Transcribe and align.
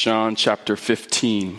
John 0.00 0.34
chapter 0.34 0.76
15. 0.76 1.58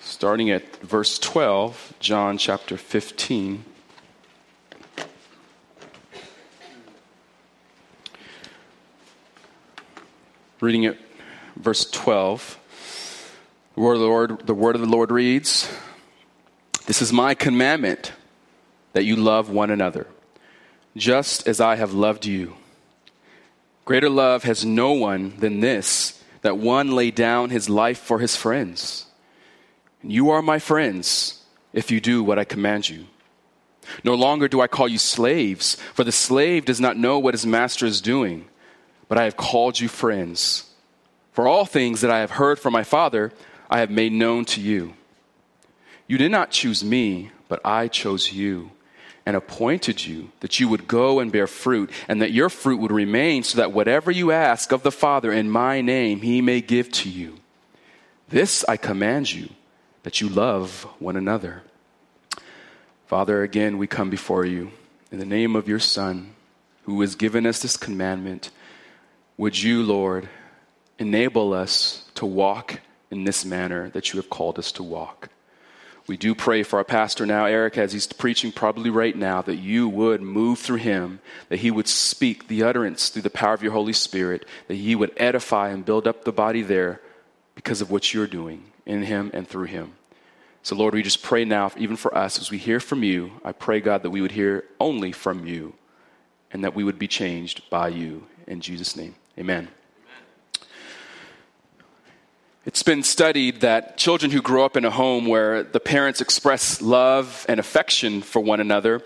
Starting 0.00 0.48
at 0.48 0.76
verse 0.76 1.18
12, 1.18 1.92
John 2.00 2.38
chapter 2.38 2.78
15. 2.78 3.66
Reading 10.62 10.84
it, 10.84 10.98
verse 11.56 11.84
12. 11.90 12.58
The 13.74 13.80
word 13.82 13.92
of 13.92 14.00
the 14.00 14.06
Lord, 14.06 14.46
the 14.46 14.54
word 14.54 14.74
of 14.74 14.80
the 14.80 14.88
Lord 14.88 15.10
reads, 15.10 15.68
This 16.86 17.00
is 17.00 17.12
my 17.12 17.34
commandment 17.34 18.12
that 18.92 19.04
you 19.04 19.16
love 19.16 19.48
one 19.48 19.70
another, 19.70 20.06
just 20.96 21.48
as 21.48 21.60
I 21.60 21.76
have 21.76 21.94
loved 21.94 22.26
you. 22.26 22.54
Greater 23.86 24.10
love 24.10 24.44
has 24.44 24.64
no 24.64 24.92
one 24.92 25.36
than 25.38 25.60
this, 25.60 26.22
that 26.42 26.58
one 26.58 26.92
lay 26.92 27.10
down 27.10 27.48
his 27.48 27.70
life 27.70 27.98
for 27.98 28.18
his 28.18 28.36
friends. 28.36 29.06
And 30.02 30.12
you 30.12 30.30
are 30.30 30.42
my 30.42 30.58
friends 30.58 31.42
if 31.72 31.90
you 31.90 32.00
do 32.00 32.22
what 32.22 32.38
I 32.38 32.44
command 32.44 32.88
you. 32.88 33.06
No 34.02 34.14
longer 34.14 34.46
do 34.46 34.60
I 34.60 34.66
call 34.66 34.88
you 34.88 34.98
slaves, 34.98 35.76
for 35.94 36.04
the 36.04 36.12
slave 36.12 36.66
does 36.66 36.80
not 36.80 36.98
know 36.98 37.18
what 37.18 37.34
his 37.34 37.46
master 37.46 37.86
is 37.86 38.00
doing, 38.00 38.46
but 39.08 39.18
I 39.18 39.24
have 39.24 39.36
called 39.36 39.80
you 39.80 39.88
friends. 39.88 40.70
For 41.32 41.48
all 41.48 41.64
things 41.64 42.02
that 42.02 42.10
I 42.10 42.20
have 42.20 42.32
heard 42.32 42.58
from 42.58 42.72
my 42.72 42.84
Father, 42.84 43.32
I 43.70 43.80
have 43.80 43.90
made 43.90 44.12
known 44.12 44.44
to 44.46 44.60
you. 44.60 44.94
You 46.06 46.18
did 46.18 46.30
not 46.30 46.50
choose 46.50 46.84
me, 46.84 47.30
but 47.48 47.60
I 47.64 47.88
chose 47.88 48.32
you 48.32 48.70
and 49.26 49.36
appointed 49.36 50.04
you 50.04 50.30
that 50.40 50.60
you 50.60 50.68
would 50.68 50.86
go 50.86 51.18
and 51.18 51.32
bear 51.32 51.46
fruit, 51.46 51.90
and 52.08 52.20
that 52.20 52.32
your 52.32 52.50
fruit 52.50 52.78
would 52.78 52.92
remain, 52.92 53.42
so 53.42 53.56
that 53.56 53.72
whatever 53.72 54.10
you 54.10 54.32
ask 54.32 54.70
of 54.70 54.82
the 54.82 54.92
Father 54.92 55.32
in 55.32 55.48
my 55.48 55.80
name, 55.80 56.20
he 56.20 56.42
may 56.42 56.60
give 56.60 56.90
to 56.92 57.08
you. 57.08 57.38
This 58.28 58.64
I 58.68 58.76
command 58.76 59.32
you, 59.32 59.48
that 60.02 60.20
you 60.20 60.28
love 60.28 60.86
one 60.98 61.16
another. 61.16 61.62
Father, 63.06 63.42
again, 63.42 63.78
we 63.78 63.86
come 63.86 64.10
before 64.10 64.44
you 64.44 64.72
in 65.10 65.18
the 65.18 65.24
name 65.24 65.56
of 65.56 65.68
your 65.68 65.78
Son, 65.78 66.34
who 66.82 67.00
has 67.00 67.14
given 67.14 67.46
us 67.46 67.62
this 67.62 67.78
commandment. 67.78 68.50
Would 69.38 69.62
you, 69.62 69.82
Lord, 69.82 70.28
enable 70.98 71.54
us 71.54 72.08
to 72.16 72.26
walk 72.26 72.80
in 73.10 73.24
this 73.24 73.44
manner 73.44 73.90
that 73.90 74.12
you 74.12 74.20
have 74.20 74.30
called 74.30 74.58
us 74.58 74.72
to 74.72 74.82
walk. 74.82 75.28
We 76.06 76.18
do 76.18 76.34
pray 76.34 76.62
for 76.62 76.76
our 76.78 76.84
pastor 76.84 77.24
now, 77.24 77.46
Eric, 77.46 77.78
as 77.78 77.94
he's 77.94 78.06
preaching 78.06 78.52
probably 78.52 78.90
right 78.90 79.16
now, 79.16 79.40
that 79.40 79.56
you 79.56 79.88
would 79.88 80.20
move 80.20 80.58
through 80.58 80.76
him, 80.76 81.20
that 81.48 81.60
he 81.60 81.70
would 81.70 81.88
speak 81.88 82.46
the 82.46 82.62
utterance 82.62 83.08
through 83.08 83.22
the 83.22 83.30
power 83.30 83.54
of 83.54 83.62
your 83.62 83.72
Holy 83.72 83.94
Spirit, 83.94 84.44
that 84.68 84.74
he 84.74 84.94
would 84.94 85.12
edify 85.16 85.70
and 85.70 85.86
build 85.86 86.06
up 86.06 86.24
the 86.24 86.32
body 86.32 86.60
there 86.60 87.00
because 87.54 87.80
of 87.80 87.90
what 87.90 88.12
you're 88.12 88.26
doing 88.26 88.64
in 88.84 89.04
him 89.04 89.30
and 89.32 89.48
through 89.48 89.64
him. 89.64 89.94
So, 90.62 90.76
Lord, 90.76 90.94
we 90.94 91.02
just 91.02 91.22
pray 91.22 91.44
now, 91.44 91.70
even 91.76 91.96
for 91.96 92.14
us, 92.16 92.38
as 92.38 92.50
we 92.50 92.58
hear 92.58 92.80
from 92.80 93.02
you, 93.02 93.32
I 93.44 93.52
pray, 93.52 93.80
God, 93.80 94.02
that 94.02 94.10
we 94.10 94.20
would 94.20 94.32
hear 94.32 94.64
only 94.80 95.12
from 95.12 95.46
you 95.46 95.74
and 96.50 96.64
that 96.64 96.74
we 96.74 96.84
would 96.84 96.98
be 96.98 97.08
changed 97.08 97.68
by 97.70 97.88
you. 97.88 98.26
In 98.46 98.60
Jesus' 98.60 98.94
name, 98.94 99.14
amen. 99.38 99.68
It's 102.66 102.82
been 102.82 103.02
studied 103.02 103.60
that 103.60 103.98
children 103.98 104.30
who 104.30 104.40
grow 104.40 104.64
up 104.64 104.74
in 104.74 104.86
a 104.86 104.90
home 104.90 105.26
where 105.26 105.62
the 105.64 105.80
parents 105.80 106.22
express 106.22 106.80
love 106.80 107.44
and 107.46 107.60
affection 107.60 108.22
for 108.22 108.40
one 108.40 108.58
another, 108.58 109.02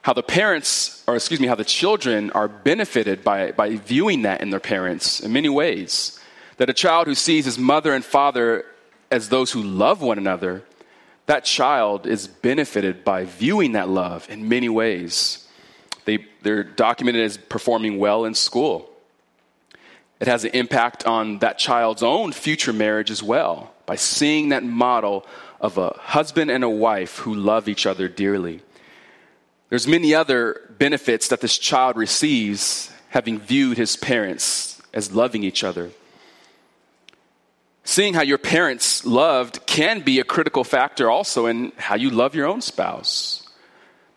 how 0.00 0.14
the 0.14 0.22
parents, 0.22 1.04
or 1.06 1.14
excuse 1.14 1.38
me, 1.38 1.48
how 1.48 1.54
the 1.54 1.66
children 1.66 2.30
are 2.30 2.48
benefited 2.48 3.22
by, 3.22 3.52
by 3.52 3.76
viewing 3.76 4.22
that 4.22 4.40
in 4.40 4.48
their 4.48 4.58
parents 4.58 5.20
in 5.20 5.34
many 5.34 5.50
ways. 5.50 6.18
That 6.56 6.70
a 6.70 6.72
child 6.72 7.08
who 7.08 7.14
sees 7.14 7.44
his 7.44 7.58
mother 7.58 7.92
and 7.92 8.02
father 8.02 8.64
as 9.10 9.28
those 9.28 9.52
who 9.52 9.62
love 9.62 10.00
one 10.00 10.16
another, 10.16 10.64
that 11.26 11.44
child 11.44 12.06
is 12.06 12.26
benefited 12.26 13.04
by 13.04 13.26
viewing 13.26 13.72
that 13.72 13.90
love 13.90 14.26
in 14.30 14.48
many 14.48 14.70
ways. 14.70 15.46
They, 16.06 16.24
they're 16.40 16.64
documented 16.64 17.22
as 17.22 17.36
performing 17.36 17.98
well 17.98 18.24
in 18.24 18.32
school 18.32 18.88
it 20.20 20.26
has 20.26 20.44
an 20.44 20.50
impact 20.52 21.06
on 21.06 21.38
that 21.38 21.58
child's 21.58 22.02
own 22.02 22.32
future 22.32 22.72
marriage 22.72 23.10
as 23.10 23.22
well 23.22 23.72
by 23.86 23.96
seeing 23.96 24.48
that 24.48 24.64
model 24.64 25.24
of 25.60 25.78
a 25.78 25.90
husband 25.90 26.50
and 26.50 26.64
a 26.64 26.68
wife 26.68 27.18
who 27.18 27.34
love 27.34 27.68
each 27.68 27.86
other 27.86 28.08
dearly. 28.08 28.60
There's 29.68 29.86
many 29.86 30.14
other 30.14 30.74
benefits 30.78 31.28
that 31.28 31.40
this 31.40 31.58
child 31.58 31.96
receives 31.96 32.90
having 33.10 33.38
viewed 33.38 33.76
his 33.76 33.96
parents 33.96 34.80
as 34.92 35.12
loving 35.12 35.42
each 35.42 35.62
other. 35.62 35.90
Seeing 37.84 38.14
how 38.14 38.22
your 38.22 38.38
parents 38.38 39.06
loved 39.06 39.64
can 39.66 40.00
be 40.00 40.20
a 40.20 40.24
critical 40.24 40.64
factor 40.64 41.10
also 41.10 41.46
in 41.46 41.72
how 41.76 41.94
you 41.94 42.10
love 42.10 42.34
your 42.34 42.46
own 42.46 42.60
spouse. 42.60 43.48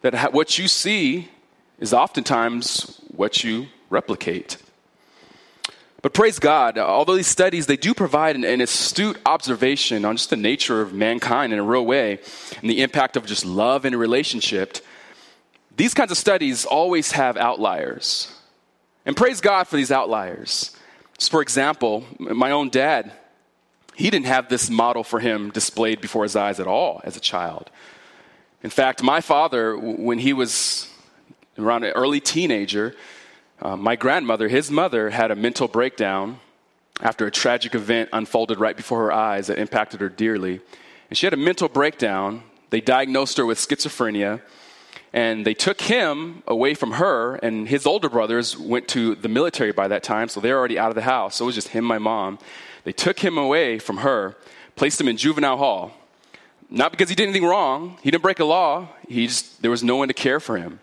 That 0.01 0.33
what 0.33 0.57
you 0.57 0.67
see 0.67 1.29
is 1.79 1.93
oftentimes 1.93 2.99
what 3.15 3.43
you 3.43 3.67
replicate. 3.89 4.57
But 6.01 6.13
praise 6.13 6.39
God, 6.39 6.79
although 6.79 7.15
these 7.15 7.27
studies, 7.27 7.67
they 7.67 7.77
do 7.77 7.93
provide 7.93 8.35
an, 8.35 8.43
an, 8.43 8.59
astute 8.59 9.19
observation 9.25 10.03
on 10.03 10.17
just 10.17 10.31
the 10.31 10.35
nature 10.35 10.81
of 10.81 10.93
mankind 10.93 11.53
in 11.53 11.59
a 11.59 11.63
real 11.63 11.85
way 11.85 12.19
and 12.59 12.69
the 12.69 12.81
impact 12.81 13.17
of 13.17 13.25
just 13.27 13.45
love 13.45 13.85
and 13.85 13.95
relationship, 13.95 14.79
these 15.77 15.93
kinds 15.93 16.11
of 16.11 16.17
studies 16.17 16.65
always 16.65 17.11
have 17.11 17.37
outliers. 17.37 18.35
And 19.05 19.15
praise 19.15 19.41
God 19.41 19.67
for 19.67 19.75
these 19.75 19.91
outliers. 19.91 20.75
Just 21.17 21.29
for 21.29 21.41
example, 21.41 22.05
my 22.17 22.49
own 22.49 22.69
dad, 22.69 23.11
he 23.95 24.09
didn't 24.09 24.25
have 24.25 24.49
this 24.49 24.71
model 24.71 25.03
for 25.03 25.19
him 25.19 25.51
displayed 25.51 26.01
before 26.01 26.23
his 26.23 26.35
eyes 26.35 26.59
at 26.59 26.65
all 26.65 27.01
as 27.03 27.15
a 27.15 27.19
child. 27.19 27.69
In 28.63 28.71
fact, 28.71 29.03
my 29.03 29.21
father, 29.21 29.77
when 29.77 30.17
he 30.17 30.33
was 30.33 30.89
around 31.57 31.83
an 31.83 31.91
early 31.91 32.19
teenager, 32.19 32.95
uh, 33.61 33.77
my 33.77 33.95
grandmother, 33.95 34.47
his 34.47 34.71
mother, 34.71 35.11
had 35.11 35.29
a 35.29 35.35
mental 35.35 35.67
breakdown 35.67 36.39
after 37.01 37.27
a 37.27 37.31
tragic 37.31 37.75
event 37.75 38.09
unfolded 38.11 38.59
right 38.59 38.75
before 38.75 39.03
her 39.03 39.11
eyes 39.11 39.47
that 39.47 39.59
impacted 39.59 40.01
her 40.01 40.09
dearly. 40.09 40.61
And 41.09 41.17
she 41.17 41.25
had 41.25 41.33
a 41.33 41.37
mental 41.37 41.69
breakdown. 41.69 42.43
They 42.71 42.81
diagnosed 42.81 43.37
her 43.37 43.45
with 43.45 43.57
schizophrenia. 43.59 44.41
And 45.13 45.45
they 45.45 45.53
took 45.53 45.81
him 45.81 46.41
away 46.47 46.73
from 46.73 46.93
her, 46.93 47.35
and 47.35 47.67
his 47.67 47.85
older 47.85 48.07
brothers 48.07 48.57
went 48.57 48.87
to 48.89 49.13
the 49.15 49.27
military 49.27 49.73
by 49.73 49.89
that 49.89 50.03
time, 50.03 50.29
so 50.29 50.39
they're 50.39 50.57
already 50.57 50.79
out 50.79 50.89
of 50.89 50.95
the 50.95 51.01
house. 51.01 51.35
So 51.35 51.45
it 51.45 51.47
was 51.47 51.55
just 51.55 51.69
him, 51.69 51.83
my 51.83 51.99
mom. 51.99 52.39
They 52.85 52.93
took 52.93 53.19
him 53.19 53.37
away 53.37 53.77
from 53.77 53.97
her, 53.97 54.37
placed 54.75 55.01
him 55.01 55.09
in 55.09 55.17
juvenile 55.17 55.57
hall. 55.57 55.91
Not 56.69 56.91
because 56.91 57.09
he 57.09 57.15
did 57.15 57.23
anything 57.23 57.45
wrong, 57.45 57.97
he 58.01 58.09
didn't 58.09 58.23
break 58.23 58.39
a 58.39 58.45
law, 58.45 58.87
he 59.09 59.27
just, 59.27 59.61
there 59.61 59.69
was 59.69 59.83
no 59.83 59.97
one 59.97 60.07
to 60.07 60.13
care 60.13 60.39
for 60.39 60.57
him. 60.57 60.79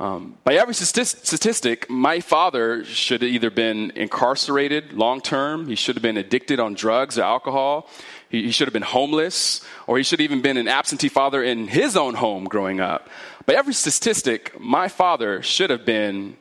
Um, 0.00 0.38
by 0.44 0.54
every 0.54 0.74
statistic, 0.74 1.90
my 1.90 2.20
father 2.20 2.84
should 2.84 3.22
have 3.22 3.30
either 3.30 3.50
been 3.50 3.90
incarcerated 3.96 4.92
long 4.92 5.20
term, 5.20 5.66
he 5.66 5.74
should 5.74 5.96
have 5.96 6.02
been 6.02 6.16
addicted 6.16 6.60
on 6.60 6.74
drugs 6.74 7.18
or 7.18 7.22
alcohol, 7.22 7.90
he, 8.28 8.44
he, 8.44 8.50
should 8.52 8.68
have 8.68 8.72
been 8.72 8.82
homeless, 8.82 9.60
or 9.88 9.96
he 9.96 10.04
should 10.04 10.20
have 10.20 10.24
even 10.24 10.40
been 10.40 10.56
an 10.56 10.68
absentee 10.68 11.08
father 11.08 11.42
in 11.42 11.66
his 11.66 11.96
own 11.96 12.14
home 12.14 12.44
growing 12.44 12.78
up. 12.78 13.08
By 13.44 13.54
every 13.54 13.74
statistic, 13.74 14.58
my 14.60 14.86
father 14.86 15.42
should 15.42 15.70
have 15.70 15.84
been, 15.84 16.36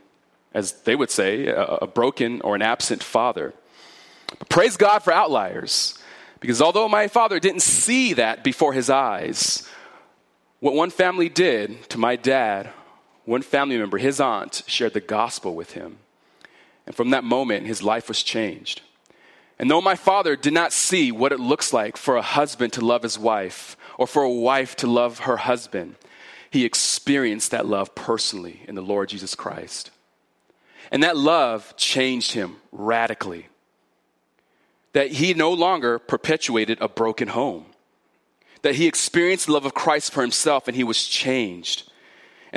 as 0.53 0.73
they 0.83 0.95
would 0.95 1.09
say, 1.09 1.47
a, 1.47 1.63
a 1.63 1.87
broken 1.87 2.41
or 2.41 2.53
an 2.53 2.61
absent 2.61 3.01
father. 3.01 3.55
But 4.37 4.49
praise 4.49 4.77
God 4.77 4.99
for 4.99 5.11
outliers, 5.11 5.97
because 6.41 6.61
although 6.61 6.87
my 6.87 7.07
father 7.07 7.39
didn't 7.39 7.61
see 7.61 8.13
that 8.13 8.43
before 8.43 8.73
his 8.73 8.91
eyes, 8.91 9.67
what 10.59 10.75
one 10.75 10.91
family 10.91 11.29
did 11.29 11.89
to 11.89 11.97
my 11.97 12.17
dad 12.17 12.69
one 13.27 13.41
family 13.41 13.77
member, 13.77 13.97
his 13.97 14.21
aunt, 14.21 14.63
shared 14.67 14.93
the 14.93 15.01
gospel 15.01 15.53
with 15.53 15.73
him. 15.73 15.97
And 16.85 16.95
from 16.95 17.09
that 17.09 17.25
moment, 17.25 17.67
his 17.67 17.83
life 17.83 18.07
was 18.07 18.23
changed. 18.23 18.81
And 19.59 19.69
though 19.69 19.81
my 19.81 19.95
father 19.95 20.37
did 20.37 20.53
not 20.53 20.71
see 20.71 21.11
what 21.11 21.33
it 21.33 21.39
looks 21.39 21.73
like 21.73 21.97
for 21.97 22.15
a 22.15 22.21
husband 22.21 22.71
to 22.73 22.85
love 22.85 23.03
his 23.03 23.19
wife 23.19 23.75
or 23.97 24.07
for 24.07 24.23
a 24.23 24.31
wife 24.31 24.77
to 24.77 24.87
love 24.87 25.19
her 25.19 25.35
husband, 25.35 25.95
he 26.49 26.63
experienced 26.63 27.51
that 27.51 27.65
love 27.65 27.93
personally 27.95 28.61
in 28.65 28.75
the 28.75 28.81
Lord 28.81 29.09
Jesus 29.09 29.35
Christ. 29.35 29.91
And 30.89 31.03
that 31.03 31.17
love 31.17 31.75
changed 31.75 32.31
him 32.31 32.55
radically. 32.71 33.47
That 34.93 35.11
he 35.11 35.33
no 35.33 35.51
longer 35.51 35.99
perpetuated 35.99 36.77
a 36.79 36.87
broken 36.87 37.27
home. 37.27 37.65
That 38.61 38.75
he 38.75 38.87
experienced 38.87 39.47
the 39.47 39.51
love 39.51 39.65
of 39.65 39.73
Christ 39.73 40.13
for 40.13 40.21
himself 40.21 40.69
and 40.69 40.77
he 40.77 40.85
was 40.85 41.03
changed. 41.03 41.86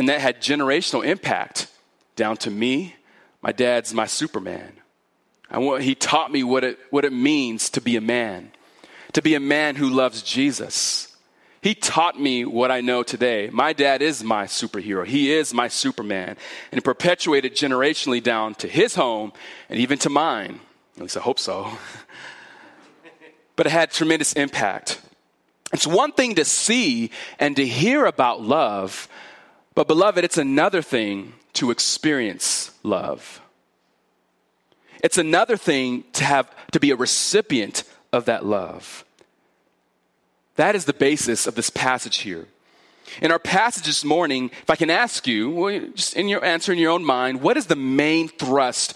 And 0.00 0.08
that 0.08 0.22
had 0.22 0.40
generational 0.40 1.04
impact 1.04 1.66
down 2.16 2.38
to 2.38 2.50
me. 2.50 2.96
My 3.42 3.52
dad's 3.52 3.92
my 3.92 4.06
Superman. 4.06 4.72
Want, 5.52 5.82
he 5.82 5.94
taught 5.94 6.32
me 6.32 6.42
what 6.42 6.64
it, 6.64 6.78
what 6.88 7.04
it 7.04 7.12
means 7.12 7.68
to 7.68 7.82
be 7.82 7.96
a 7.96 8.00
man, 8.00 8.50
to 9.12 9.20
be 9.20 9.34
a 9.34 9.40
man 9.40 9.76
who 9.76 9.90
loves 9.90 10.22
Jesus. 10.22 11.14
He 11.60 11.74
taught 11.74 12.18
me 12.18 12.46
what 12.46 12.70
I 12.70 12.80
know 12.80 13.02
today. 13.02 13.50
My 13.52 13.74
dad 13.74 14.00
is 14.00 14.24
my 14.24 14.46
superhero. 14.46 15.04
He 15.04 15.30
is 15.30 15.52
my 15.52 15.68
Superman. 15.68 16.38
And 16.72 16.78
it 16.78 16.82
perpetuated 16.82 17.54
generationally 17.54 18.22
down 18.22 18.54
to 18.54 18.68
his 18.68 18.94
home 18.94 19.34
and 19.68 19.78
even 19.78 19.98
to 19.98 20.08
mine. 20.08 20.60
At 20.96 21.02
least 21.02 21.18
I 21.18 21.20
hope 21.20 21.38
so. 21.38 21.70
but 23.54 23.66
it 23.66 23.70
had 23.70 23.90
tremendous 23.90 24.32
impact. 24.32 24.98
It's 25.74 25.86
one 25.86 26.12
thing 26.12 26.36
to 26.36 26.46
see 26.46 27.10
and 27.38 27.54
to 27.56 27.66
hear 27.66 28.06
about 28.06 28.40
love, 28.40 29.06
but 29.74 29.86
beloved, 29.86 30.24
it's 30.24 30.38
another 30.38 30.82
thing 30.82 31.34
to 31.54 31.70
experience 31.70 32.72
love. 32.82 33.40
It's 35.02 35.18
another 35.18 35.56
thing 35.56 36.04
to 36.14 36.24
have 36.24 36.50
to 36.72 36.80
be 36.80 36.90
a 36.90 36.96
recipient 36.96 37.84
of 38.12 38.26
that 38.26 38.44
love. 38.44 39.04
That 40.56 40.74
is 40.74 40.84
the 40.84 40.92
basis 40.92 41.46
of 41.46 41.54
this 41.54 41.70
passage 41.70 42.18
here. 42.18 42.46
In 43.22 43.32
our 43.32 43.38
passage 43.38 43.86
this 43.86 44.04
morning, 44.04 44.50
if 44.62 44.70
I 44.70 44.76
can 44.76 44.90
ask 44.90 45.26
you, 45.26 45.92
just 45.94 46.14
in 46.14 46.28
your 46.28 46.44
answer 46.44 46.72
in 46.72 46.78
your 46.78 46.92
own 46.92 47.04
mind, 47.04 47.40
what 47.40 47.56
is 47.56 47.66
the 47.66 47.76
main 47.76 48.28
thrust, 48.28 48.94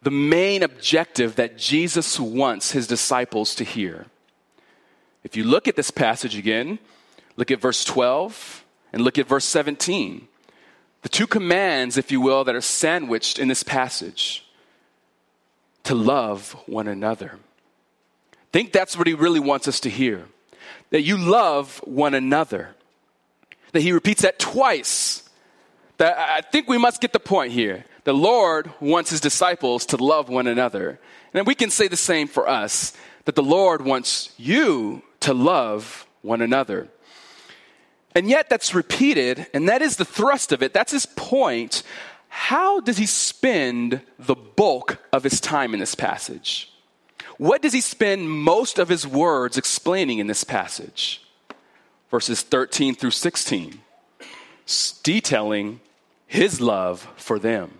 the 0.00 0.10
main 0.10 0.62
objective 0.62 1.36
that 1.36 1.58
Jesus 1.58 2.18
wants 2.18 2.72
his 2.72 2.86
disciples 2.86 3.54
to 3.56 3.64
hear? 3.64 4.06
If 5.24 5.36
you 5.36 5.44
look 5.44 5.68
at 5.68 5.76
this 5.76 5.90
passage 5.90 6.36
again, 6.36 6.78
look 7.36 7.50
at 7.50 7.60
verse 7.60 7.84
12 7.84 8.61
and 8.92 9.02
look 9.02 9.18
at 9.18 9.26
verse 9.26 9.44
17. 9.44 10.28
The 11.02 11.08
two 11.08 11.26
commands, 11.26 11.96
if 11.96 12.12
you 12.12 12.20
will, 12.20 12.44
that 12.44 12.54
are 12.54 12.60
sandwiched 12.60 13.38
in 13.38 13.48
this 13.48 13.62
passage 13.62 14.46
to 15.84 15.94
love 15.94 16.52
one 16.66 16.86
another. 16.86 17.38
I 18.32 18.36
think 18.52 18.72
that's 18.72 18.96
what 18.96 19.06
he 19.06 19.14
really 19.14 19.40
wants 19.40 19.66
us 19.66 19.80
to 19.80 19.90
hear 19.90 20.26
that 20.90 21.02
you 21.02 21.16
love 21.16 21.78
one 21.84 22.14
another. 22.14 22.74
That 23.72 23.80
he 23.80 23.92
repeats 23.92 24.22
that 24.22 24.38
twice. 24.38 25.28
That 25.96 26.18
I 26.18 26.42
think 26.42 26.68
we 26.68 26.76
must 26.76 27.00
get 27.00 27.14
the 27.14 27.20
point 27.20 27.52
here. 27.52 27.86
The 28.04 28.12
Lord 28.12 28.70
wants 28.78 29.10
his 29.10 29.20
disciples 29.20 29.86
to 29.86 29.96
love 29.96 30.28
one 30.28 30.46
another. 30.46 31.00
And 31.32 31.46
we 31.46 31.54
can 31.54 31.70
say 31.70 31.88
the 31.88 31.96
same 31.96 32.28
for 32.28 32.46
us 32.46 32.94
that 33.24 33.36
the 33.36 33.42
Lord 33.42 33.82
wants 33.84 34.32
you 34.36 35.02
to 35.20 35.32
love 35.32 36.06
one 36.20 36.42
another. 36.42 36.88
And 38.14 38.28
yet, 38.28 38.50
that's 38.50 38.74
repeated, 38.74 39.46
and 39.54 39.68
that 39.68 39.82
is 39.82 39.96
the 39.96 40.04
thrust 40.04 40.52
of 40.52 40.62
it. 40.62 40.74
That's 40.74 40.92
his 40.92 41.06
point. 41.06 41.82
How 42.28 42.80
does 42.80 42.98
he 42.98 43.06
spend 43.06 44.02
the 44.18 44.34
bulk 44.34 44.98
of 45.12 45.22
his 45.22 45.40
time 45.40 45.74
in 45.74 45.80
this 45.80 45.94
passage? 45.94 46.72
What 47.38 47.62
does 47.62 47.72
he 47.72 47.80
spend 47.80 48.30
most 48.30 48.78
of 48.78 48.88
his 48.88 49.06
words 49.06 49.58
explaining 49.58 50.18
in 50.18 50.26
this 50.26 50.44
passage? 50.44 51.22
Verses 52.10 52.42
13 52.42 52.94
through 52.94 53.10
16, 53.10 53.80
detailing 55.02 55.80
his 56.26 56.60
love 56.60 57.08
for 57.16 57.38
them. 57.38 57.78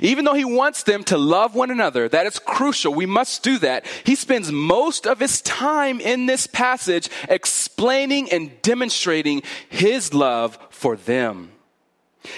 Even 0.00 0.24
though 0.24 0.34
he 0.34 0.44
wants 0.44 0.82
them 0.84 1.04
to 1.04 1.18
love 1.18 1.54
one 1.54 1.70
another, 1.70 2.08
that 2.08 2.26
is 2.26 2.38
crucial. 2.38 2.94
We 2.94 3.06
must 3.06 3.42
do 3.42 3.58
that. 3.58 3.86
He 4.04 4.14
spends 4.14 4.50
most 4.50 5.06
of 5.06 5.20
his 5.20 5.40
time 5.42 6.00
in 6.00 6.26
this 6.26 6.46
passage 6.46 7.08
explaining 7.28 8.30
and 8.30 8.60
demonstrating 8.62 9.42
his 9.68 10.14
love 10.14 10.58
for 10.70 10.96
them. 10.96 11.52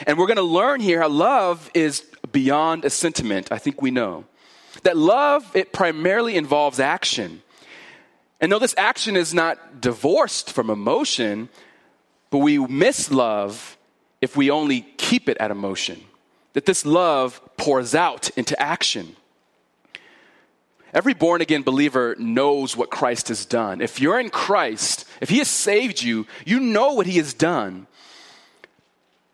And 0.06 0.18
we're 0.18 0.26
going 0.26 0.36
to 0.36 0.42
learn 0.42 0.80
here 0.80 1.00
how 1.00 1.08
love 1.08 1.70
is 1.74 2.04
beyond 2.32 2.84
a 2.84 2.90
sentiment. 2.90 3.52
I 3.52 3.58
think 3.58 3.82
we 3.82 3.90
know. 3.90 4.24
That 4.82 4.96
love, 4.96 5.54
it 5.54 5.72
primarily 5.72 6.36
involves 6.36 6.80
action. 6.80 7.42
And 8.40 8.50
though 8.50 8.58
this 8.58 8.74
action 8.76 9.16
is 9.16 9.32
not 9.32 9.80
divorced 9.80 10.50
from 10.50 10.68
emotion, 10.68 11.48
but 12.30 12.38
we 12.38 12.58
miss 12.58 13.10
love 13.10 13.78
if 14.20 14.36
we 14.36 14.50
only 14.50 14.82
keep 14.96 15.28
it 15.28 15.36
at 15.38 15.50
emotion 15.50 16.00
that 16.54 16.66
this 16.66 16.86
love 16.86 17.40
pours 17.56 17.94
out 17.94 18.30
into 18.30 18.60
action. 18.60 19.14
Every 20.94 21.12
born 21.12 21.40
again 21.40 21.62
believer 21.62 22.14
knows 22.18 22.76
what 22.76 22.90
Christ 22.90 23.28
has 23.28 23.44
done. 23.44 23.80
If 23.80 24.00
you're 24.00 24.20
in 24.20 24.30
Christ, 24.30 25.04
if 25.20 25.28
He 25.28 25.38
has 25.38 25.48
saved 25.48 26.00
you, 26.00 26.26
you 26.46 26.60
know 26.60 26.94
what 26.94 27.06
He 27.06 27.18
has 27.18 27.34
done. 27.34 27.88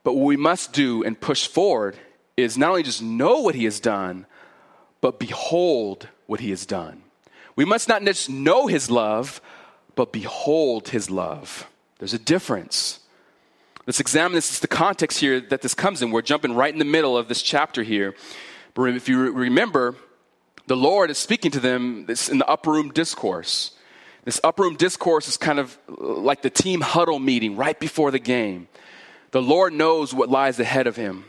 But 0.02 0.14
what 0.14 0.24
we 0.24 0.38
must 0.38 0.72
do 0.72 1.04
and 1.04 1.20
push 1.20 1.46
forward 1.46 1.98
is 2.38 2.56
not 2.56 2.70
only 2.70 2.82
just 2.82 3.02
know 3.02 3.40
what 3.40 3.54
He 3.54 3.64
has 3.64 3.78
done, 3.78 4.24
but 5.02 5.18
behold 5.18 6.08
what 6.26 6.40
He 6.40 6.48
has 6.48 6.64
done. 6.64 7.02
We 7.56 7.66
must 7.66 7.88
not 7.88 8.02
just 8.04 8.30
know 8.30 8.66
His 8.66 8.90
love, 8.90 9.42
but 9.94 10.12
behold 10.12 10.88
His 10.88 11.10
love. 11.10 11.68
There's 11.98 12.14
a 12.14 12.18
difference. 12.18 12.99
Let's 13.86 14.00
examine 14.00 14.34
this. 14.34 14.52
is 14.52 14.60
the 14.60 14.68
context 14.68 15.20
here 15.20 15.40
that 15.40 15.62
this 15.62 15.74
comes 15.74 16.02
in. 16.02 16.10
We're 16.10 16.22
jumping 16.22 16.54
right 16.54 16.72
in 16.72 16.78
the 16.78 16.84
middle 16.84 17.16
of 17.16 17.28
this 17.28 17.40
chapter 17.40 17.82
here. 17.82 18.14
But 18.74 18.90
if 18.90 19.08
you 19.08 19.32
remember, 19.32 19.96
the 20.66 20.76
Lord 20.76 21.10
is 21.10 21.18
speaking 21.18 21.50
to 21.52 21.60
them 21.60 22.06
in 22.30 22.38
the 22.38 22.46
upper 22.46 22.70
room 22.70 22.90
discourse. 22.90 23.72
This 24.24 24.40
upper 24.44 24.64
room 24.64 24.76
discourse 24.76 25.28
is 25.28 25.36
kind 25.36 25.58
of 25.58 25.78
uh, 25.88 26.04
like 26.04 26.42
the 26.42 26.50
team 26.50 26.82
huddle 26.82 27.18
meeting 27.18 27.56
right 27.56 27.78
before 27.80 28.10
the 28.10 28.18
game. 28.18 28.68
The 29.30 29.40
Lord 29.40 29.72
knows 29.72 30.12
what 30.12 30.28
lies 30.28 30.60
ahead 30.60 30.86
of 30.86 30.96
him. 30.96 31.24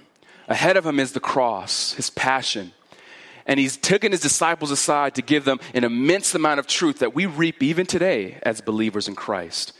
Ahead 0.48 0.76
of 0.76 0.86
him 0.86 1.00
is 1.00 1.14
the 1.14 1.20
cross, 1.22 1.94
his 1.94 2.10
passion. 2.10 2.74
And 3.46 3.60
he's 3.60 3.78
taken 3.78 4.12
his 4.12 4.22
disciples 4.22 4.72
aside 4.72 5.16
to 5.16 5.22
give 5.22 5.46
them 5.46 5.60
an 5.74 5.84
immense 5.84 6.36
amount 6.36 6.60
of 6.60 6.68
truth 6.68 7.00
that 7.00 7.16
we 7.16 7.26
reap 7.26 7.64
even 7.64 7.86
today 7.86 8.38
as 8.44 8.60
believers 8.60 9.08
in 9.08 9.16
Christ. 9.16 9.74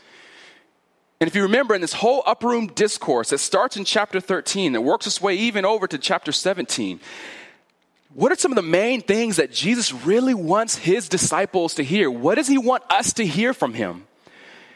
And 1.22 1.28
if 1.28 1.36
you 1.36 1.42
remember 1.42 1.72
in 1.72 1.80
this 1.80 1.92
whole 1.92 2.24
upper 2.26 2.48
room 2.48 2.66
discourse 2.66 3.30
that 3.30 3.38
starts 3.38 3.76
in 3.76 3.84
chapter 3.84 4.18
13, 4.18 4.72
that 4.72 4.80
works 4.80 5.06
its 5.06 5.20
way 5.20 5.36
even 5.36 5.64
over 5.64 5.86
to 5.86 5.96
chapter 5.96 6.32
17, 6.32 6.98
what 8.12 8.32
are 8.32 8.34
some 8.34 8.50
of 8.50 8.56
the 8.56 8.62
main 8.62 9.02
things 9.02 9.36
that 9.36 9.52
Jesus 9.52 9.92
really 9.92 10.34
wants 10.34 10.78
his 10.78 11.08
disciples 11.08 11.74
to 11.74 11.84
hear? 11.84 12.10
What 12.10 12.34
does 12.34 12.48
he 12.48 12.58
want 12.58 12.82
us 12.90 13.12
to 13.12 13.24
hear 13.24 13.54
from 13.54 13.74
him? 13.74 14.08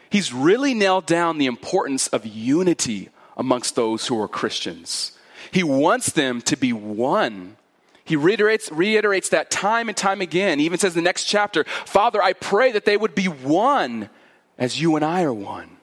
He's 0.09 0.33
really 0.33 0.73
nailed 0.73 1.07
down 1.07 1.39
the 1.39 1.47
importance 1.47 2.07
of 2.07 2.25
unity 2.25 3.09
amongst 3.37 3.75
those 3.75 4.07
who 4.07 4.23
are 4.23 4.29
Christians. 4.29 5.19
He 5.51 5.65
wants 5.65 6.13
them 6.13 6.41
to 6.43 6.57
be 6.57 6.73
one. 6.73 7.57
He 8.05 8.15
reiterates, 8.15 8.71
reiterates 8.71 9.31
that 9.31 9.51
time 9.51 9.89
and 9.89 9.97
time 9.97 10.21
again. 10.21 10.61
He 10.61 10.65
even 10.67 10.79
says 10.79 10.97
in 10.97 11.03
the 11.03 11.09
next 11.09 11.25
chapter, 11.25 11.65
Father, 11.65 12.23
I 12.23 12.35
pray 12.35 12.71
that 12.71 12.85
they 12.85 12.97
would 12.97 13.17
be 13.17 13.27
one 13.27 14.11
as 14.57 14.81
you 14.81 14.95
and 14.95 15.05
I 15.05 15.25
are 15.25 15.35
one. 15.35 15.76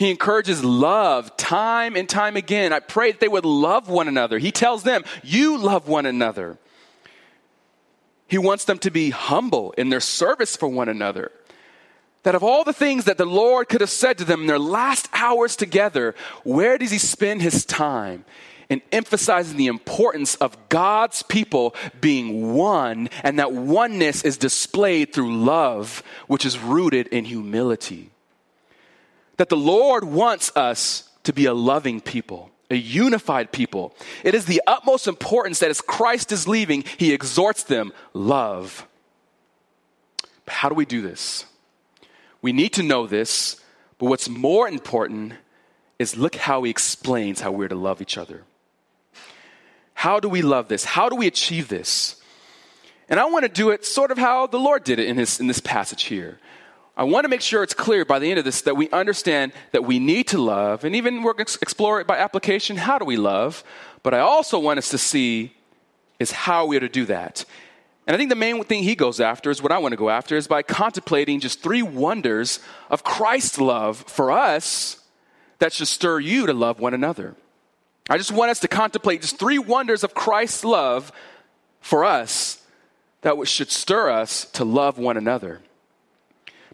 He 0.00 0.10
encourages 0.10 0.64
love 0.64 1.36
time 1.36 1.94
and 1.94 2.08
time 2.08 2.34
again. 2.34 2.72
I 2.72 2.80
pray 2.80 3.12
that 3.12 3.20
they 3.20 3.28
would 3.28 3.44
love 3.44 3.90
one 3.90 4.08
another. 4.08 4.38
He 4.38 4.50
tells 4.50 4.82
them, 4.82 5.04
You 5.22 5.58
love 5.58 5.88
one 5.88 6.06
another. 6.06 6.56
He 8.26 8.38
wants 8.38 8.64
them 8.64 8.78
to 8.78 8.90
be 8.90 9.10
humble 9.10 9.72
in 9.72 9.90
their 9.90 10.00
service 10.00 10.56
for 10.56 10.70
one 10.70 10.88
another. 10.88 11.30
That 12.22 12.34
of 12.34 12.42
all 12.42 12.64
the 12.64 12.72
things 12.72 13.04
that 13.04 13.18
the 13.18 13.26
Lord 13.26 13.68
could 13.68 13.82
have 13.82 13.90
said 13.90 14.16
to 14.16 14.24
them 14.24 14.40
in 14.40 14.46
their 14.46 14.58
last 14.58 15.06
hours 15.12 15.54
together, 15.54 16.14
where 16.44 16.78
does 16.78 16.92
He 16.92 16.98
spend 16.98 17.42
His 17.42 17.66
time? 17.66 18.24
In 18.70 18.80
emphasizing 18.92 19.58
the 19.58 19.66
importance 19.66 20.34
of 20.36 20.70
God's 20.70 21.22
people 21.24 21.74
being 22.00 22.54
one, 22.54 23.10
and 23.22 23.38
that 23.38 23.52
oneness 23.52 24.22
is 24.22 24.38
displayed 24.38 25.12
through 25.12 25.44
love, 25.44 26.02
which 26.26 26.46
is 26.46 26.58
rooted 26.58 27.08
in 27.08 27.26
humility 27.26 28.10
that 29.40 29.48
the 29.48 29.56
Lord 29.56 30.04
wants 30.04 30.54
us 30.54 31.08
to 31.22 31.32
be 31.32 31.46
a 31.46 31.54
loving 31.54 32.02
people, 32.02 32.50
a 32.68 32.74
unified 32.74 33.50
people. 33.50 33.94
It 34.22 34.34
is 34.34 34.44
the 34.44 34.60
utmost 34.66 35.08
importance 35.08 35.60
that 35.60 35.70
as 35.70 35.80
Christ 35.80 36.30
is 36.30 36.46
leaving, 36.46 36.84
he 36.98 37.14
exhorts 37.14 37.62
them, 37.62 37.94
love. 38.12 38.86
But 40.44 40.52
how 40.52 40.68
do 40.68 40.74
we 40.74 40.84
do 40.84 41.00
this? 41.00 41.46
We 42.42 42.52
need 42.52 42.74
to 42.74 42.82
know 42.82 43.06
this, 43.06 43.58
but 43.96 44.10
what's 44.10 44.28
more 44.28 44.68
important 44.68 45.32
is 45.98 46.18
look 46.18 46.36
how 46.36 46.64
he 46.64 46.70
explains 46.70 47.40
how 47.40 47.50
we're 47.50 47.68
to 47.68 47.74
love 47.74 48.02
each 48.02 48.18
other. 48.18 48.42
How 49.94 50.20
do 50.20 50.28
we 50.28 50.42
love 50.42 50.68
this? 50.68 50.84
How 50.84 51.08
do 51.08 51.16
we 51.16 51.26
achieve 51.26 51.68
this? 51.68 52.20
And 53.08 53.18
I 53.18 53.24
want 53.24 53.44
to 53.44 53.48
do 53.48 53.70
it 53.70 53.86
sort 53.86 54.10
of 54.10 54.18
how 54.18 54.46
the 54.46 54.58
Lord 54.58 54.84
did 54.84 54.98
it 54.98 55.08
in, 55.08 55.16
his, 55.16 55.40
in 55.40 55.46
this 55.46 55.60
passage 55.60 56.02
here. 56.02 56.38
I 56.96 57.04
want 57.04 57.24
to 57.24 57.28
make 57.28 57.40
sure 57.40 57.62
it's 57.62 57.74
clear 57.74 58.04
by 58.04 58.18
the 58.18 58.28
end 58.28 58.38
of 58.38 58.44
this 58.44 58.62
that 58.62 58.76
we 58.76 58.90
understand 58.90 59.52
that 59.72 59.84
we 59.84 59.98
need 59.98 60.28
to 60.28 60.38
love, 60.38 60.84
and 60.84 60.94
even 60.94 61.22
we're 61.22 61.32
going 61.32 61.46
to 61.46 61.58
explore 61.62 62.00
it 62.00 62.06
by 62.06 62.18
application. 62.18 62.76
How 62.76 62.98
do 62.98 63.04
we 63.04 63.16
love? 63.16 63.64
But 64.02 64.14
I 64.14 64.20
also 64.20 64.58
want 64.58 64.78
us 64.78 64.88
to 64.90 64.98
see 64.98 65.54
is 66.18 66.32
how 66.32 66.66
we 66.66 66.76
are 66.76 66.80
to 66.80 66.88
do 66.88 67.06
that. 67.06 67.44
And 68.06 68.14
I 68.14 68.18
think 68.18 68.28
the 68.28 68.36
main 68.36 68.62
thing 68.64 68.82
he 68.82 68.94
goes 68.94 69.20
after 69.20 69.50
is 69.50 69.62
what 69.62 69.72
I 69.72 69.78
want 69.78 69.92
to 69.92 69.96
go 69.96 70.10
after 70.10 70.36
is 70.36 70.48
by 70.48 70.62
contemplating 70.62 71.40
just 71.40 71.62
three 71.62 71.82
wonders 71.82 72.60
of 72.90 73.04
Christ's 73.04 73.58
love 73.58 73.98
for 74.06 74.32
us 74.32 75.00
that 75.58 75.72
should 75.72 75.88
stir 75.88 76.18
you 76.20 76.46
to 76.46 76.52
love 76.52 76.80
one 76.80 76.94
another. 76.94 77.36
I 78.08 78.18
just 78.18 78.32
want 78.32 78.50
us 78.50 78.60
to 78.60 78.68
contemplate 78.68 79.22
just 79.22 79.38
three 79.38 79.58
wonders 79.58 80.02
of 80.02 80.14
Christ's 80.14 80.64
love 80.64 81.12
for 81.80 82.04
us 82.04 82.62
that 83.22 83.36
should 83.46 83.70
stir 83.70 84.10
us 84.10 84.46
to 84.52 84.64
love 84.64 84.98
one 84.98 85.16
another. 85.16 85.60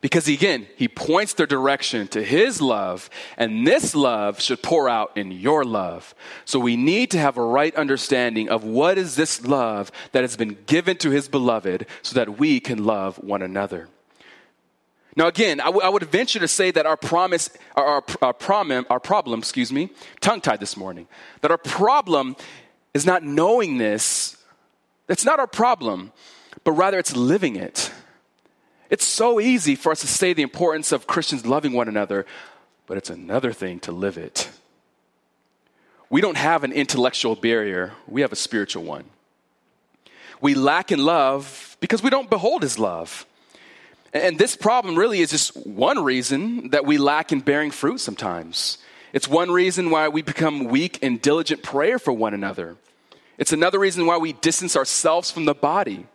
Because 0.02 0.28
again, 0.28 0.66
he 0.76 0.88
points 0.88 1.32
their 1.32 1.46
direction 1.46 2.06
to 2.08 2.22
his 2.22 2.60
love, 2.60 3.08
and 3.38 3.66
this 3.66 3.94
love 3.94 4.40
should 4.40 4.62
pour 4.62 4.88
out 4.88 5.16
in 5.16 5.32
your 5.32 5.64
love. 5.64 6.14
So 6.44 6.58
we 6.58 6.76
need 6.76 7.10
to 7.12 7.18
have 7.18 7.38
a 7.38 7.44
right 7.44 7.74
understanding 7.74 8.48
of 8.50 8.62
what 8.62 8.98
is 8.98 9.16
this 9.16 9.46
love 9.46 9.90
that 10.12 10.22
has 10.22 10.36
been 10.36 10.58
given 10.66 10.98
to 10.98 11.10
his 11.10 11.28
beloved 11.28 11.86
so 12.02 12.14
that 12.14 12.38
we 12.38 12.60
can 12.60 12.84
love 12.84 13.16
one 13.16 13.40
another. 13.40 13.88
Now, 15.16 15.28
again, 15.28 15.60
I, 15.60 15.66
w- 15.66 15.82
I 15.82 15.88
would 15.88 16.02
venture 16.04 16.38
to 16.40 16.48
say 16.48 16.70
that 16.70 16.84
our 16.84 16.98
promise, 16.98 17.48
our, 17.74 17.86
our, 17.86 18.04
our, 18.20 18.32
problem, 18.34 18.84
our 18.90 19.00
problem, 19.00 19.38
excuse 19.38 19.72
me, 19.72 19.88
tongue 20.20 20.42
tied 20.42 20.60
this 20.60 20.76
morning, 20.76 21.08
that 21.40 21.50
our 21.50 21.56
problem 21.56 22.36
is 22.92 23.06
not 23.06 23.22
knowing 23.22 23.78
this. 23.78 24.36
That's 25.06 25.24
not 25.24 25.40
our 25.40 25.46
problem, 25.46 26.12
but 26.64 26.72
rather 26.72 26.98
it's 26.98 27.16
living 27.16 27.56
it. 27.56 27.90
It's 28.90 29.04
so 29.04 29.40
easy 29.40 29.74
for 29.74 29.92
us 29.92 30.00
to 30.00 30.06
say 30.06 30.32
the 30.32 30.42
importance 30.42 30.92
of 30.92 31.06
Christians 31.06 31.46
loving 31.46 31.72
one 31.72 31.88
another, 31.88 32.26
but 32.86 32.96
it's 32.96 33.10
another 33.10 33.52
thing 33.52 33.80
to 33.80 33.92
live 33.92 34.16
it. 34.16 34.48
We 36.08 36.20
don't 36.20 36.36
have 36.36 36.62
an 36.62 36.72
intellectual 36.72 37.34
barrier, 37.34 37.92
we 38.06 38.20
have 38.20 38.32
a 38.32 38.36
spiritual 38.36 38.84
one. 38.84 39.04
We 40.40 40.54
lack 40.54 40.92
in 40.92 41.04
love 41.04 41.76
because 41.80 42.02
we 42.02 42.10
don't 42.10 42.30
behold 42.30 42.62
his 42.62 42.78
love. 42.78 43.26
And 44.12 44.38
this 44.38 44.54
problem 44.54 44.96
really 44.96 45.20
is 45.20 45.30
just 45.30 45.66
one 45.66 46.02
reason 46.02 46.70
that 46.70 46.86
we 46.86 46.98
lack 46.98 47.32
in 47.32 47.40
bearing 47.40 47.70
fruit 47.70 47.98
sometimes. 47.98 48.78
It's 49.12 49.28
one 49.28 49.50
reason 49.50 49.90
why 49.90 50.08
we 50.08 50.22
become 50.22 50.64
weak 50.64 50.98
in 51.02 51.18
diligent 51.18 51.62
prayer 51.62 51.98
for 51.98 52.12
one 52.12 52.34
another. 52.34 52.76
It's 53.38 53.52
another 53.52 53.78
reason 53.78 54.06
why 54.06 54.18
we 54.18 54.32
distance 54.32 54.76
ourselves 54.76 55.30
from 55.30 55.44
the 55.44 55.54
body 55.54 56.06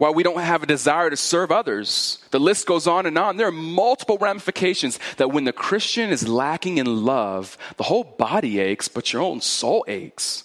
why 0.00 0.08
we 0.08 0.22
don't 0.22 0.40
have 0.40 0.62
a 0.62 0.66
desire 0.66 1.10
to 1.10 1.16
serve 1.16 1.52
others. 1.52 2.20
The 2.30 2.40
list 2.40 2.66
goes 2.66 2.86
on 2.86 3.04
and 3.04 3.18
on. 3.18 3.36
There 3.36 3.48
are 3.48 3.52
multiple 3.52 4.16
ramifications 4.16 4.98
that 5.18 5.30
when 5.30 5.44
the 5.44 5.52
Christian 5.52 6.08
is 6.08 6.26
lacking 6.26 6.78
in 6.78 7.04
love, 7.04 7.58
the 7.76 7.82
whole 7.82 8.04
body 8.04 8.60
aches, 8.60 8.88
but 8.88 9.12
your 9.12 9.20
own 9.20 9.42
soul 9.42 9.84
aches. 9.86 10.44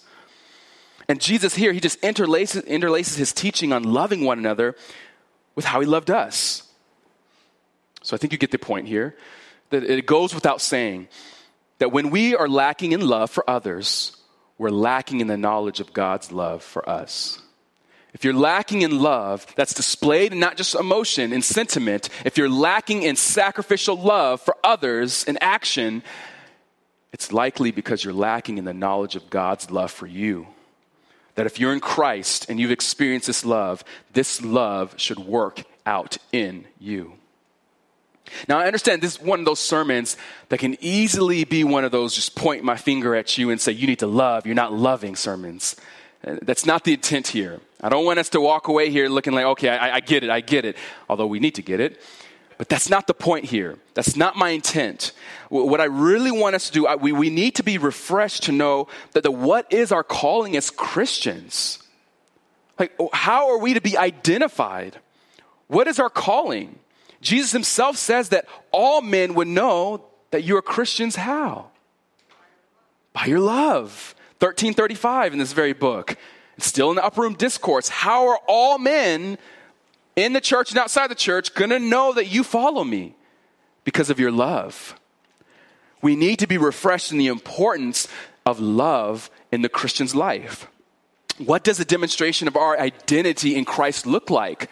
And 1.08 1.18
Jesus 1.22 1.54
here, 1.54 1.72
he 1.72 1.80
just 1.80 1.98
interlaces, 2.02 2.66
interlaces 2.66 3.16
his 3.16 3.32
teaching 3.32 3.72
on 3.72 3.82
loving 3.82 4.26
one 4.26 4.38
another 4.38 4.76
with 5.54 5.64
how 5.64 5.80
he 5.80 5.86
loved 5.86 6.10
us. 6.10 6.70
So 8.02 8.14
I 8.14 8.18
think 8.18 8.34
you 8.34 8.38
get 8.38 8.50
the 8.50 8.58
point 8.58 8.86
here. 8.86 9.16
That 9.70 9.84
it 9.84 10.04
goes 10.04 10.34
without 10.34 10.60
saying 10.60 11.08
that 11.78 11.92
when 11.92 12.10
we 12.10 12.36
are 12.36 12.46
lacking 12.46 12.92
in 12.92 13.00
love 13.00 13.30
for 13.30 13.48
others, 13.48 14.18
we're 14.58 14.68
lacking 14.68 15.22
in 15.22 15.28
the 15.28 15.38
knowledge 15.38 15.80
of 15.80 15.94
God's 15.94 16.30
love 16.30 16.62
for 16.62 16.86
us. 16.86 17.40
If 18.16 18.24
you're 18.24 18.32
lacking 18.32 18.80
in 18.80 18.98
love 18.98 19.46
that's 19.56 19.74
displayed 19.74 20.32
in 20.32 20.40
not 20.40 20.56
just 20.56 20.74
emotion 20.74 21.34
and 21.34 21.44
sentiment, 21.44 22.08
if 22.24 22.38
you're 22.38 22.48
lacking 22.48 23.02
in 23.02 23.14
sacrificial 23.14 23.94
love 23.94 24.40
for 24.40 24.56
others 24.64 25.22
in 25.24 25.36
action, 25.42 26.02
it's 27.12 27.30
likely 27.30 27.72
because 27.72 28.02
you're 28.02 28.14
lacking 28.14 28.56
in 28.56 28.64
the 28.64 28.72
knowledge 28.72 29.16
of 29.16 29.28
God's 29.28 29.70
love 29.70 29.90
for 29.90 30.06
you. 30.06 30.46
That 31.34 31.44
if 31.44 31.60
you're 31.60 31.74
in 31.74 31.80
Christ 31.80 32.46
and 32.48 32.58
you've 32.58 32.70
experienced 32.70 33.26
this 33.26 33.44
love, 33.44 33.84
this 34.14 34.40
love 34.40 34.94
should 34.96 35.18
work 35.18 35.64
out 35.84 36.16
in 36.32 36.64
you. 36.80 37.12
Now, 38.48 38.58
I 38.58 38.66
understand 38.66 39.02
this 39.02 39.16
is 39.16 39.20
one 39.20 39.40
of 39.40 39.44
those 39.44 39.60
sermons 39.60 40.16
that 40.48 40.58
can 40.58 40.78
easily 40.80 41.44
be 41.44 41.64
one 41.64 41.84
of 41.84 41.92
those 41.92 42.14
just 42.14 42.34
point 42.34 42.64
my 42.64 42.78
finger 42.78 43.14
at 43.14 43.36
you 43.36 43.50
and 43.50 43.60
say, 43.60 43.72
you 43.72 43.86
need 43.86 43.98
to 43.98 44.06
love. 44.06 44.46
You're 44.46 44.54
not 44.54 44.72
loving 44.72 45.16
sermons. 45.16 45.76
Uh, 46.26 46.36
that's 46.40 46.64
not 46.64 46.84
the 46.84 46.94
intent 46.94 47.28
here. 47.28 47.60
I 47.80 47.88
don't 47.88 48.04
want 48.04 48.18
us 48.18 48.30
to 48.30 48.40
walk 48.40 48.68
away 48.68 48.90
here 48.90 49.08
looking 49.08 49.34
like, 49.34 49.44
okay, 49.44 49.68
I, 49.68 49.96
I, 49.96 50.00
get 50.00 50.24
it, 50.24 50.30
I 50.30 50.40
get 50.40 50.64
it, 50.64 50.76
although 51.08 51.26
we 51.26 51.40
need 51.40 51.56
to 51.56 51.62
get 51.62 51.80
it. 51.80 52.00
But 52.58 52.70
that's 52.70 52.88
not 52.88 53.06
the 53.06 53.14
point 53.14 53.44
here. 53.44 53.76
That's 53.92 54.16
not 54.16 54.36
my 54.36 54.50
intent. 54.50 55.12
What 55.50 55.80
I 55.80 55.84
really 55.84 56.32
want 56.32 56.54
us 56.54 56.70
to 56.70 56.72
do, 56.72 56.96
we, 56.98 57.12
we 57.12 57.28
need 57.28 57.56
to 57.56 57.62
be 57.62 57.76
refreshed 57.76 58.44
to 58.44 58.52
know 58.52 58.88
that 59.12 59.22
the, 59.22 59.30
what 59.30 59.70
is 59.70 59.92
our 59.92 60.02
calling 60.02 60.56
as 60.56 60.70
Christians? 60.70 61.80
Like, 62.78 62.94
oh, 62.98 63.10
how 63.12 63.50
are 63.50 63.58
we 63.58 63.74
to 63.74 63.80
be 63.82 63.96
identified? 63.96 64.98
What 65.66 65.86
is 65.86 65.98
our 65.98 66.08
calling? 66.08 66.78
Jesus 67.20 67.52
himself 67.52 67.96
says 67.96 68.30
that 68.30 68.46
all 68.72 69.02
men 69.02 69.34
would 69.34 69.48
know 69.48 70.06
that 70.30 70.44
you 70.44 70.56
are 70.56 70.62
Christians. 70.62 71.16
How? 71.16 71.66
By 73.12 73.26
your 73.26 73.40
love. 73.40 74.14
1335 74.38 75.32
in 75.32 75.38
this 75.38 75.52
very 75.52 75.72
book. 75.72 76.16
Still 76.58 76.90
in 76.90 76.96
the 76.96 77.04
upper 77.04 77.22
room 77.22 77.34
discourse. 77.34 77.88
How 77.88 78.28
are 78.28 78.38
all 78.48 78.78
men 78.78 79.38
in 80.14 80.32
the 80.32 80.40
church 80.40 80.70
and 80.70 80.78
outside 80.78 81.08
the 81.08 81.14
church 81.14 81.54
going 81.54 81.70
to 81.70 81.78
know 81.78 82.12
that 82.14 82.26
you 82.26 82.42
follow 82.42 82.84
me? 82.84 83.14
Because 83.84 84.10
of 84.10 84.18
your 84.18 84.32
love. 84.32 84.98
We 86.02 86.16
need 86.16 86.38
to 86.40 86.46
be 86.46 86.58
refreshed 86.58 87.12
in 87.12 87.18
the 87.18 87.26
importance 87.26 88.08
of 88.44 88.60
love 88.60 89.30
in 89.52 89.62
the 89.62 89.68
Christian's 89.68 90.14
life. 90.14 90.68
What 91.38 91.64
does 91.64 91.78
a 91.78 91.84
demonstration 91.84 92.48
of 92.48 92.56
our 92.56 92.78
identity 92.78 93.56
in 93.56 93.64
Christ 93.64 94.06
look 94.06 94.30
like? 94.30 94.70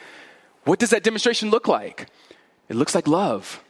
What 0.65 0.79
does 0.79 0.91
that 0.91 1.03
demonstration 1.03 1.51
look 1.51 1.69
like? 1.69 2.07
It 2.69 2.77
looks 2.77 2.95
like 2.95 3.07
love. 3.07 3.63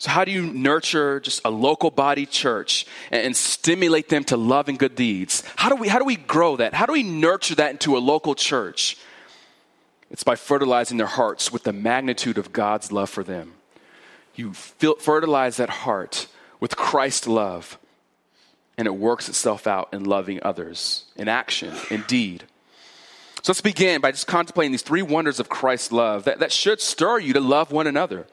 So, 0.00 0.10
how 0.10 0.24
do 0.24 0.32
you 0.32 0.46
nurture 0.46 1.20
just 1.20 1.42
a 1.44 1.50
local 1.50 1.90
body 1.90 2.24
church 2.24 2.86
and, 3.10 3.22
and, 3.22 3.36
stimulate 3.36 4.08
them 4.08 4.24
to 4.24 4.36
love 4.38 4.70
and 4.70 4.78
good 4.78 4.94
deeds? 4.94 5.42
How 5.56 5.68
do, 5.68 5.76
we, 5.76 5.88
how 5.88 5.98
do 5.98 6.06
we 6.06 6.16
grow 6.16 6.56
that? 6.56 6.72
How 6.72 6.86
do 6.86 6.94
we 6.94 7.02
nurture 7.02 7.54
that 7.56 7.72
into 7.72 7.98
a 7.98 8.00
local 8.00 8.34
church? 8.34 8.96
It's 10.10 10.24
by 10.24 10.36
fertilizing 10.36 10.96
their 10.96 11.06
hearts 11.06 11.52
with 11.52 11.64
the 11.64 11.74
magnitude 11.74 12.38
of 12.38 12.50
God's 12.50 12.90
love 12.90 13.10
for 13.10 13.22
them. 13.22 13.52
You 14.34 14.54
fertilize 14.54 15.58
that 15.58 15.68
heart 15.68 16.28
with 16.60 16.78
Christ's 16.78 17.26
love, 17.26 17.78
and 18.78 18.86
it 18.86 18.94
works 18.94 19.28
itself 19.28 19.66
out 19.66 19.90
in 19.92 20.04
loving 20.04 20.40
others, 20.42 21.04
in 21.14 21.28
action, 21.28 21.74
in 21.90 22.04
deed. 22.08 22.44
So 23.42 23.52
let's 23.52 23.60
begin 23.60 24.00
by 24.00 24.12
just 24.12 24.26
contemplating 24.26 24.72
these 24.72 24.80
three 24.80 25.02
wonders 25.02 25.40
of 25.40 25.50
Christ's 25.50 25.92
love 25.92 26.24
that, 26.24 26.38
that 26.38 26.52
should 26.52 26.80
stir 26.80 27.18
you 27.18 27.34
to 27.34 27.40
love 27.40 27.70
one 27.70 27.86
another. 27.86 28.26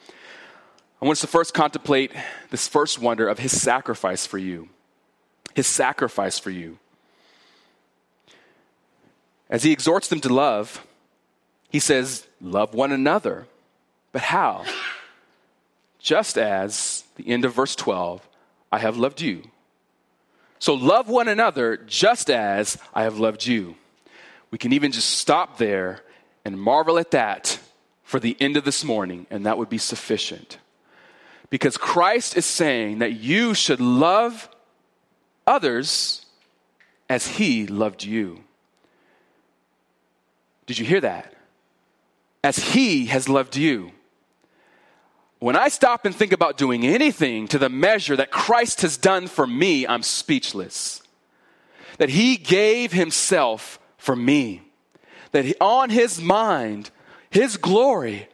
I 1.02 1.06
want 1.06 1.18
us 1.18 1.22
to 1.22 1.28
first 1.28 1.54
contemplate 1.54 2.12
this 2.50 2.68
first 2.68 3.00
wonder 3.00 3.28
of 3.28 3.38
his 3.38 3.60
sacrifice 3.60 4.26
for 4.26 4.40
you. 4.40 4.70
His 5.54 5.68
sacrifice 5.68 6.40
for 6.40 6.50
you. 6.50 6.80
As 9.50 9.64
he 9.64 9.72
exhorts 9.72 10.08
them 10.08 10.22
to 10.22 10.34
love, 10.34 10.86
he 11.70 11.80
says, 11.80 12.28
Love 12.42 12.74
one 12.74 12.92
another. 12.92 13.48
But 14.12 14.24
how? 14.24 14.66
Just 16.00 16.38
as, 16.38 17.04
the 17.16 17.28
end 17.28 17.46
of 17.46 17.54
verse 17.54 17.76
12, 17.76 18.28
I 18.72 18.80
have 18.80 18.98
loved 18.98 19.22
you. 19.22 19.44
So 20.60 20.74
love 20.74 21.08
one 21.08 21.28
another 21.28 21.78
just 21.78 22.30
as 22.30 22.78
I 22.94 23.04
have 23.04 23.20
loved 23.20 23.46
you. 23.46 23.76
We 24.50 24.58
can 24.58 24.74
even 24.74 24.92
just 24.92 25.10
stop 25.10 25.58
there 25.58 26.02
and 26.46 26.60
marvel 26.60 26.98
at 26.98 27.12
that 27.12 27.60
for 28.04 28.20
the 28.20 28.38
end 28.40 28.58
of 28.58 28.64
this 28.64 28.84
morning, 28.84 29.28
and 29.30 29.46
that 29.46 29.58
would 29.58 29.70
be 29.70 29.78
sufficient. 29.78 30.58
Because 31.50 31.78
Christ 31.78 32.36
is 32.36 32.46
saying 32.46 33.00
that 33.00 33.14
you 33.14 33.54
should 33.54 33.80
love 33.80 34.50
others 35.46 36.26
as 37.10 37.28
he 37.28 37.66
loved 37.68 38.04
you. 38.04 38.44
Did 40.66 40.78
you 40.78 40.86
hear 40.86 41.02
that? 41.02 41.34
As 42.44 42.58
he 42.58 43.06
has 43.06 43.30
loved 43.30 43.56
you. 43.56 43.92
When 45.40 45.56
I 45.56 45.70
stop 45.70 46.06
and 46.06 46.16
think 46.16 46.34
about 46.34 46.58
doing 46.58 46.86
anything 46.86 47.48
to 47.50 47.60
the 47.60 47.70
measure 47.70 48.16
that 48.16 48.32
Christ 48.32 48.82
has 48.82 48.98
done 48.98 49.28
for 49.28 49.48
me, 49.48 49.88
I'm 49.88 50.04
speechless. 50.04 51.02
That 51.98 52.10
he 52.10 52.38
gave 52.38 52.92
himself 52.92 53.80
for 53.98 54.16
me. 54.16 54.64
That 55.32 55.56
on 55.62 55.90
his 55.90 56.20
mind, 56.20 56.90
his 57.30 57.58
glory, 57.58 58.28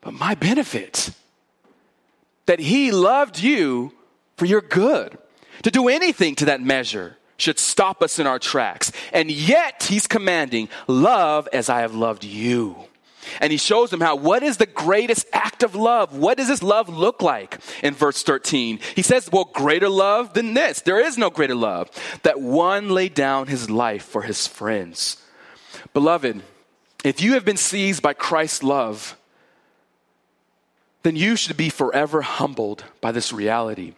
but 0.00 0.12
my 0.12 0.34
benefit 0.34 1.10
that 2.46 2.60
He 2.60 2.90
loved 2.90 3.38
you 3.38 3.92
for 4.36 4.46
your 4.46 4.60
good. 4.60 5.18
To 5.62 5.70
do 5.70 5.88
anything 5.88 6.34
to 6.36 6.46
that 6.46 6.60
measure 6.60 7.16
should 7.36 7.58
stop 7.58 8.02
us 8.02 8.18
in 8.18 8.26
our 8.26 8.38
tracks. 8.38 8.92
And 9.12 9.30
yet, 9.30 9.84
He's 9.84 10.06
commanding, 10.06 10.68
Love 10.86 11.48
as 11.52 11.68
I 11.68 11.80
have 11.80 11.94
loved 11.94 12.24
you. 12.24 12.76
And 13.40 13.50
he 13.50 13.58
shows 13.58 13.90
them 13.90 14.00
how, 14.00 14.16
what 14.16 14.42
is 14.42 14.56
the 14.56 14.66
greatest 14.66 15.26
act 15.32 15.62
of 15.62 15.74
love? 15.74 16.16
What 16.16 16.38
does 16.38 16.48
this 16.48 16.62
love 16.62 16.88
look 16.88 17.22
like 17.22 17.58
in 17.82 17.94
verse 17.94 18.22
13? 18.22 18.80
He 18.94 19.02
says, 19.02 19.30
well, 19.32 19.50
greater 19.52 19.88
love 19.88 20.34
than 20.34 20.54
this. 20.54 20.80
There 20.82 21.00
is 21.00 21.18
no 21.18 21.30
greater 21.30 21.54
love. 21.54 21.90
That 22.22 22.40
one 22.40 22.90
laid 22.90 23.14
down 23.14 23.46
his 23.46 23.70
life 23.70 24.04
for 24.04 24.22
his 24.22 24.46
friends. 24.46 25.22
Beloved, 25.92 26.42
if 27.04 27.20
you 27.20 27.34
have 27.34 27.44
been 27.44 27.56
seized 27.56 28.02
by 28.02 28.14
Christ's 28.14 28.62
love, 28.62 29.16
then 31.04 31.14
you 31.16 31.36
should 31.36 31.56
be 31.56 31.68
forever 31.68 32.22
humbled 32.22 32.84
by 33.00 33.12
this 33.12 33.32
reality 33.32 33.94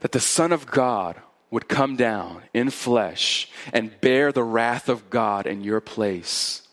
that 0.00 0.12
the 0.12 0.20
Son 0.20 0.52
of 0.52 0.66
God 0.66 1.16
would 1.50 1.68
come 1.68 1.96
down 1.96 2.42
in 2.52 2.68
flesh 2.68 3.48
and 3.72 3.98
bear 4.00 4.32
the 4.32 4.42
wrath 4.42 4.88
of 4.88 5.08
God 5.08 5.46
in 5.46 5.62
your 5.64 5.80
place. 5.80 6.66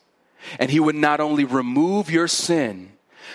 And 0.60 0.72
he 0.72 0.80
would 0.80 0.96
not 0.96 1.20
only 1.20 1.46
remove 1.46 2.10
your 2.10 2.28
sin, 2.28 2.92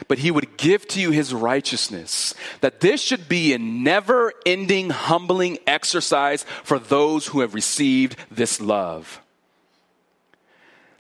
but 0.08 0.18
he 0.18 0.32
would 0.32 0.56
give 0.56 0.86
to 0.88 1.00
you 1.00 1.12
his 1.12 1.32
righteousness. 1.32 2.34
That 2.60 2.80
this 2.80 3.00
should 3.00 3.28
be 3.28 3.54
a 3.54 3.58
never 3.58 4.32
ending, 4.44 4.90
humbling 4.90 5.58
exercise 5.66 6.44
for 6.64 6.80
those 6.80 7.28
who 7.28 7.40
have 7.40 7.54
received 7.54 8.16
this 8.30 8.60
love. 8.60 9.22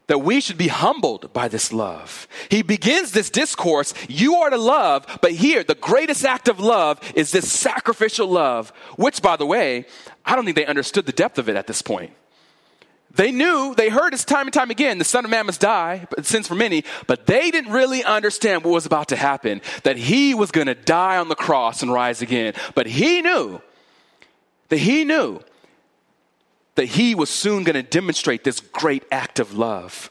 That 0.08 0.18
we 0.18 0.40
should 0.40 0.56
be 0.56 0.68
humbled 0.68 1.32
by 1.32 1.48
this 1.48 1.72
love. 1.72 2.28
He 2.48 2.62
begins 2.62 3.10
this 3.10 3.28
discourse, 3.28 3.92
you 4.08 4.36
are 4.36 4.50
to 4.50 4.56
love, 4.56 5.04
but 5.20 5.32
here, 5.32 5.64
the 5.64 5.74
greatest 5.74 6.24
act 6.24 6.48
of 6.48 6.60
love 6.60 7.00
is 7.16 7.32
this 7.32 7.50
sacrificial 7.50 8.28
love, 8.28 8.70
which, 8.96 9.20
by 9.20 9.36
the 9.36 9.46
way, 9.46 9.86
I 10.24 10.36
don't 10.36 10.44
think 10.44 10.56
they 10.56 10.66
understood 10.66 11.06
the 11.06 11.12
depth 11.12 11.38
of 11.38 11.48
it 11.48 11.56
at 11.56 11.66
this 11.66 11.82
point. 11.82 12.12
They 13.16 13.32
knew, 13.32 13.74
they 13.74 13.88
heard 13.88 14.12
this 14.12 14.24
time 14.24 14.46
and 14.46 14.52
time 14.52 14.70
again, 14.70 14.98
the 14.98 15.04
Son 15.04 15.24
of 15.24 15.30
Man 15.30 15.46
must 15.46 15.60
die, 15.60 16.06
but 16.10 16.26
sins 16.26 16.46
for 16.46 16.54
many, 16.54 16.84
but 17.06 17.26
they 17.26 17.50
didn't 17.50 17.72
really 17.72 18.04
understand 18.04 18.62
what 18.62 18.72
was 18.72 18.86
about 18.86 19.08
to 19.08 19.16
happen, 19.16 19.62
that 19.84 19.96
he 19.96 20.34
was 20.34 20.50
going 20.50 20.66
to 20.66 20.74
die 20.74 21.16
on 21.16 21.28
the 21.28 21.34
cross 21.34 21.82
and 21.82 21.90
rise 21.90 22.20
again. 22.20 22.52
But 22.74 22.86
he 22.86 23.22
knew, 23.22 23.62
that 24.68 24.78
he 24.78 25.04
knew 25.04 25.40
that 26.76 26.86
he 26.86 27.14
was 27.14 27.28
soon 27.28 27.64
going 27.64 27.74
to 27.74 27.82
demonstrate 27.82 28.44
this 28.44 28.60
great 28.60 29.04
act 29.10 29.40
of 29.40 29.56
love. 29.56 30.10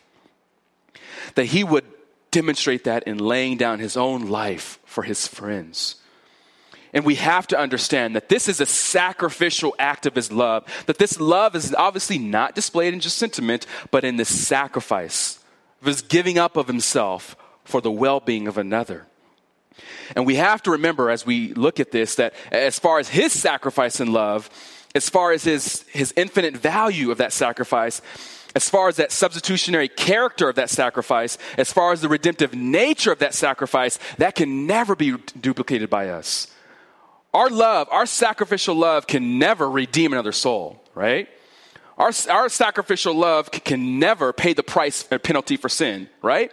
That 1.35 1.45
he 1.45 1.63
would 1.63 1.85
demonstrate 2.31 2.83
that 2.83 3.03
in 3.03 3.17
laying 3.17 3.57
down 3.57 3.79
his 3.79 3.95
own 3.95 4.27
life 4.27 4.79
for 4.83 5.03
his 5.03 5.27
friends. 5.27 5.95
And 6.93 7.05
we 7.05 7.15
have 7.15 7.47
to 7.47 7.59
understand 7.59 8.15
that 8.15 8.29
this 8.29 8.47
is 8.47 8.61
a 8.61 8.65
sacrificial 8.65 9.75
act 9.77 10.05
of 10.05 10.15
his 10.15 10.31
love, 10.31 10.65
that 10.85 10.97
this 10.97 11.19
love 11.19 11.55
is 11.55 11.73
obviously 11.75 12.17
not 12.17 12.55
displayed 12.55 12.93
in 12.93 12.99
just 12.99 13.17
sentiment, 13.17 13.65
but 13.91 14.03
in 14.03 14.17
the 14.17 14.25
sacrifice 14.25 15.39
of 15.81 15.87
his 15.87 16.01
giving 16.01 16.37
up 16.37 16.55
of 16.57 16.67
himself 16.67 17.35
for 17.63 17.81
the 17.81 17.91
well 17.91 18.19
being 18.19 18.47
of 18.47 18.57
another. 18.57 19.05
And 20.15 20.25
we 20.25 20.35
have 20.35 20.63
to 20.63 20.71
remember 20.71 21.09
as 21.09 21.25
we 21.25 21.53
look 21.53 21.79
at 21.79 21.91
this 21.91 22.15
that 22.15 22.33
as 22.51 22.79
far 22.79 22.99
as 22.99 23.09
his 23.09 23.33
sacrifice 23.33 23.99
and 23.99 24.13
love, 24.13 24.49
as 24.95 25.09
far 25.09 25.31
as 25.33 25.43
his, 25.43 25.83
his 25.89 26.13
infinite 26.15 26.55
value 26.55 27.11
of 27.11 27.17
that 27.17 27.33
sacrifice, 27.33 28.01
as 28.55 28.69
far 28.69 28.87
as 28.87 28.95
that 28.95 29.11
substitutionary 29.11 29.89
character 29.89 30.47
of 30.47 30.55
that 30.55 30.69
sacrifice, 30.69 31.37
as 31.57 31.71
far 31.71 31.91
as 31.91 31.99
the 31.99 32.07
redemptive 32.07 32.55
nature 32.55 33.11
of 33.11 33.19
that 33.19 33.33
sacrifice, 33.33 33.99
that 34.17 34.33
can 34.33 34.65
never 34.65 34.95
be 34.95 35.17
duplicated 35.39 35.89
by 35.89 36.09
us. 36.09 36.47
Our 37.33 37.49
love, 37.49 37.89
our 37.91 38.05
sacrificial 38.05 38.75
love 38.75 39.07
can 39.07 39.37
never 39.37 39.69
redeem 39.69 40.13
another 40.13 40.31
soul, 40.31 40.81
right? 40.95 41.27
Our, 41.97 42.11
our 42.29 42.47
sacrificial 42.47 43.13
love 43.13 43.51
can 43.51 43.99
never 43.99 44.31
pay 44.31 44.53
the 44.53 44.63
price 44.63 45.05
or 45.11 45.19
penalty 45.19 45.57
for 45.57 45.67
sin, 45.67 46.09
right? 46.21 46.51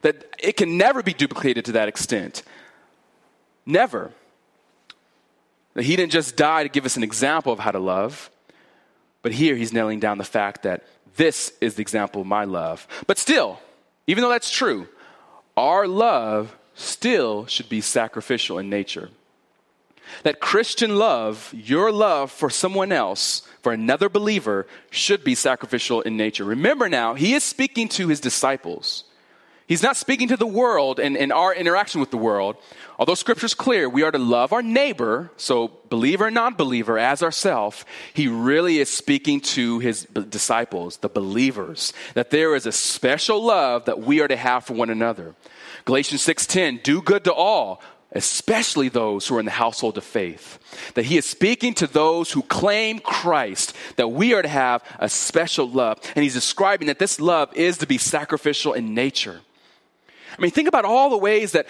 That 0.00 0.34
it 0.38 0.56
can 0.56 0.78
never 0.78 1.02
be 1.02 1.12
duplicated 1.12 1.66
to 1.66 1.72
that 1.72 1.88
extent. 1.88 2.42
Never. 3.66 4.12
That 5.74 5.84
he 5.84 5.96
didn't 5.96 6.12
just 6.12 6.36
die 6.36 6.62
to 6.62 6.68
give 6.68 6.84
us 6.84 6.96
an 6.96 7.02
example 7.02 7.52
of 7.52 7.58
how 7.58 7.70
to 7.70 7.78
love, 7.78 8.30
but 9.22 9.32
here 9.32 9.54
he's 9.56 9.72
nailing 9.72 10.00
down 10.00 10.18
the 10.18 10.24
fact 10.24 10.62
that 10.62 10.84
this 11.16 11.52
is 11.60 11.74
the 11.74 11.82
example 11.82 12.20
of 12.20 12.26
my 12.26 12.44
love. 12.44 12.86
But 13.06 13.18
still, 13.18 13.60
even 14.06 14.22
though 14.22 14.30
that's 14.30 14.50
true, 14.50 14.88
our 15.56 15.86
love 15.86 16.56
still 16.74 17.46
should 17.46 17.68
be 17.68 17.80
sacrificial 17.80 18.58
in 18.58 18.70
nature. 18.70 19.10
That 20.22 20.40
Christian 20.40 20.96
love, 20.96 21.52
your 21.54 21.92
love 21.92 22.30
for 22.30 22.48
someone 22.48 22.92
else, 22.92 23.42
for 23.62 23.72
another 23.72 24.08
believer, 24.08 24.66
should 24.90 25.22
be 25.22 25.34
sacrificial 25.34 26.00
in 26.00 26.16
nature. 26.16 26.44
Remember 26.44 26.88
now, 26.88 27.14
he 27.14 27.34
is 27.34 27.42
speaking 27.42 27.88
to 27.90 28.08
his 28.08 28.20
disciples. 28.20 29.04
He's 29.68 29.82
not 29.82 29.98
speaking 29.98 30.28
to 30.28 30.36
the 30.38 30.46
world 30.46 30.98
and, 30.98 31.30
our 31.30 31.54
interaction 31.54 32.00
with 32.00 32.10
the 32.10 32.16
world. 32.16 32.56
Although 32.98 33.14
scripture's 33.14 33.52
clear, 33.52 33.86
we 33.86 34.02
are 34.02 34.10
to 34.10 34.18
love 34.18 34.54
our 34.54 34.62
neighbor, 34.62 35.30
so 35.36 35.70
believer 35.90 36.26
and 36.28 36.34
non 36.34 36.54
believer, 36.54 36.98
as 36.98 37.22
ourself. 37.22 37.84
He 38.14 38.28
really 38.28 38.78
is 38.78 38.88
speaking 38.88 39.42
to 39.42 39.78
his 39.78 40.04
disciples, 40.04 40.96
the 40.96 41.10
believers, 41.10 41.92
that 42.14 42.30
there 42.30 42.56
is 42.56 42.64
a 42.64 42.72
special 42.72 43.44
love 43.44 43.84
that 43.84 44.00
we 44.00 44.22
are 44.22 44.28
to 44.28 44.36
have 44.36 44.64
for 44.64 44.72
one 44.72 44.88
another. 44.88 45.34
Galatians 45.84 46.22
6:10, 46.22 46.82
do 46.82 47.02
good 47.02 47.24
to 47.24 47.32
all 47.32 47.82
especially 48.12 48.88
those 48.88 49.26
who 49.26 49.36
are 49.36 49.40
in 49.40 49.44
the 49.44 49.50
household 49.50 49.98
of 49.98 50.02
faith. 50.02 50.58
That 50.94 51.04
he 51.04 51.18
is 51.18 51.26
speaking 51.26 51.74
to 51.74 51.86
those 51.86 52.32
who 52.32 52.42
claim 52.42 53.00
Christ, 53.00 53.74
that 53.96 54.08
we 54.08 54.32
are 54.32 54.40
to 54.40 54.48
have 54.48 54.82
a 54.98 55.10
special 55.10 55.68
love. 55.68 56.00
And 56.16 56.22
he's 56.22 56.32
describing 56.32 56.86
that 56.86 56.98
this 56.98 57.20
love 57.20 57.54
is 57.54 57.76
to 57.78 57.86
be 57.86 57.98
sacrificial 57.98 58.72
in 58.72 58.94
nature. 58.94 59.42
I 60.38 60.42
mean, 60.42 60.50
think 60.50 60.68
about 60.68 60.84
all 60.84 61.10
the 61.10 61.18
ways 61.18 61.52
that 61.52 61.66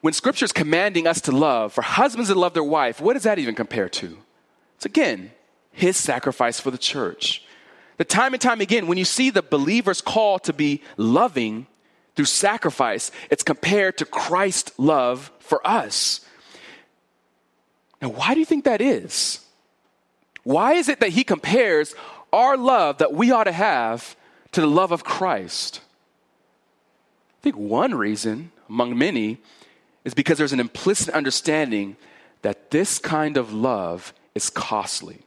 when 0.00 0.12
scripture 0.12 0.44
is 0.44 0.52
commanding 0.52 1.06
us 1.06 1.20
to 1.22 1.32
love, 1.32 1.72
for 1.72 1.82
husbands 1.82 2.30
to 2.30 2.34
love 2.34 2.54
their 2.54 2.64
wife, 2.64 3.00
what 3.00 3.14
does 3.14 3.22
that 3.22 3.38
even 3.38 3.54
compare 3.54 3.88
to? 3.88 4.18
It's 4.76 4.86
again, 4.86 5.30
his 5.72 5.96
sacrifice 5.96 6.58
for 6.58 6.70
the 6.70 6.78
church. 6.78 7.44
The 7.98 8.04
time 8.04 8.32
and 8.32 8.40
time 8.40 8.60
again, 8.60 8.86
when 8.86 8.98
you 8.98 9.04
see 9.04 9.30
the 9.30 9.42
believer's 9.42 10.00
call 10.00 10.38
to 10.40 10.52
be 10.52 10.82
loving, 10.96 11.66
through 12.20 12.26
sacrifice, 12.26 13.10
it's 13.30 13.42
compared 13.42 13.96
to 13.98 14.04
Christ's 14.04 14.78
love 14.78 15.30
for 15.38 15.66
us. 15.66 16.20
Now, 18.02 18.10
why 18.10 18.34
do 18.34 18.40
you 18.40 18.46
think 18.46 18.64
that 18.64 18.80
is? 18.80 19.40
Why 20.42 20.74
is 20.74 20.88
it 20.88 21.00
that 21.00 21.10
he 21.10 21.24
compares 21.24 21.94
our 22.32 22.56
love 22.56 22.98
that 22.98 23.12
we 23.12 23.30
ought 23.30 23.44
to 23.44 23.52
have 23.52 24.16
to 24.52 24.60
the 24.60 24.66
love 24.66 24.92
of 24.92 25.04
Christ? 25.04 25.80
I 27.40 27.42
think 27.42 27.56
one 27.56 27.94
reason, 27.94 28.52
among 28.68 28.98
many, 28.98 29.38
is 30.04 30.12
because 30.12 30.36
there's 30.36 30.52
an 30.52 30.60
implicit 30.60 31.14
understanding 31.14 31.96
that 32.42 32.70
this 32.70 32.98
kind 32.98 33.38
of 33.38 33.50
love 33.50 34.12
is 34.34 34.50
costly. 34.50 35.20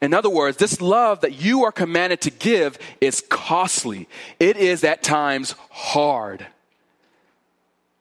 In 0.00 0.14
other 0.14 0.30
words, 0.30 0.56
this 0.56 0.80
love 0.80 1.20
that 1.20 1.34
you 1.34 1.64
are 1.64 1.72
commanded 1.72 2.22
to 2.22 2.30
give 2.30 2.78
is 3.00 3.22
costly. 3.28 4.08
It 4.40 4.56
is 4.56 4.84
at 4.84 5.02
times 5.02 5.54
hard. 5.70 6.46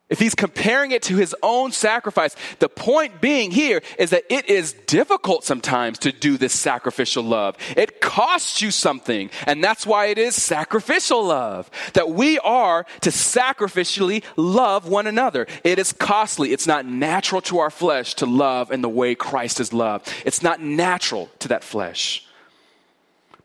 If 0.07 0.19
he's 0.19 0.35
comparing 0.35 0.91
it 0.91 1.01
to 1.03 1.15
his 1.15 1.35
own 1.41 1.71
sacrifice, 1.71 2.35
the 2.59 2.69
point 2.69 3.21
being 3.21 3.49
here 3.49 3.81
is 3.97 4.11
that 4.11 4.23
it 4.29 4.47
is 4.47 4.73
difficult 4.85 5.43
sometimes 5.43 5.97
to 5.99 6.11
do 6.11 6.37
this 6.37 6.53
sacrificial 6.53 7.23
love. 7.23 7.57
It 7.75 8.01
costs 8.01 8.61
you 8.61 8.69
something, 8.69 9.31
and 9.47 9.63
that's 9.63 9.83
why 9.83 10.07
it 10.07 10.19
is 10.19 10.35
sacrificial 10.35 11.25
love. 11.25 11.71
That 11.93 12.11
we 12.11 12.37
are 12.39 12.85
to 13.01 13.09
sacrificially 13.09 14.23
love 14.35 14.87
one 14.87 15.07
another. 15.07 15.47
It 15.63 15.79
is 15.79 15.91
costly. 15.91 16.53
It's 16.53 16.67
not 16.67 16.85
natural 16.85 17.41
to 17.41 17.57
our 17.57 17.71
flesh 17.71 18.13
to 18.15 18.27
love 18.27 18.71
in 18.71 18.81
the 18.81 18.89
way 18.89 19.15
Christ 19.15 19.59
is 19.59 19.73
loved. 19.73 20.13
It's 20.23 20.43
not 20.43 20.61
natural 20.61 21.31
to 21.39 21.47
that 21.47 21.63
flesh. 21.63 22.27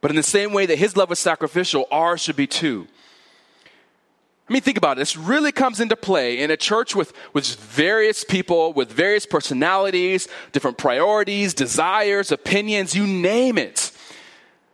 But 0.02 0.10
in 0.10 0.16
the 0.16 0.22
same 0.22 0.52
way 0.52 0.66
that 0.66 0.78
his 0.78 0.94
love 0.94 1.08
was 1.08 1.18
sacrificial, 1.18 1.86
ours 1.90 2.20
should 2.20 2.36
be 2.36 2.46
too. 2.46 2.86
I 4.50 4.52
mean, 4.52 4.62
think 4.62 4.78
about 4.78 4.96
it. 4.96 5.00
This 5.00 5.16
really 5.16 5.52
comes 5.52 5.78
into 5.78 5.94
play 5.94 6.40
in 6.40 6.50
a 6.50 6.56
church 6.56 6.96
with, 6.96 7.12
with 7.32 7.46
various 7.54 8.24
people, 8.24 8.72
with 8.72 8.90
various 8.90 9.24
personalities, 9.24 10.26
different 10.50 10.76
priorities, 10.76 11.54
desires, 11.54 12.32
opinions, 12.32 12.92
you 12.92 13.06
name 13.06 13.58
it. 13.58 13.92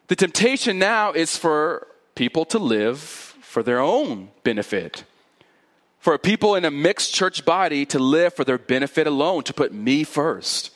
The 0.07 0.17
temptation 0.17 0.79
now 0.79 1.13
is 1.13 1.37
for 1.37 1.89
people 2.15 2.47
to 2.47 2.59
live 2.59 2.99
for 2.99 3.63
their 3.63 3.79
own 3.79 4.31
benefit. 4.45 5.05
For 5.99 6.17
people 6.17 6.55
in 6.55 6.65
a 6.65 6.71
mixed 6.71 7.13
church 7.13 7.45
body 7.45 7.85
to 7.87 7.99
live 7.99 8.33
for 8.33 8.45
their 8.45 8.57
benefit 8.57 9.07
alone, 9.07 9.43
to 9.43 9.53
put 9.53 9.75
me 9.75 10.05
first. 10.05 10.71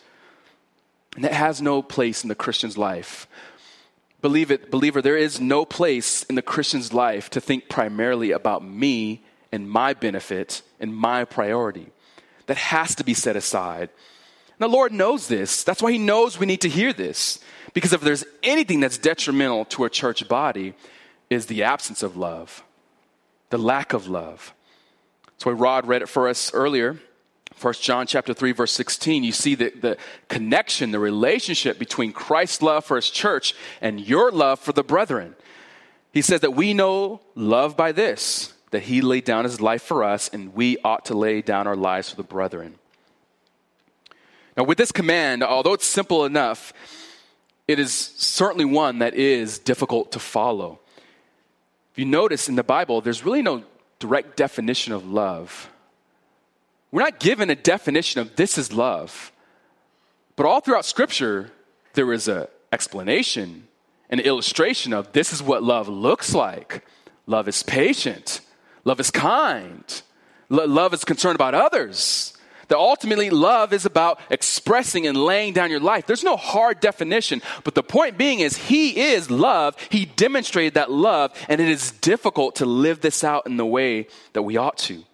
And 1.17 1.25
that 1.25 1.33
has 1.33 1.63
no 1.63 1.81
place 1.81 2.23
in 2.23 2.29
the 2.29 2.35
Christian's 2.35 2.77
life. 2.77 3.27
Believe 4.23 4.51
it, 4.51 4.71
believer, 4.71 5.01
there 5.01 5.17
is 5.17 5.41
no 5.41 5.65
place 5.65 6.25
in 6.25 6.35
the 6.35 6.43
Christian's 6.43 6.93
life 6.93 7.31
to 7.31 7.41
think 7.41 7.69
primarily 7.69 8.33
about 8.33 8.65
me 8.65 9.25
and 9.51 9.69
my 9.69 9.95
benefit 9.95 10.63
and 10.79 10.95
my 10.95 11.25
priority. 11.25 11.89
That 12.47 12.57
has 12.57 12.95
to 12.97 13.05
be 13.05 13.15
set 13.15 13.37
aside. 13.37 13.89
And 14.59 14.59
the 14.59 14.69
Lord 14.69 14.93
knows 14.93 15.29
this. 15.29 15.65
That's 15.65 15.83
why 15.83 15.93
He 15.93 15.99
knows 15.99 16.39
we 16.39 16.47
need 16.47 16.61
to 16.63 16.69
hear 16.69 16.93
this. 16.93 17.39
Because 17.73 17.93
if 17.93 18.01
there's 18.01 18.25
anything 18.43 18.81
that's 18.81 18.99
detrimental 18.99 19.65
to 19.67 19.85
a 19.85 19.91
church 19.91 20.29
body, 20.29 20.75
is 21.31 21.47
the 21.47 21.63
absence 21.63 22.03
of 22.03 22.17
love, 22.17 22.65
the 23.51 23.59
lack 23.59 23.93
of 23.93 24.09
love. 24.09 24.53
That's 25.27 25.47
why 25.47 25.53
Rod 25.53 25.87
read 25.87 26.03
it 26.03 26.09
for 26.09 26.29
us 26.29 26.53
earlier. 26.53 26.99
1 27.61 27.75
John 27.75 28.07
chapter 28.07 28.33
3 28.33 28.53
verse 28.53 28.73
16, 28.73 29.23
you 29.23 29.33
see 29.33 29.55
the, 29.55 29.71
the 29.71 29.97
connection, 30.29 30.91
the 30.91 30.99
relationship 30.99 31.79
between 31.79 32.13
Christ's 32.13 32.63
love 32.63 32.85
for 32.85 32.97
his 32.97 33.11
church 33.11 33.55
and 33.81 34.01
your 34.01 34.31
love 34.31 34.59
for 34.59 34.73
the 34.73 34.83
brethren. 34.83 35.37
He 36.13 36.23
says 36.23 36.41
that 36.41 36.55
we 36.55 36.75
know 36.75 37.21
love 37.35 37.77
by 37.77 37.93
this, 37.93 38.55
that 38.71 38.85
he 38.85 39.01
laid 39.01 39.25
down 39.25 39.45
his 39.45 39.61
life 39.61 39.83
for 39.83 40.03
us 40.03 40.29
and 40.33 40.55
we 40.55 40.79
ought 40.85 41.05
to 41.07 41.15
lay 41.15 41.43
down 41.43 41.67
our 41.67 41.77
lives 41.77 42.11
for 42.11 42.17
the 42.17 42.23
brethren. 42.23 42.77
Now 44.57 44.65
with 44.65 44.79
this 44.79 44.93
command, 44.93 45.43
although 45.43 45.75
it's 45.75 45.87
simple 45.87 46.25
enough, 46.25 46.73
it 47.69 47.79
is 47.79 47.93
certainly 47.93 48.65
one 48.65 48.99
that 48.99 49.15
is 49.15 49.59
difficult 49.59 50.13
to 50.13 50.19
follow. 50.19 50.81
If 51.93 51.99
you 51.99 52.05
notice 52.05 52.49
in 52.49 52.57
the 52.57 52.65
Bible, 52.65 53.01
there's 53.01 53.25
really 53.25 53.43
no 53.43 53.65
direct 54.01 54.37
definition 54.37 54.93
of 54.93 55.07
love. 55.07 55.70
We're 56.93 57.03
not 57.03 57.21
given 57.21 57.51
a 57.51 57.55
definition 57.55 58.21
of 58.21 58.37
this 58.37 58.59
is 58.59 58.73
love. 58.73 59.33
But 60.37 60.47
all 60.47 60.61
throughout 60.61 60.85
Scripture, 60.85 61.53
there 61.95 62.13
is 62.13 62.29
an 62.29 62.47
explanation, 62.73 63.69
an 64.09 64.21
illustration 64.21 64.93
of 64.93 65.13
this 65.13 65.33
is 65.33 65.43
what 65.43 65.63
love 65.63 65.89
looks 65.89 66.35
like. 66.35 66.85
Love 67.27 67.47
is 67.47 67.63
patient, 67.63 68.41
love 68.85 68.99
is 68.99 69.11
kind, 69.11 70.03
love 70.49 70.93
is 70.95 71.05
concerned 71.05 71.37
about 71.37 71.55
others. 71.55 72.35
That 72.69 72.79
ultimately, 72.79 73.31
love 73.31 73.73
is 73.73 73.85
about 73.85 74.21
expressing 74.31 75.05
and 75.09 75.17
laying 75.17 75.53
down 75.53 75.73
your 75.73 75.81
life. 75.81 76.07
There's 76.07 76.23
no 76.23 76.37
hard 76.37 76.79
definition, 76.79 77.43
but 77.65 77.75
the 77.75 77.83
point 77.83 78.17
being 78.17 78.39
is, 78.39 78.57
He 78.57 79.13
is 79.13 79.29
love. 79.29 79.77
He 79.91 80.07
demonstrated 80.07 80.75
that 80.75 80.89
love, 80.89 81.33
and 81.49 81.61
it 81.61 81.69
is 81.69 81.91
difficult 81.91 82.57
to 82.57 82.67
live 82.67 83.01
this 83.01 83.25
out 83.25 83.47
in 83.47 83.57
the 83.57 83.67
way 83.67 84.07
that 84.35 84.43
we 84.43 84.57
ought 84.57 84.79
to. 84.79 85.05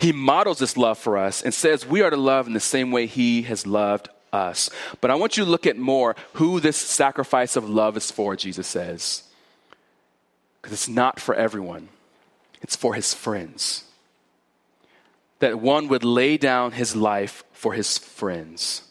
He 0.00 0.12
models 0.12 0.58
this 0.58 0.76
love 0.76 0.98
for 0.98 1.16
us 1.16 1.42
and 1.42 1.52
says 1.52 1.86
we 1.86 2.02
are 2.02 2.10
to 2.10 2.16
love 2.16 2.46
in 2.46 2.52
the 2.52 2.60
same 2.60 2.90
way 2.90 3.06
He 3.06 3.42
has 3.42 3.66
loved 3.66 4.08
us. 4.32 4.70
But 5.00 5.10
I 5.10 5.16
want 5.16 5.36
you 5.36 5.44
to 5.44 5.50
look 5.50 5.66
at 5.66 5.76
more 5.76 6.14
who 6.34 6.60
this 6.60 6.76
sacrifice 6.76 7.56
of 7.56 7.68
love 7.68 7.96
is 7.96 8.10
for, 8.10 8.36
Jesus 8.36 8.66
says. 8.66 9.24
Because 10.60 10.72
it's 10.72 10.88
not 10.88 11.20
for 11.20 11.34
everyone, 11.34 11.88
it's 12.60 12.76
for 12.76 12.94
His 12.94 13.14
friends 13.14 13.84
that 15.38 15.60
one 15.60 15.88
would 15.88 16.04
lay 16.04 16.36
down 16.36 16.72
his 16.72 16.96
life 16.96 17.44
for 17.52 17.72
his 17.72 17.98
friends. 17.98 18.82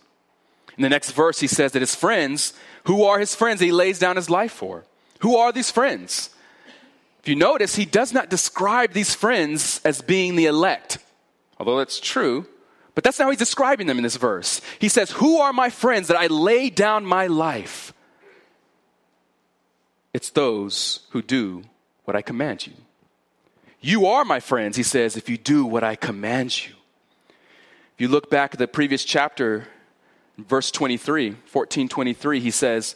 In 0.78 0.84
the 0.84 0.90
next 0.90 1.12
verse, 1.12 1.40
he 1.40 1.48
says 1.48 1.72
that 1.72 1.82
his 1.82 1.96
friends, 1.96 2.54
who 2.86 3.04
are 3.04 3.20
his 3.20 3.36
friends, 3.36 3.60
he 3.60 3.72
lays 3.72 4.00
down 4.00 4.16
his 4.16 4.30
life 4.30 4.52
for. 4.52 4.86
Who 5.20 5.36
are 5.36 5.52
these 5.52 5.72
friends? 5.72 6.30
If 7.28 7.32
you 7.32 7.36
notice, 7.36 7.76
he 7.76 7.84
does 7.84 8.14
not 8.14 8.30
describe 8.30 8.94
these 8.94 9.14
friends 9.14 9.82
as 9.84 10.02
being 10.02 10.38
the 10.38 10.46
elect, 10.46 10.98
although 11.60 11.78
that's 11.78 12.00
true, 12.00 12.48
but 12.96 13.04
that's 13.04 13.20
not 13.20 13.26
how 13.26 13.32
he's 13.32 13.38
describing 13.38 13.86
them 13.86 13.98
in 13.98 14.04
this 14.04 14.16
verse. 14.16 14.62
He 14.80 14.88
says, 14.88 15.12
Who 15.12 15.40
are 15.40 15.52
my 15.52 15.70
friends 15.70 16.08
that 16.08 16.16
I 16.16 16.28
lay 16.28 16.70
down 16.70 17.04
my 17.06 17.28
life? 17.28 17.92
It's 20.14 20.30
those 20.30 21.02
who 21.10 21.22
do 21.22 21.64
what 22.06 22.16
I 22.16 22.22
command 22.22 22.66
you. 22.66 22.72
You 23.82 24.06
are 24.06 24.24
my 24.24 24.40
friends, 24.40 24.78
he 24.78 24.84
says, 24.84 25.18
if 25.18 25.28
you 25.28 25.38
do 25.38 25.66
what 25.66 25.84
I 25.84 25.98
command 25.98 26.66
you. 26.66 26.76
If 27.28 28.00
you 28.00 28.08
look 28.08 28.30
back 28.30 28.54
at 28.54 28.60
the 28.60 28.70
previous 28.70 29.04
chapter, 29.04 29.68
verse 30.38 30.72
23, 30.72 31.36
14 31.44 31.90
23, 31.90 32.40
he 32.40 32.52
says, 32.52 32.96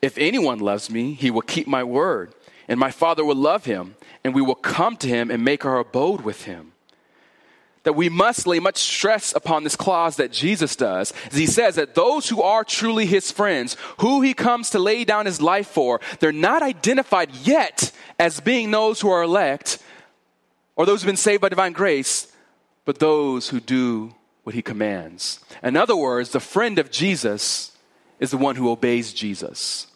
If 0.00 0.16
anyone 0.16 0.60
loves 0.60 0.90
me, 0.90 1.14
he 1.14 1.32
will 1.32 1.42
keep 1.42 1.66
my 1.66 1.82
word, 1.82 2.36
and 2.70 2.80
my 2.80 2.90
Father 2.90 3.22
will 3.22 3.36
love 3.36 3.66
him, 3.66 3.96
and 4.24 4.34
we 4.34 4.40
will 4.40 4.54
come 4.54 4.96
to 4.96 5.08
him 5.08 5.30
and 5.30 5.44
make 5.44 5.66
our 5.66 5.78
abode 5.78 6.22
with 6.22 6.44
him 6.44 6.72
that 7.82 7.94
we 7.94 8.08
must 8.08 8.46
lay 8.46 8.60
much 8.60 8.76
stress 8.76 9.34
upon 9.34 9.64
this 9.64 9.76
clause 9.76 10.16
that 10.16 10.32
Jesus 10.32 10.76
does. 10.76 11.12
As 11.30 11.36
he 11.36 11.46
says 11.46 11.76
that 11.76 11.94
those 11.94 12.28
who 12.28 12.42
are 12.42 12.62
truly 12.62 13.06
his 13.06 13.30
friends, 13.30 13.76
who 13.98 14.20
he 14.20 14.34
comes 14.34 14.70
to 14.70 14.78
lay 14.78 15.04
down 15.04 15.26
his 15.26 15.40
life 15.40 15.66
for, 15.66 16.00
they're 16.18 16.32
not 16.32 16.62
identified 16.62 17.34
yet 17.42 17.90
as 18.18 18.40
being 18.40 18.70
those 18.70 19.00
who 19.00 19.08
are 19.08 19.22
elect 19.22 19.78
or 20.76 20.84
those 20.84 21.00
who've 21.00 21.06
been 21.06 21.16
saved 21.16 21.40
by 21.40 21.48
divine 21.48 21.72
grace, 21.72 22.30
but 22.84 22.98
those 22.98 23.48
who 23.48 23.60
do 23.60 24.14
what 24.42 24.54
he 24.54 24.62
commands. 24.62 25.40
In 25.62 25.76
other 25.76 25.96
words, 25.96 26.30
the 26.30 26.40
friend 26.40 26.78
of 26.78 26.90
Jesus 26.90 27.72
is 28.18 28.30
the 28.30 28.36
one 28.36 28.56
who 28.56 28.70
obeys 28.70 29.12
Jesus. 29.12 29.86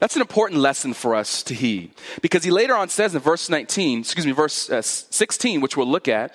That's 0.00 0.14
an 0.14 0.20
important 0.20 0.60
lesson 0.60 0.94
for 0.94 1.14
us 1.14 1.42
to 1.44 1.54
heed 1.54 1.92
because 2.22 2.44
he 2.44 2.50
later 2.50 2.74
on 2.74 2.88
says 2.88 3.14
in 3.14 3.20
verse 3.20 3.48
19, 3.48 4.00
excuse 4.00 4.26
me, 4.26 4.32
verse 4.32 4.70
uh, 4.70 4.82
16, 4.82 5.60
which 5.60 5.76
we'll 5.76 5.88
look 5.88 6.08
at, 6.08 6.34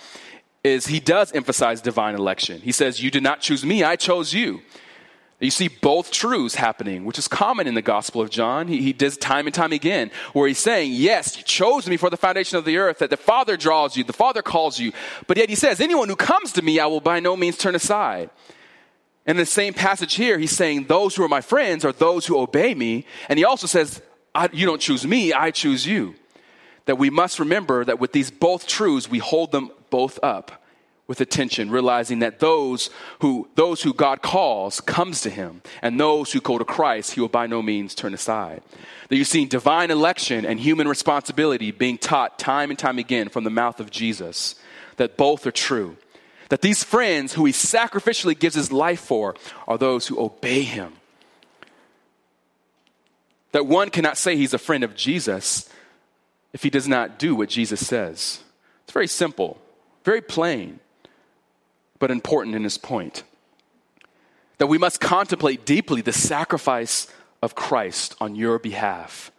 is 0.63 0.87
he 0.87 0.99
does 0.99 1.31
emphasize 1.33 1.81
divine 1.81 2.15
election. 2.15 2.61
He 2.61 2.71
says, 2.71 3.01
You 3.01 3.11
did 3.11 3.23
not 3.23 3.41
choose 3.41 3.65
me, 3.65 3.83
I 3.83 3.95
chose 3.95 4.33
you. 4.33 4.61
You 5.39 5.51
see 5.51 5.67
both 5.67 6.09
truths 6.09 6.55
happening, 6.55 7.03
which 7.03 7.19
is 7.19 7.27
common 7.27 7.67
in 7.67 7.73
the 7.73 7.81
Gospel 7.81 8.21
of 8.21 8.29
John. 8.29 8.69
He, 8.69 8.81
he 8.81 8.93
does 8.93 9.17
time 9.17 9.45
and 9.45 9.53
time 9.53 9.73
again, 9.73 10.09
where 10.31 10.47
he's 10.47 10.59
saying, 10.59 10.93
Yes, 10.93 11.37
you 11.37 11.43
chose 11.43 11.87
me 11.87 11.97
for 11.97 12.09
the 12.09 12.17
foundation 12.17 12.57
of 12.57 12.63
the 12.63 12.77
earth, 12.77 12.99
that 12.99 13.09
the 13.09 13.17
Father 13.17 13.57
draws 13.57 13.97
you, 13.97 14.05
the 14.05 14.13
Father 14.13 14.41
calls 14.41 14.79
you. 14.79 14.93
But 15.27 15.37
yet 15.37 15.49
he 15.49 15.55
says, 15.55 15.81
Anyone 15.81 16.07
who 16.07 16.15
comes 16.15 16.53
to 16.53 16.61
me, 16.61 16.79
I 16.79 16.85
will 16.85 17.01
by 17.01 17.19
no 17.19 17.35
means 17.35 17.57
turn 17.57 17.75
aside. 17.75 18.29
In 19.25 19.37
the 19.37 19.45
same 19.45 19.73
passage 19.73 20.15
here, 20.15 20.37
he's 20.37 20.55
saying, 20.55 20.85
Those 20.85 21.15
who 21.15 21.23
are 21.23 21.29
my 21.29 21.41
friends 21.41 21.85
are 21.85 21.93
those 21.93 22.25
who 22.25 22.37
obey 22.37 22.73
me. 22.75 23.05
And 23.29 23.39
he 23.39 23.45
also 23.45 23.67
says, 23.67 24.01
You 24.51 24.65
don't 24.65 24.81
choose 24.81 25.07
me, 25.07 25.33
I 25.33 25.51
choose 25.51 25.85
you. 25.85 26.15
That 26.85 26.97
we 26.97 27.09
must 27.09 27.39
remember 27.39 27.85
that 27.85 27.99
with 27.99 28.11
these 28.11 28.29
both 28.29 28.67
truths, 28.67 29.09
we 29.09 29.19
hold 29.19 29.51
them 29.51 29.71
both 29.89 30.19
up 30.21 30.63
with 31.07 31.21
attention, 31.21 31.69
realizing 31.69 32.19
that 32.19 32.39
those 32.39 32.89
who, 33.19 33.47
those 33.55 33.81
who 33.81 33.93
God 33.93 34.21
calls 34.21 34.79
comes 34.81 35.21
to 35.21 35.29
him, 35.29 35.61
and 35.81 35.99
those 35.99 36.31
who 36.31 36.39
go 36.39 36.57
to 36.57 36.65
Christ, 36.65 37.11
he 37.11 37.21
will 37.21 37.27
by 37.27 37.45
no 37.45 37.61
means 37.61 37.93
turn 37.93 38.13
aside. 38.13 38.61
That 39.09 39.17
you 39.17 39.25
see 39.25 39.45
divine 39.45 39.91
election 39.91 40.45
and 40.45 40.59
human 40.59 40.87
responsibility 40.87 41.71
being 41.71 41.97
taught 41.97 42.39
time 42.39 42.69
and 42.69 42.79
time 42.79 42.99
again 42.99 43.29
from 43.29 43.43
the 43.43 43.49
mouth 43.49 43.79
of 43.79 43.91
Jesus, 43.91 44.55
that 44.95 45.17
both 45.17 45.45
are 45.45 45.51
true. 45.51 45.97
That 46.49 46.61
these 46.61 46.83
friends 46.83 47.33
who 47.33 47.45
he 47.45 47.53
sacrificially 47.53 48.37
gives 48.37 48.55
his 48.55 48.71
life 48.71 48.99
for 48.99 49.35
are 49.67 49.77
those 49.77 50.07
who 50.07 50.19
obey 50.19 50.63
him. 50.63 50.93
That 53.53 53.67
one 53.67 53.89
cannot 53.89 54.17
say 54.17 54.35
he's 54.35 54.53
a 54.53 54.59
friend 54.59 54.83
of 54.83 54.95
Jesus 54.95 55.69
if 56.53 56.63
he 56.63 56.69
does 56.69 56.87
not 56.87 57.19
do 57.19 57.35
what 57.35 57.49
Jesus 57.49 57.85
says. 57.85 58.43
It's 58.83 58.93
very 58.93 59.07
simple. 59.07 59.59
Very 60.03 60.21
plain, 60.21 60.79
but 61.99 62.11
important 62.11 62.55
in 62.55 62.63
his 62.63 62.77
point. 62.77 63.23
That 64.57 64.67
we 64.67 64.77
must 64.77 64.99
contemplate 64.99 65.65
deeply 65.65 66.01
the 66.01 66.11
sacrifice 66.11 67.07
of 67.41 67.55
Christ 67.55 68.15
on 68.19 68.35
your 68.35 68.59
behalf. 68.59 69.31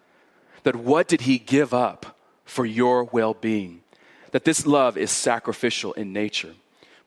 That 0.63 0.77
what 0.77 1.09
did 1.09 1.23
he 1.23 1.39
give 1.39 1.75
up 1.75 2.17
for 2.45 2.65
your 2.65 3.05
well 3.05 3.35
being? 3.35 3.83
That 4.31 4.45
this 4.45 4.67
love 4.67 4.97
is 4.97 5.11
sacrificial 5.11 5.93
in 5.93 6.13
nature. 6.13 6.55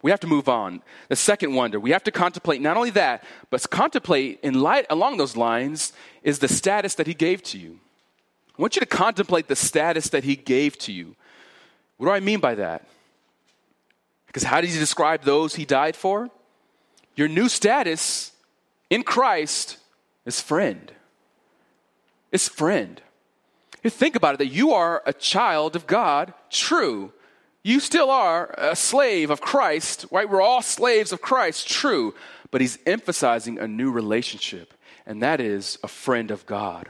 We 0.02 0.12
have 0.12 0.20
to 0.22 0.28
move 0.28 0.48
on. 0.48 0.82
The 1.10 1.16
second 1.16 1.56
wonder, 1.56 1.80
we 1.80 1.92
have 1.92 2.04
to 2.04 2.12
contemplate 2.12 2.62
not 2.62 2.78
only 2.78 2.92
that, 2.92 3.24
but 3.50 3.68
contemplate 3.70 4.40
in 4.44 4.62
light 4.62 4.86
along 4.90 5.18
those 5.18 5.36
lines 5.36 5.92
is 6.24 6.40
the 6.40 6.48
status 6.48 6.96
that 6.96 7.08
he 7.08 7.14
gave 7.14 7.42
to 7.44 7.58
you. 7.58 7.80
I 8.58 8.62
want 8.62 8.76
you 8.76 8.80
to 8.80 8.86
contemplate 8.86 9.48
the 9.48 9.56
status 9.56 10.10
that 10.10 10.24
he 10.24 10.36
gave 10.36 10.78
to 10.80 10.92
you. 10.92 11.16
What 11.98 12.08
do 12.08 12.12
I 12.12 12.20
mean 12.20 12.40
by 12.40 12.56
that? 12.56 12.88
Because 14.28 14.44
how 14.44 14.62
does 14.62 14.74
he 14.74 14.80
describe 14.80 15.24
those 15.24 15.56
he 15.56 15.66
died 15.66 15.96
for? 15.96 16.30
Your 17.16 17.28
new 17.28 17.50
status 17.50 18.32
in 18.90 19.04
Christ 19.04 19.78
is 20.26 20.40
friend. 20.40 20.92
Is 22.32 22.48
friend. 22.48 23.02
You 23.84 23.90
think 23.90 24.16
about 24.16 24.36
it 24.36 24.38
that 24.40 24.48
you 24.48 24.74
are 24.74 25.02
a 25.06 25.14
child 25.14 25.76
of 25.76 25.88
God, 25.88 26.34
true. 26.50 27.14
You 27.68 27.80
still 27.80 28.10
are 28.10 28.54
a 28.58 28.76
slave 28.76 29.30
of 29.30 29.42
Christ, 29.42 30.06
right? 30.10 30.30
We're 30.30 30.42
all 30.42 30.62
slaves 30.62 31.12
of 31.12 31.22
Christ, 31.22 31.68
true. 31.68 32.14
But 32.50 32.62
he's 32.62 32.80
emphasizing 32.86 33.60
a 33.60 33.68
new 33.68 33.92
relationship, 33.92 34.74
and 35.06 35.22
that 35.22 35.42
is 35.42 35.78
a 35.84 35.88
friend 35.88 36.32
of 36.32 36.46
God. 36.46 36.88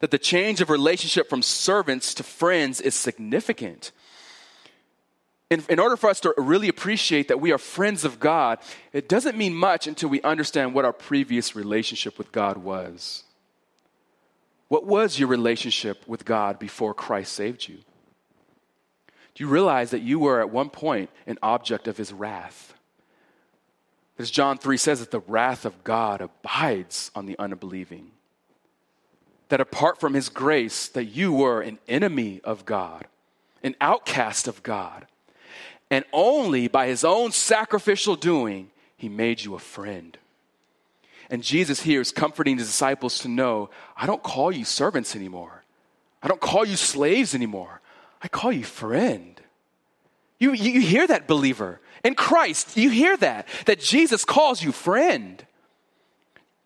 That 0.00 0.10
the 0.10 0.18
change 0.18 0.60
of 0.60 0.68
relationship 0.68 1.30
from 1.30 1.42
servants 1.42 2.14
to 2.14 2.24
friends 2.24 2.80
is 2.80 2.94
significant 2.94 3.92
in, 5.52 5.62
in 5.68 5.78
order 5.78 5.98
for 5.98 6.08
us 6.08 6.18
to 6.20 6.34
really 6.38 6.68
appreciate 6.68 7.28
that 7.28 7.40
we 7.40 7.52
are 7.52 7.58
friends 7.58 8.06
of 8.06 8.18
God, 8.18 8.58
it 8.94 9.06
doesn't 9.06 9.36
mean 9.36 9.54
much 9.54 9.86
until 9.86 10.08
we 10.08 10.22
understand 10.22 10.72
what 10.72 10.86
our 10.86 10.94
previous 10.94 11.54
relationship 11.54 12.16
with 12.16 12.32
God 12.32 12.56
was. 12.56 13.24
What 14.68 14.86
was 14.86 15.18
your 15.18 15.28
relationship 15.28 16.08
with 16.08 16.24
God 16.24 16.58
before 16.58 16.94
Christ 16.94 17.34
saved 17.34 17.68
you? 17.68 17.78
Do 19.34 19.44
you 19.44 19.48
realize 19.48 19.90
that 19.90 20.02
you 20.02 20.18
were 20.18 20.40
at 20.40 20.50
one 20.50 20.70
point 20.70 21.10
an 21.26 21.38
object 21.42 21.88
of 21.88 21.96
his 21.96 22.12
wrath? 22.12 22.74
As 24.18 24.30
John 24.30 24.58
3 24.58 24.76
says, 24.76 25.00
that 25.00 25.10
the 25.10 25.20
wrath 25.20 25.64
of 25.64 25.82
God 25.84 26.20
abides 26.20 27.10
on 27.14 27.26
the 27.26 27.38
unbelieving. 27.38 28.10
That 29.48 29.60
apart 29.60 30.00
from 30.00 30.14
his 30.14 30.28
grace, 30.28 30.88
that 30.88 31.06
you 31.06 31.32
were 31.32 31.60
an 31.60 31.78
enemy 31.88 32.40
of 32.44 32.64
God, 32.64 33.06
an 33.62 33.74
outcast 33.80 34.48
of 34.48 34.62
God. 34.62 35.06
And 35.90 36.04
only 36.12 36.68
by 36.68 36.86
his 36.86 37.04
own 37.04 37.32
sacrificial 37.32 38.16
doing, 38.16 38.70
he 38.96 39.08
made 39.08 39.42
you 39.42 39.54
a 39.54 39.58
friend. 39.58 40.16
And 41.28 41.42
Jesus 41.42 41.82
here 41.82 42.00
is 42.00 42.12
comforting 42.12 42.56
the 42.56 42.62
disciples 42.62 43.18
to 43.20 43.28
know 43.28 43.70
I 43.96 44.06
don't 44.06 44.22
call 44.22 44.52
you 44.52 44.64
servants 44.64 45.16
anymore. 45.16 45.64
I 46.22 46.28
don't 46.28 46.40
call 46.40 46.64
you 46.64 46.76
slaves 46.76 47.34
anymore. 47.34 47.81
I 48.22 48.28
call 48.28 48.52
you 48.52 48.64
friend. 48.64 49.40
You, 50.38 50.52
you 50.52 50.80
hear 50.80 51.06
that, 51.06 51.26
believer. 51.26 51.80
In 52.04 52.14
Christ, 52.14 52.76
you 52.76 52.90
hear 52.90 53.16
that, 53.18 53.46
that 53.66 53.80
Jesus 53.80 54.24
calls 54.24 54.62
you 54.62 54.72
friend. 54.72 55.44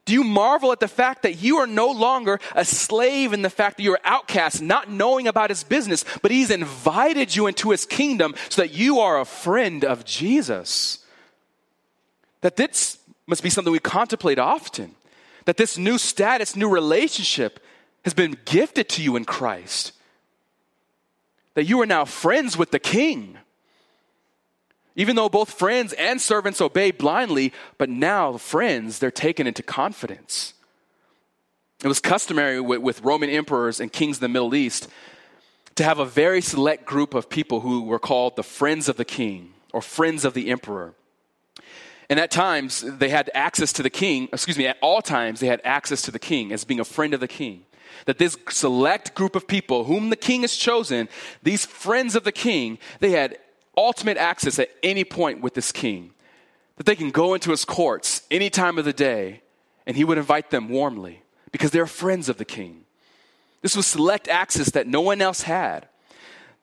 Do 0.06 0.12
you 0.12 0.22
marvel 0.22 0.70
at 0.70 0.78
the 0.78 0.88
fact 0.88 1.22
that 1.22 1.42
you 1.42 1.56
are 1.56 1.66
no 1.66 1.90
longer 1.90 2.38
a 2.54 2.64
slave 2.64 3.32
in 3.32 3.42
the 3.42 3.50
fact 3.50 3.76
that 3.76 3.82
you're 3.82 3.98
outcast, 4.04 4.62
not 4.62 4.88
knowing 4.88 5.26
about 5.26 5.50
his 5.50 5.64
business, 5.64 6.04
but 6.22 6.30
he's 6.30 6.50
invited 6.50 7.34
you 7.34 7.48
into 7.48 7.70
his 7.70 7.84
kingdom 7.84 8.34
so 8.48 8.62
that 8.62 8.72
you 8.72 9.00
are 9.00 9.20
a 9.20 9.24
friend 9.24 9.84
of 9.84 10.04
Jesus? 10.04 11.04
That 12.42 12.56
this 12.56 12.98
must 13.26 13.42
be 13.42 13.50
something 13.50 13.72
we 13.72 13.80
contemplate 13.80 14.38
often. 14.38 14.94
That 15.44 15.56
this 15.56 15.76
new 15.76 15.98
status, 15.98 16.54
new 16.54 16.68
relationship 16.68 17.58
has 18.04 18.14
been 18.14 18.38
gifted 18.44 18.88
to 18.90 19.02
you 19.02 19.16
in 19.16 19.24
Christ. 19.24 19.92
That 21.56 21.64
you 21.64 21.80
are 21.80 21.86
now 21.86 22.04
friends 22.04 22.56
with 22.58 22.70
the 22.70 22.78
king. 22.78 23.38
Even 24.94 25.16
though 25.16 25.30
both 25.30 25.50
friends 25.50 25.94
and 25.94 26.20
servants 26.20 26.60
obey 26.60 26.90
blindly, 26.90 27.52
but 27.78 27.88
now 27.88 28.36
friends, 28.36 28.98
they're 28.98 29.10
taken 29.10 29.46
into 29.46 29.62
confidence. 29.62 30.52
It 31.82 31.88
was 31.88 31.98
customary 31.98 32.60
with, 32.60 32.80
with, 32.80 33.02
Roman 33.02 33.30
emperors 33.30 33.80
and 33.80 33.90
kings 33.90 34.18
in 34.18 34.20
the 34.20 34.28
Middle 34.28 34.54
East 34.54 34.88
to 35.76 35.84
have 35.84 35.98
a 35.98 36.04
very 36.04 36.42
select 36.42 36.84
group 36.84 37.14
of 37.14 37.28
people 37.28 37.60
who 37.60 37.82
were 37.82 37.98
called 37.98 38.36
the 38.36 38.42
friends 38.42 38.88
of 38.88 38.98
the 38.98 39.04
king 39.04 39.52
or 39.72 39.82
friends 39.82 40.24
of 40.24 40.34
the 40.34 40.50
emperor. 40.50 40.94
And 42.08 42.20
at 42.20 42.30
times, 42.30 42.82
they 42.82 43.08
had 43.08 43.30
access 43.34 43.72
to 43.74 43.82
the 43.82 43.90
king, 43.90 44.28
excuse 44.32 44.56
me, 44.56 44.66
at 44.66 44.76
all 44.80 45.02
times, 45.02 45.40
they 45.40 45.48
had 45.48 45.60
access 45.64 46.02
to 46.02 46.10
the 46.10 46.18
king 46.18 46.52
as 46.52 46.64
being 46.64 46.80
a 46.80 46.84
friend 46.84 47.12
of 47.12 47.20
the 47.20 47.28
king. 47.28 47.65
That 48.04 48.18
this 48.18 48.36
select 48.50 49.14
group 49.14 49.34
of 49.34 49.46
people, 49.46 49.84
whom 49.84 50.10
the 50.10 50.16
king 50.16 50.42
has 50.42 50.54
chosen, 50.54 51.08
these 51.42 51.64
friends 51.64 52.14
of 52.14 52.24
the 52.24 52.32
king, 52.32 52.78
they 53.00 53.10
had 53.10 53.38
ultimate 53.76 54.18
access 54.18 54.58
at 54.58 54.70
any 54.82 55.04
point 55.04 55.40
with 55.40 55.54
this 55.54 55.72
king. 55.72 56.12
That 56.76 56.86
they 56.86 56.94
can 56.94 57.10
go 57.10 57.34
into 57.34 57.50
his 57.50 57.64
courts 57.64 58.22
any 58.30 58.50
time 58.50 58.78
of 58.78 58.84
the 58.84 58.92
day 58.92 59.42
and 59.86 59.96
he 59.96 60.04
would 60.04 60.18
invite 60.18 60.50
them 60.50 60.68
warmly 60.68 61.22
because 61.52 61.70
they're 61.70 61.86
friends 61.86 62.28
of 62.28 62.36
the 62.36 62.44
king. 62.44 62.84
This 63.62 63.76
was 63.76 63.86
select 63.86 64.28
access 64.28 64.70
that 64.70 64.86
no 64.86 65.00
one 65.00 65.22
else 65.22 65.42
had. 65.42 65.88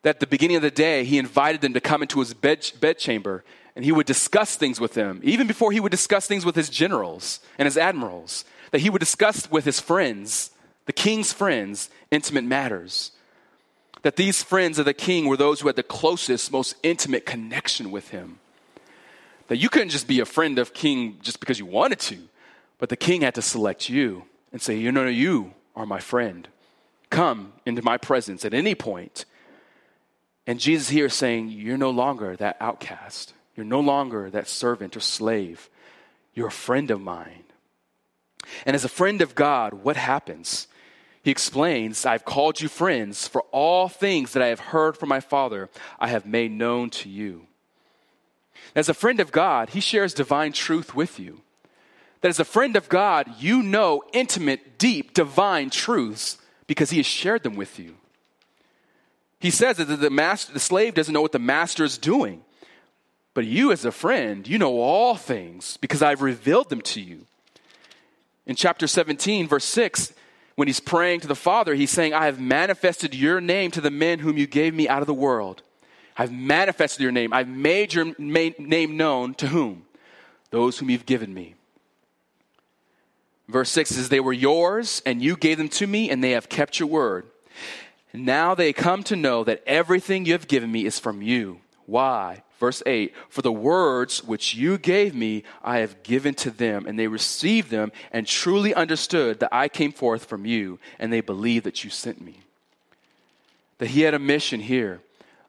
That 0.03 0.15
at 0.15 0.19
the 0.19 0.27
beginning 0.27 0.57
of 0.57 0.61
the 0.61 0.71
day, 0.71 1.05
he 1.05 1.17
invited 1.17 1.61
them 1.61 1.73
to 1.73 1.79
come 1.79 2.01
into 2.01 2.19
his 2.19 2.33
bed, 2.33 2.71
bedchamber 2.79 3.43
and 3.75 3.83
he 3.83 3.91
would 3.91 4.05
discuss 4.05 4.55
things 4.55 4.79
with 4.79 4.93
them, 4.93 5.19
even 5.23 5.47
before 5.47 5.71
he 5.71 5.79
would 5.79 5.91
discuss 5.91 6.27
things 6.27 6.45
with 6.45 6.55
his 6.55 6.69
generals 6.69 7.39
and 7.57 7.65
his 7.65 7.77
admirals, 7.77 8.45
that 8.71 8.81
he 8.81 8.89
would 8.89 8.99
discuss 8.99 9.49
with 9.49 9.65
his 9.65 9.79
friends, 9.79 10.51
the 10.85 10.93
king's 10.93 11.33
friends, 11.33 11.89
intimate 12.11 12.43
matters 12.43 13.11
that 14.03 14.17
these 14.17 14.43
friends 14.43 14.77
of 14.77 14.85
the 14.85 14.93
king 14.93 15.25
were 15.25 15.37
those 15.37 15.61
who 15.61 15.67
had 15.67 15.77
the 15.77 15.83
closest, 15.83 16.51
most 16.51 16.75
intimate 16.83 17.25
connection 17.25 17.89
with 17.89 18.09
him. 18.09 18.39
That 19.47 19.57
you 19.57 19.69
couldn't 19.69 19.89
just 19.89 20.07
be 20.07 20.19
a 20.19 20.25
friend 20.25 20.59
of 20.59 20.73
king 20.73 21.17
just 21.21 21.39
because 21.39 21.57
you 21.57 21.65
wanted 21.65 21.99
to, 21.99 22.17
but 22.77 22.89
the 22.89 22.97
king 22.97 23.21
had 23.21 23.35
to 23.35 23.41
select 23.41 23.89
you 23.89 24.25
and 24.51 24.61
say, 24.61 24.75
You 24.75 24.91
know, 24.91 25.07
you 25.07 25.53
are 25.75 25.85
my 25.85 25.99
friend. 25.99 26.47
Come 27.09 27.53
into 27.65 27.81
my 27.81 27.97
presence 27.97 28.45
at 28.45 28.53
any 28.53 28.75
point. 28.75 29.25
And 30.45 30.59
Jesus 30.59 30.89
here 30.89 31.05
is 31.05 31.13
saying, 31.13 31.49
You're 31.49 31.77
no 31.77 31.89
longer 31.89 32.35
that 32.35 32.57
outcast. 32.59 33.33
You're 33.55 33.65
no 33.65 33.79
longer 33.79 34.29
that 34.31 34.49
servant 34.49 34.97
or 34.97 35.01
slave. 35.01 35.69
You're 36.33 36.47
a 36.47 36.51
friend 36.51 36.91
of 36.91 36.99
mine. 36.99 37.43
And 38.65 38.75
as 38.75 38.83
a 38.83 38.89
friend 38.89 39.21
of 39.21 39.35
God, 39.35 39.73
what 39.73 39.95
happens? 39.95 40.67
He 41.23 41.31
explains, 41.31 42.05
I've 42.05 42.25
called 42.25 42.59
you 42.59 42.67
friends, 42.67 43.27
for 43.27 43.43
all 43.51 43.87
things 43.87 44.33
that 44.33 44.43
I 44.43 44.47
have 44.47 44.59
heard 44.59 44.97
from 44.97 45.09
my 45.09 45.21
Father, 45.21 45.69
I 45.97 46.09
have 46.09 46.25
made 46.25 46.51
known 46.51 46.89
to 46.91 47.09
you. 47.09 47.47
As 48.75 48.89
a 48.89 48.93
friend 48.93 49.19
of 49.21 49.31
God, 49.31 49.69
he 49.69 49.79
shares 49.79 50.13
divine 50.13 50.51
truth 50.51 50.93
with 50.93 51.19
you. 51.19 51.41
That 52.21 52.29
as 52.29 52.39
a 52.39 52.45
friend 52.45 52.75
of 52.75 52.89
God, 52.89 53.29
you 53.39 53.63
know 53.63 54.03
intimate, 54.11 54.77
deep, 54.77 55.13
divine 55.13 55.69
truths 55.69 56.37
because 56.67 56.89
he 56.89 56.97
has 56.97 57.05
shared 57.05 57.43
them 57.43 57.55
with 57.55 57.79
you. 57.79 57.95
He 59.39 59.51
says 59.51 59.77
that 59.77 59.85
the, 59.85 60.09
master, 60.09 60.53
the 60.53 60.59
slave 60.59 60.93
doesn't 60.93 61.13
know 61.13 61.21
what 61.21 61.33
the 61.33 61.39
master 61.39 61.83
is 61.83 61.97
doing. 61.97 62.43
But 63.33 63.45
you, 63.45 63.71
as 63.71 63.83
a 63.85 63.91
friend, 63.91 64.47
you 64.47 64.57
know 64.57 64.79
all 64.79 65.15
things 65.15 65.77
because 65.77 66.01
I've 66.01 66.21
revealed 66.21 66.69
them 66.69 66.81
to 66.81 67.01
you. 67.01 67.25
In 68.45 68.55
chapter 68.55 68.87
17, 68.87 69.47
verse 69.47 69.65
6, 69.65 70.13
when 70.55 70.67
he's 70.67 70.79
praying 70.79 71.21
to 71.21 71.27
the 71.27 71.35
Father, 71.35 71.73
he's 71.73 71.91
saying, 71.91 72.13
I 72.13 72.25
have 72.25 72.39
manifested 72.39 73.15
your 73.15 73.41
name 73.41 73.71
to 73.71 73.81
the 73.81 73.91
men 73.91 74.19
whom 74.19 74.37
you 74.37 74.47
gave 74.47 74.73
me 74.73 74.87
out 74.87 75.01
of 75.01 75.07
the 75.07 75.13
world. 75.13 75.63
I've 76.15 76.31
manifested 76.31 77.01
your 77.01 77.11
name. 77.11 77.33
I've 77.33 77.47
made 77.47 77.93
your 77.93 78.13
name 78.19 78.97
known 78.97 79.33
to 79.35 79.47
whom? 79.47 79.85
Those 80.51 80.77
whom 80.77 80.89
you've 80.89 81.07
given 81.07 81.33
me. 81.33 81.55
Verse 83.47 83.71
6 83.71 83.89
says, 83.89 84.09
They 84.09 84.19
were 84.19 84.33
yours, 84.33 85.01
and 85.05 85.21
you 85.21 85.35
gave 85.35 85.57
them 85.57 85.69
to 85.69 85.87
me, 85.87 86.09
and 86.09 86.23
they 86.23 86.31
have 86.31 86.49
kept 86.49 86.79
your 86.79 86.87
word. 86.87 87.25
Now 88.13 88.53
they 88.53 88.73
come 88.73 89.01
to 89.03 89.15
know 89.15 89.43
that 89.43 89.63
everything 89.65 90.25
you 90.25 90.33
have 90.33 90.47
given 90.47 90.71
me 90.71 90.85
is 90.85 90.99
from 90.99 91.23
you. 91.23 91.61
Why? 91.87 92.42
Verse 92.59 92.83
8 92.85 93.13
For 93.29 93.41
the 93.41 93.51
words 93.51 94.23
which 94.23 94.55
you 94.55 94.77
gave 94.77 95.13
me, 95.15 95.43
I 95.63 95.79
have 95.79 96.03
given 96.03 96.33
to 96.35 96.51
them, 96.51 96.85
and 96.85 96.97
they 96.97 97.07
received 97.07 97.69
them 97.69 97.91
and 98.11 98.27
truly 98.27 98.73
understood 98.73 99.39
that 99.39 99.53
I 99.53 99.67
came 99.67 99.91
forth 99.91 100.25
from 100.25 100.45
you, 100.45 100.79
and 100.99 101.11
they 101.11 101.21
believe 101.21 101.63
that 101.63 101.83
you 101.83 101.89
sent 101.89 102.21
me. 102.21 102.39
That 103.79 103.89
he 103.89 104.01
had 104.01 104.13
a 104.13 104.19
mission 104.19 104.59
here 104.61 105.01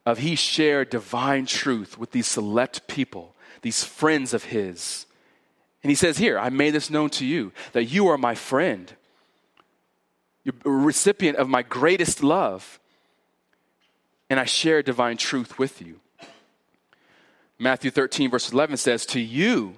of 0.06 0.18
he 0.18 0.34
shared 0.34 0.90
divine 0.90 1.46
truth 1.46 1.98
with 1.98 2.10
these 2.10 2.26
select 2.26 2.86
people, 2.88 3.34
these 3.62 3.84
friends 3.84 4.34
of 4.34 4.44
his. 4.44 5.06
And 5.82 5.90
he 5.90 5.94
says, 5.94 6.18
Here, 6.18 6.38
I 6.38 6.50
made 6.50 6.74
this 6.74 6.90
known 6.90 7.10
to 7.10 7.26
you, 7.26 7.52
that 7.72 7.84
you 7.84 8.08
are 8.08 8.18
my 8.18 8.34
friend, 8.34 8.92
you're 10.42 10.54
a 10.64 10.70
recipient 10.70 11.38
of 11.38 11.48
my 11.48 11.62
greatest 11.62 12.22
love, 12.22 12.80
and 14.28 14.38
I 14.38 14.44
share 14.44 14.82
divine 14.82 15.16
truth 15.16 15.58
with 15.58 15.80
you. 15.80 16.00
Matthew 17.58 17.90
13, 17.90 18.30
verse 18.30 18.52
11 18.52 18.76
says, 18.76 19.06
To 19.06 19.20
you 19.20 19.76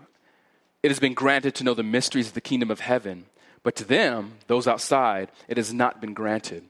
it 0.83 0.91
has 0.91 1.01
been 1.01 1.15
granted 1.15 1.55
to 1.57 1.65
know 1.65 1.75
the 1.75 1.83
mysteries 1.83 2.29
of 2.29 2.35
the 2.35 2.41
kingdom 2.41 2.71
of 2.71 2.81
heaven, 2.81 3.27
but 3.63 3.77
to 3.77 3.85
them, 3.85 4.35
those 4.47 4.67
outside, 4.69 5.31
it 5.49 5.57
has 5.57 5.73
not 5.75 6.01
been 6.01 6.15
granted. 6.15 6.65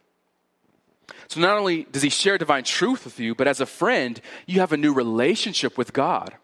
So 1.28 1.40
not 1.40 1.58
only 1.58 1.84
does 1.84 2.02
he 2.02 2.08
share 2.08 2.38
divine 2.38 2.64
truth 2.64 3.04
with 3.04 3.20
you, 3.20 3.34
but 3.34 3.46
as 3.46 3.60
a 3.60 3.66
friend, 3.66 4.20
you 4.46 4.60
have 4.60 4.72
a 4.72 4.76
new 4.76 4.92
relationship 4.92 5.76
with 5.78 5.92
God. 5.92 6.34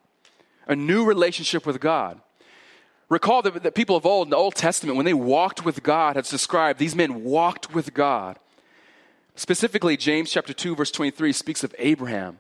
A 0.66 0.76
new 0.76 1.04
relationship 1.04 1.66
with 1.66 1.80
God. 1.80 2.20
Recall 3.08 3.42
that 3.42 3.62
the 3.62 3.72
people 3.72 3.96
of 3.96 4.06
old 4.06 4.28
in 4.28 4.30
the 4.30 4.36
Old 4.36 4.54
Testament, 4.54 4.96
when 4.96 5.04
they 5.04 5.14
walked 5.14 5.64
with 5.64 5.82
God, 5.82 6.16
it's 6.16 6.30
described, 6.30 6.78
these 6.78 6.94
men 6.94 7.24
walked 7.24 7.74
with 7.74 7.94
God. 7.94 8.38
Specifically, 9.34 9.96
James 9.96 10.30
chapter 10.30 10.52
2, 10.52 10.76
verse 10.76 10.90
23 10.90 11.32
speaks 11.32 11.64
of 11.64 11.74
Abraham 11.78 12.38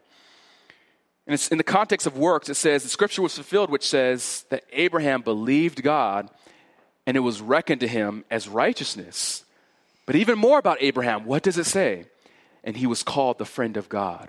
and 1.26 1.34
it's 1.34 1.48
in 1.48 1.58
the 1.58 1.64
context 1.64 2.06
of 2.06 2.16
works, 2.16 2.48
it 2.48 2.54
says 2.54 2.82
the 2.82 2.88
scripture 2.88 3.22
was 3.22 3.34
fulfilled, 3.34 3.70
which 3.70 3.88
says 3.88 4.44
that 4.50 4.64
Abraham 4.72 5.22
believed 5.22 5.82
God 5.82 6.28
and 7.06 7.16
it 7.16 7.20
was 7.20 7.40
reckoned 7.40 7.80
to 7.80 7.88
him 7.88 8.24
as 8.30 8.48
righteousness. 8.48 9.44
But 10.06 10.16
even 10.16 10.38
more 10.38 10.58
about 10.58 10.78
Abraham, 10.80 11.24
what 11.24 11.42
does 11.42 11.58
it 11.58 11.66
say? 11.66 12.06
And 12.64 12.76
he 12.76 12.86
was 12.86 13.02
called 13.02 13.38
the 13.38 13.44
friend 13.44 13.76
of 13.76 13.88
God. 13.88 14.28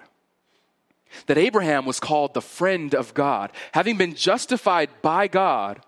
That 1.28 1.38
Abraham 1.38 1.86
was 1.86 2.00
called 2.00 2.34
the 2.34 2.42
friend 2.42 2.96
of 2.96 3.14
God. 3.14 3.52
Having 3.74 3.98
been 3.98 4.16
justified 4.16 4.90
by 5.02 5.28
God, 5.28 5.82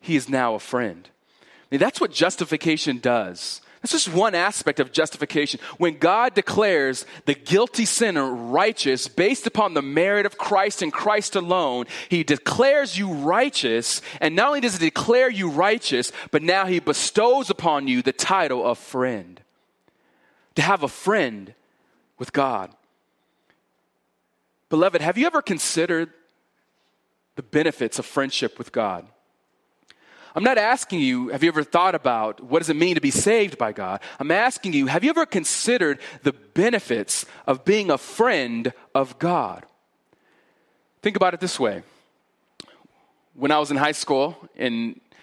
he 0.00 0.16
is 0.16 0.28
now 0.28 0.54
a 0.54 0.58
friend. 0.58 1.08
I 1.42 1.46
mean, 1.70 1.80
that's 1.80 2.00
what 2.00 2.12
justification 2.12 2.98
does. 2.98 3.60
That's 3.84 3.92
just 3.92 4.14
one 4.16 4.34
aspect 4.34 4.80
of 4.80 4.92
justification. 4.92 5.60
When 5.76 5.98
God 5.98 6.32
declares 6.32 7.04
the 7.26 7.34
guilty 7.34 7.84
sinner 7.84 8.26
righteous 8.34 9.08
based 9.08 9.46
upon 9.46 9.74
the 9.74 9.82
merit 9.82 10.24
of 10.24 10.38
Christ 10.38 10.80
and 10.80 10.90
Christ 10.90 11.36
alone, 11.36 11.84
He 12.08 12.24
declares 12.24 12.96
you 12.96 13.12
righteous. 13.12 14.00
And 14.22 14.34
not 14.34 14.48
only 14.48 14.62
does 14.62 14.78
He 14.78 14.86
declare 14.86 15.28
you 15.28 15.50
righteous, 15.50 16.12
but 16.30 16.42
now 16.42 16.64
He 16.64 16.80
bestows 16.80 17.50
upon 17.50 17.86
you 17.86 18.00
the 18.00 18.14
title 18.14 18.64
of 18.64 18.78
friend. 18.78 19.42
To 20.54 20.62
have 20.62 20.82
a 20.82 20.88
friend 20.88 21.52
with 22.18 22.32
God. 22.32 22.70
Beloved, 24.70 25.02
have 25.02 25.18
you 25.18 25.26
ever 25.26 25.42
considered 25.42 26.08
the 27.36 27.42
benefits 27.42 27.98
of 27.98 28.06
friendship 28.06 28.56
with 28.56 28.72
God? 28.72 29.06
I'm 30.34 30.42
not 30.42 30.58
asking 30.58 31.00
you, 31.00 31.28
have 31.28 31.44
you 31.44 31.48
ever 31.48 31.62
thought 31.62 31.94
about 31.94 32.42
what 32.42 32.58
does 32.58 32.68
it 32.68 32.74
mean 32.74 32.96
to 32.96 33.00
be 33.00 33.12
saved 33.12 33.56
by 33.56 33.72
God? 33.72 34.00
I'm 34.18 34.32
asking 34.32 34.72
you, 34.72 34.86
have 34.86 35.04
you 35.04 35.10
ever 35.10 35.26
considered 35.26 36.00
the 36.24 36.32
benefits 36.32 37.24
of 37.46 37.64
being 37.64 37.88
a 37.90 37.98
friend 37.98 38.72
of 38.94 39.18
God? 39.20 39.64
Think 41.02 41.14
about 41.14 41.34
it 41.34 41.40
this 41.40 41.60
way. 41.60 41.82
When 43.34 43.52
I 43.52 43.58
was 43.58 43.70
in 43.70 43.76
high 43.76 43.92
school, 43.92 44.36
and 44.56 45.00
I 45.12 45.16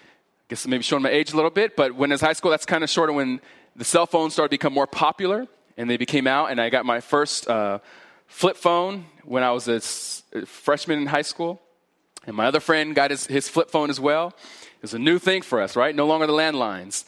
guess 0.47 0.65
maybe 0.65 0.83
showing 0.83 1.03
my 1.03 1.09
age 1.09 1.33
a 1.33 1.35
little 1.35 1.51
bit, 1.51 1.75
but 1.75 1.93
when 1.93 2.11
I 2.11 2.13
was 2.13 2.21
high 2.21 2.33
school, 2.33 2.51
that's 2.51 2.65
kind 2.65 2.83
of 2.83 2.89
sort 2.89 3.09
of 3.09 3.15
when 3.15 3.41
the 3.75 3.83
cell 3.83 4.05
phones 4.05 4.33
started 4.33 4.49
to 4.49 4.53
become 4.53 4.73
more 4.73 4.87
popular 4.87 5.47
and 5.75 5.89
they 5.89 5.97
became 5.97 6.27
out, 6.27 6.51
and 6.51 6.61
I 6.61 6.69
got 6.69 6.85
my 6.85 7.01
first 7.01 7.49
uh, 7.49 7.79
flip 8.27 8.55
phone 8.55 9.05
when 9.25 9.43
I 9.43 9.51
was 9.51 9.67
a 9.67 10.45
freshman 10.45 10.99
in 10.99 11.07
high 11.07 11.21
school. 11.21 11.61
And 12.27 12.35
my 12.35 12.45
other 12.45 12.59
friend 12.59 12.93
got 12.93 13.11
his, 13.11 13.25
his 13.25 13.49
flip 13.49 13.71
phone 13.71 13.89
as 13.89 13.99
well. 13.99 14.33
It's 14.81 14.93
a 14.93 14.99
new 14.99 15.19
thing 15.19 15.41
for 15.41 15.61
us, 15.61 15.75
right? 15.75 15.95
No 15.95 16.07
longer 16.07 16.27
the 16.27 16.33
landlines. 16.33 17.05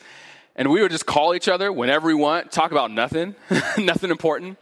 And 0.56 0.70
we 0.70 0.82
would 0.82 0.92
just 0.92 1.06
call 1.06 1.34
each 1.34 1.48
other 1.48 1.72
whenever 1.72 2.08
we 2.08 2.14
want, 2.14 2.52
talk 2.52 2.72
about 2.72 2.92
nothing, 2.92 3.36
nothing 3.78 4.12
important. 4.12 4.60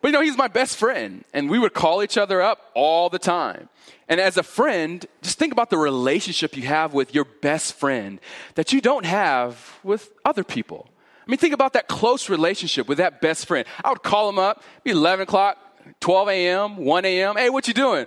But 0.00 0.08
you 0.08 0.12
know, 0.12 0.22
he's 0.22 0.36
my 0.36 0.48
best 0.48 0.76
friend, 0.76 1.24
and 1.34 1.50
we 1.50 1.58
would 1.58 1.74
call 1.74 2.02
each 2.02 2.16
other 2.16 2.40
up 2.40 2.70
all 2.74 3.10
the 3.10 3.18
time. 3.18 3.68
And 4.08 4.20
as 4.20 4.36
a 4.36 4.42
friend, 4.42 5.04
just 5.22 5.38
think 5.38 5.52
about 5.52 5.70
the 5.70 5.76
relationship 5.76 6.56
you 6.56 6.62
have 6.62 6.94
with 6.94 7.14
your 7.14 7.24
best 7.24 7.74
friend 7.74 8.20
that 8.54 8.72
you 8.72 8.80
don't 8.80 9.04
have 9.04 9.78
with 9.82 10.10
other 10.24 10.44
people. 10.44 10.88
I 11.26 11.30
mean, 11.30 11.38
think 11.38 11.52
about 11.52 11.74
that 11.74 11.88
close 11.88 12.30
relationship 12.30 12.88
with 12.88 12.98
that 12.98 13.20
best 13.20 13.46
friend. 13.46 13.66
I 13.84 13.90
would 13.90 14.02
call 14.02 14.30
him 14.30 14.38
up, 14.38 14.62
be 14.82 14.92
11 14.92 15.24
o'clock, 15.24 15.58
12 16.00 16.28
a.m., 16.30 16.76
1 16.78 17.04
a.m. 17.04 17.36
Hey, 17.36 17.50
what 17.50 17.68
you 17.68 17.74
doing? 17.74 18.06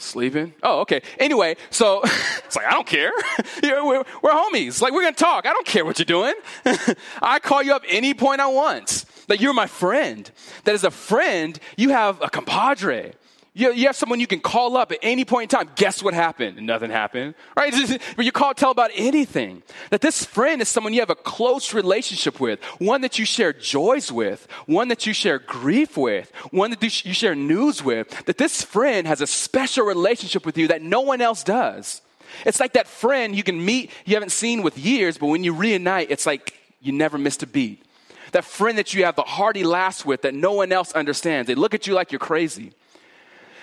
Sleeping. 0.00 0.54
Oh, 0.62 0.80
okay. 0.80 1.02
Anyway, 1.18 1.56
so 1.68 2.00
it's 2.04 2.56
like, 2.56 2.66
I 2.66 2.70
don't 2.70 2.86
care. 2.86 3.12
we're, 3.62 4.02
we're, 4.22 4.30
homies. 4.30 4.80
Like, 4.80 4.92
we're 4.92 5.02
going 5.02 5.14
to 5.14 5.20
talk. 5.22 5.44
I 5.44 5.52
don't 5.52 5.66
care 5.66 5.84
what 5.84 5.98
you're 5.98 6.06
doing. 6.06 6.34
I 7.22 7.38
call 7.38 7.62
you 7.62 7.74
up 7.74 7.82
any 7.86 8.14
point 8.14 8.40
I 8.40 8.46
want. 8.46 9.04
That 9.28 9.40
you're 9.40 9.52
my 9.52 9.66
friend. 9.66 10.28
That 10.64 10.74
as 10.74 10.84
a 10.84 10.90
friend, 10.90 11.58
you 11.76 11.90
have 11.90 12.20
a 12.22 12.30
compadre. 12.30 13.12
You, 13.52 13.72
you 13.72 13.86
have 13.86 13.96
someone 13.96 14.20
you 14.20 14.28
can 14.28 14.38
call 14.38 14.76
up 14.76 14.92
at 14.92 14.98
any 15.02 15.24
point 15.24 15.52
in 15.52 15.58
time. 15.58 15.70
Guess 15.74 16.04
what 16.04 16.14
happened? 16.14 16.64
Nothing 16.64 16.90
happened, 16.90 17.34
right? 17.56 17.74
But 18.16 18.24
you 18.24 18.30
can't 18.32 18.56
tell 18.56 18.70
about 18.70 18.90
anything. 18.94 19.62
That 19.90 20.00
this 20.00 20.24
friend 20.24 20.62
is 20.62 20.68
someone 20.68 20.92
you 20.92 21.00
have 21.00 21.10
a 21.10 21.16
close 21.16 21.74
relationship 21.74 22.38
with, 22.38 22.62
one 22.78 23.00
that 23.00 23.18
you 23.18 23.24
share 23.24 23.52
joys 23.52 24.12
with, 24.12 24.46
one 24.66 24.88
that 24.88 25.04
you 25.06 25.12
share 25.12 25.40
grief 25.40 25.96
with, 25.96 26.30
one 26.52 26.70
that 26.70 27.04
you 27.04 27.12
share 27.12 27.34
news 27.34 27.82
with. 27.82 28.08
That 28.26 28.38
this 28.38 28.62
friend 28.62 29.06
has 29.08 29.20
a 29.20 29.26
special 29.26 29.84
relationship 29.84 30.46
with 30.46 30.56
you 30.56 30.68
that 30.68 30.82
no 30.82 31.00
one 31.00 31.20
else 31.20 31.42
does. 31.42 32.02
It's 32.46 32.60
like 32.60 32.74
that 32.74 32.86
friend 32.86 33.34
you 33.34 33.42
can 33.42 33.64
meet 33.64 33.90
you 34.04 34.14
haven't 34.14 34.30
seen 34.30 34.62
with 34.62 34.78
years, 34.78 35.18
but 35.18 35.26
when 35.26 35.42
you 35.42 35.52
reunite, 35.54 36.10
it's 36.10 36.26
like 36.26 36.54
you 36.80 36.92
never 36.92 37.18
missed 37.18 37.42
a 37.42 37.48
beat. 37.48 37.82
That 38.30 38.44
friend 38.44 38.78
that 38.78 38.94
you 38.94 39.04
have 39.06 39.16
the 39.16 39.22
hearty 39.22 39.64
laughs 39.64 40.06
with 40.06 40.22
that 40.22 40.34
no 40.34 40.52
one 40.52 40.70
else 40.70 40.92
understands. 40.92 41.48
They 41.48 41.56
look 41.56 41.74
at 41.74 41.88
you 41.88 41.94
like 41.94 42.12
you're 42.12 42.20
crazy 42.20 42.72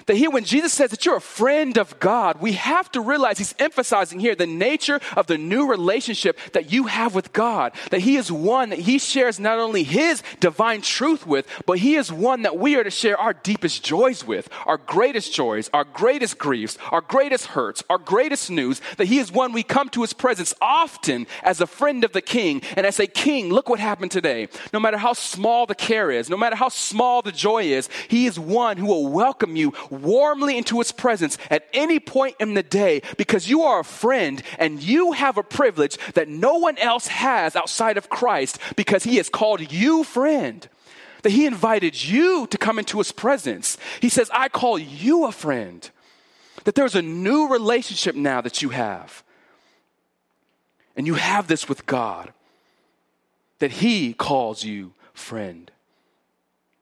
that 0.08 0.16
here, 0.16 0.30
when 0.30 0.46
Jesus 0.46 0.74
says 0.74 0.92
that 0.92 1.06
you're 1.06 1.18
a 1.18 1.22
friend 1.22 1.78
of 1.78 2.00
God, 2.00 2.42
we 2.42 2.54
have 2.54 2.92
to 2.94 3.02
realize 3.02 3.38
he's 3.38 3.56
emphasizing 3.60 4.20
here 4.20 4.36
the 4.36 4.48
nature 4.48 5.00
of 5.16 5.28
the 5.28 5.38
new 5.38 5.70
relationship 5.70 6.38
that 6.54 6.72
you 6.72 6.86
have 6.86 7.14
with 7.14 7.34
God. 7.34 7.74
That 7.92 8.02
he 8.02 8.16
is 8.16 8.32
one 8.32 8.70
that 8.70 8.80
he 8.80 9.00
shares 9.00 9.40
not 9.40 9.60
only 9.60 9.84
his 9.84 10.24
divine 10.40 10.82
truth 10.82 11.28
with, 11.28 11.46
but 11.66 11.80
he 11.80 11.96
is 11.96 12.12
one 12.12 12.44
that 12.44 12.58
we 12.58 12.76
are 12.78 12.84
to 12.84 12.90
share 12.90 13.18
our 13.18 13.34
deepest 13.34 13.84
joys 13.84 14.26
with, 14.26 14.50
our 14.66 14.78
greatest 14.78 15.34
joys, 15.34 15.70
our 15.74 15.84
greatest 15.84 16.38
griefs, 16.38 16.78
our 16.92 17.02
greatest 17.02 17.48
hurts, 17.48 17.84
our 17.90 17.98
greatest 17.98 18.50
news. 18.50 18.82
That 18.98 19.08
he 19.08 19.20
is 19.20 19.32
one 19.32 19.52
we 19.52 19.64
come 19.64 19.90
to 19.90 20.02
his 20.02 20.14
presence 20.14 20.54
often 20.62 21.28
as 21.44 21.60
a 21.60 21.68
friend 21.68 22.04
of 22.04 22.14
the 22.14 22.22
king. 22.22 22.62
And 22.78 22.86
as 22.86 23.00
a 23.00 23.08
king, 23.08 23.50
look 23.50 23.68
what 23.68 23.80
happened 23.80 24.12
today. 24.12 24.48
No 24.72 24.80
matter 24.80 24.98
how 24.98 25.14
small 25.14 25.66
the 25.66 25.76
care 25.76 26.10
is, 26.12 26.30
no 26.30 26.38
matter 26.38 26.56
how 26.56 26.70
small 26.70 27.22
the 27.22 27.34
joy 27.34 27.64
is, 27.64 27.90
he 28.08 28.26
is 28.26 28.40
one 28.40 28.78
who 28.78 28.86
will 28.86 29.08
welcome 29.08 29.58
you 29.58 29.74
warmly 30.04 30.58
into 30.58 30.80
his 30.80 30.92
presence 30.92 31.38
at 31.50 31.68
any 31.74 32.00
point 32.00 32.36
in 32.40 32.54
the 32.54 32.64
day 32.64 33.02
because 33.18 33.50
you 33.50 33.64
are 33.64 33.82
a 33.82 33.86
friend 33.86 34.42
and 34.58 34.82
you 34.82 35.12
have 35.12 35.38
a 35.38 35.44
privilege 35.44 35.98
that 36.14 36.28
no 36.28 36.58
one 36.58 36.78
else 36.78 37.08
has 37.08 37.56
outside 37.56 37.98
of 37.98 38.10
Christ 38.10 38.60
because 38.76 39.04
he 39.04 39.18
has 39.18 39.30
called 39.30 39.72
you 39.72 40.04
friend. 40.04 40.68
That 41.24 41.32
he 41.32 41.46
invited 41.46 42.04
you 42.04 42.48
to 42.48 42.58
come 42.58 42.80
into 42.80 43.00
his 43.00 43.12
presence. 43.12 43.78
He 44.02 44.10
says, 44.10 44.30
I 44.34 44.50
call 44.50 44.78
you 44.78 45.26
a 45.26 45.32
friend. 45.32 45.90
That 46.64 46.76
there's 46.76 46.96
a 46.96 47.02
new 47.02 47.48
relationship 47.48 48.16
now 48.16 48.42
that 48.42 48.62
you 48.62 48.70
have. 48.70 49.24
And 50.96 51.06
you 51.06 51.14
have 51.14 51.48
this 51.48 51.70
with 51.70 51.86
God. 51.86 52.34
That 53.60 53.72
he 53.72 54.14
calls 54.14 54.64
you 54.64 54.94
friend. 55.14 55.72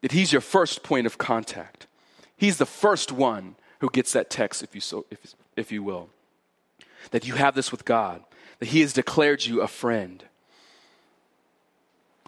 That 0.01 0.13
he's 0.13 0.31
your 0.31 0.41
first 0.41 0.83
point 0.83 1.05
of 1.05 1.17
contact. 1.17 1.74
He's 2.37 2.57
the 2.57 2.65
first 2.65 3.11
one 3.11 3.55
who 3.79 3.89
gets 3.89 4.13
that 4.13 4.29
text, 4.29 4.63
if 4.63 4.75
you, 4.75 4.81
so, 4.81 5.05
if, 5.09 5.35
if 5.55 5.71
you 5.71 5.83
will. 5.83 6.09
That 7.11 7.27
you 7.27 7.35
have 7.35 7.55
this 7.55 7.71
with 7.71 7.85
God, 7.85 8.23
that 8.59 8.69
He 8.69 8.81
has 8.81 8.93
declared 8.93 9.45
you 9.45 9.61
a 9.61 9.67
friend. 9.67 10.23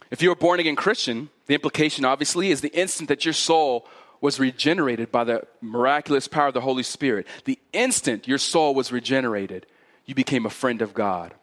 If 0.09 0.21
you're 0.21 0.33
a 0.33 0.37
born 0.37 0.59
again 0.59 0.75
Christian, 0.75 1.29
the 1.47 1.55
implication 1.55 2.05
obviously 2.05 2.51
is 2.51 2.61
the 2.61 2.69
instant 2.69 3.09
that 3.09 3.25
your 3.25 3.33
soul 3.33 3.87
was 4.21 4.39
regenerated 4.39 5.11
by 5.11 5.23
the 5.23 5.45
miraculous 5.61 6.27
power 6.27 6.47
of 6.47 6.53
the 6.53 6.61
Holy 6.61 6.83
Spirit, 6.83 7.27
the 7.45 7.59
instant 7.73 8.27
your 8.27 8.37
soul 8.37 8.73
was 8.73 8.91
regenerated, 8.91 9.65
you 10.05 10.15
became 10.15 10.45
a 10.45 10.49
friend 10.49 10.81
of 10.81 10.93
God. 10.93 11.33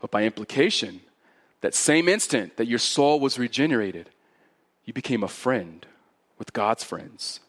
But 0.00 0.10
by 0.10 0.24
implication, 0.24 1.00
that 1.60 1.74
same 1.74 2.08
instant 2.08 2.56
that 2.56 2.66
your 2.66 2.78
soul 2.78 3.18
was 3.20 3.38
regenerated, 3.38 4.10
you 4.84 4.92
became 4.92 5.22
a 5.22 5.28
friend 5.28 5.86
with 6.38 6.52
God's 6.52 6.84
friends. 6.84 7.40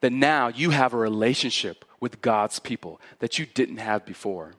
That 0.00 0.12
now 0.12 0.48
you 0.48 0.70
have 0.70 0.92
a 0.92 0.98
relationship 0.98 1.84
with 2.00 2.20
God's 2.20 2.58
people 2.58 3.00
that 3.20 3.38
you 3.38 3.46
didn't 3.46 3.78
have 3.78 4.04
before. 4.04 4.52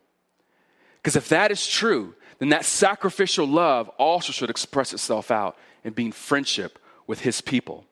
Because 0.98 1.16
if 1.16 1.30
that 1.30 1.52
is 1.52 1.68
true, 1.68 2.16
then 2.40 2.50
that 2.50 2.66
sacrificial 2.66 3.46
love 3.46 3.90
also 3.90 4.32
should 4.32 4.50
express 4.50 4.94
itself 4.94 5.30
out 5.30 5.56
in 5.84 5.94
being 5.94 6.12
friendship 6.12 6.80
with 7.06 7.22
His 7.22 7.42
people. 7.42 7.86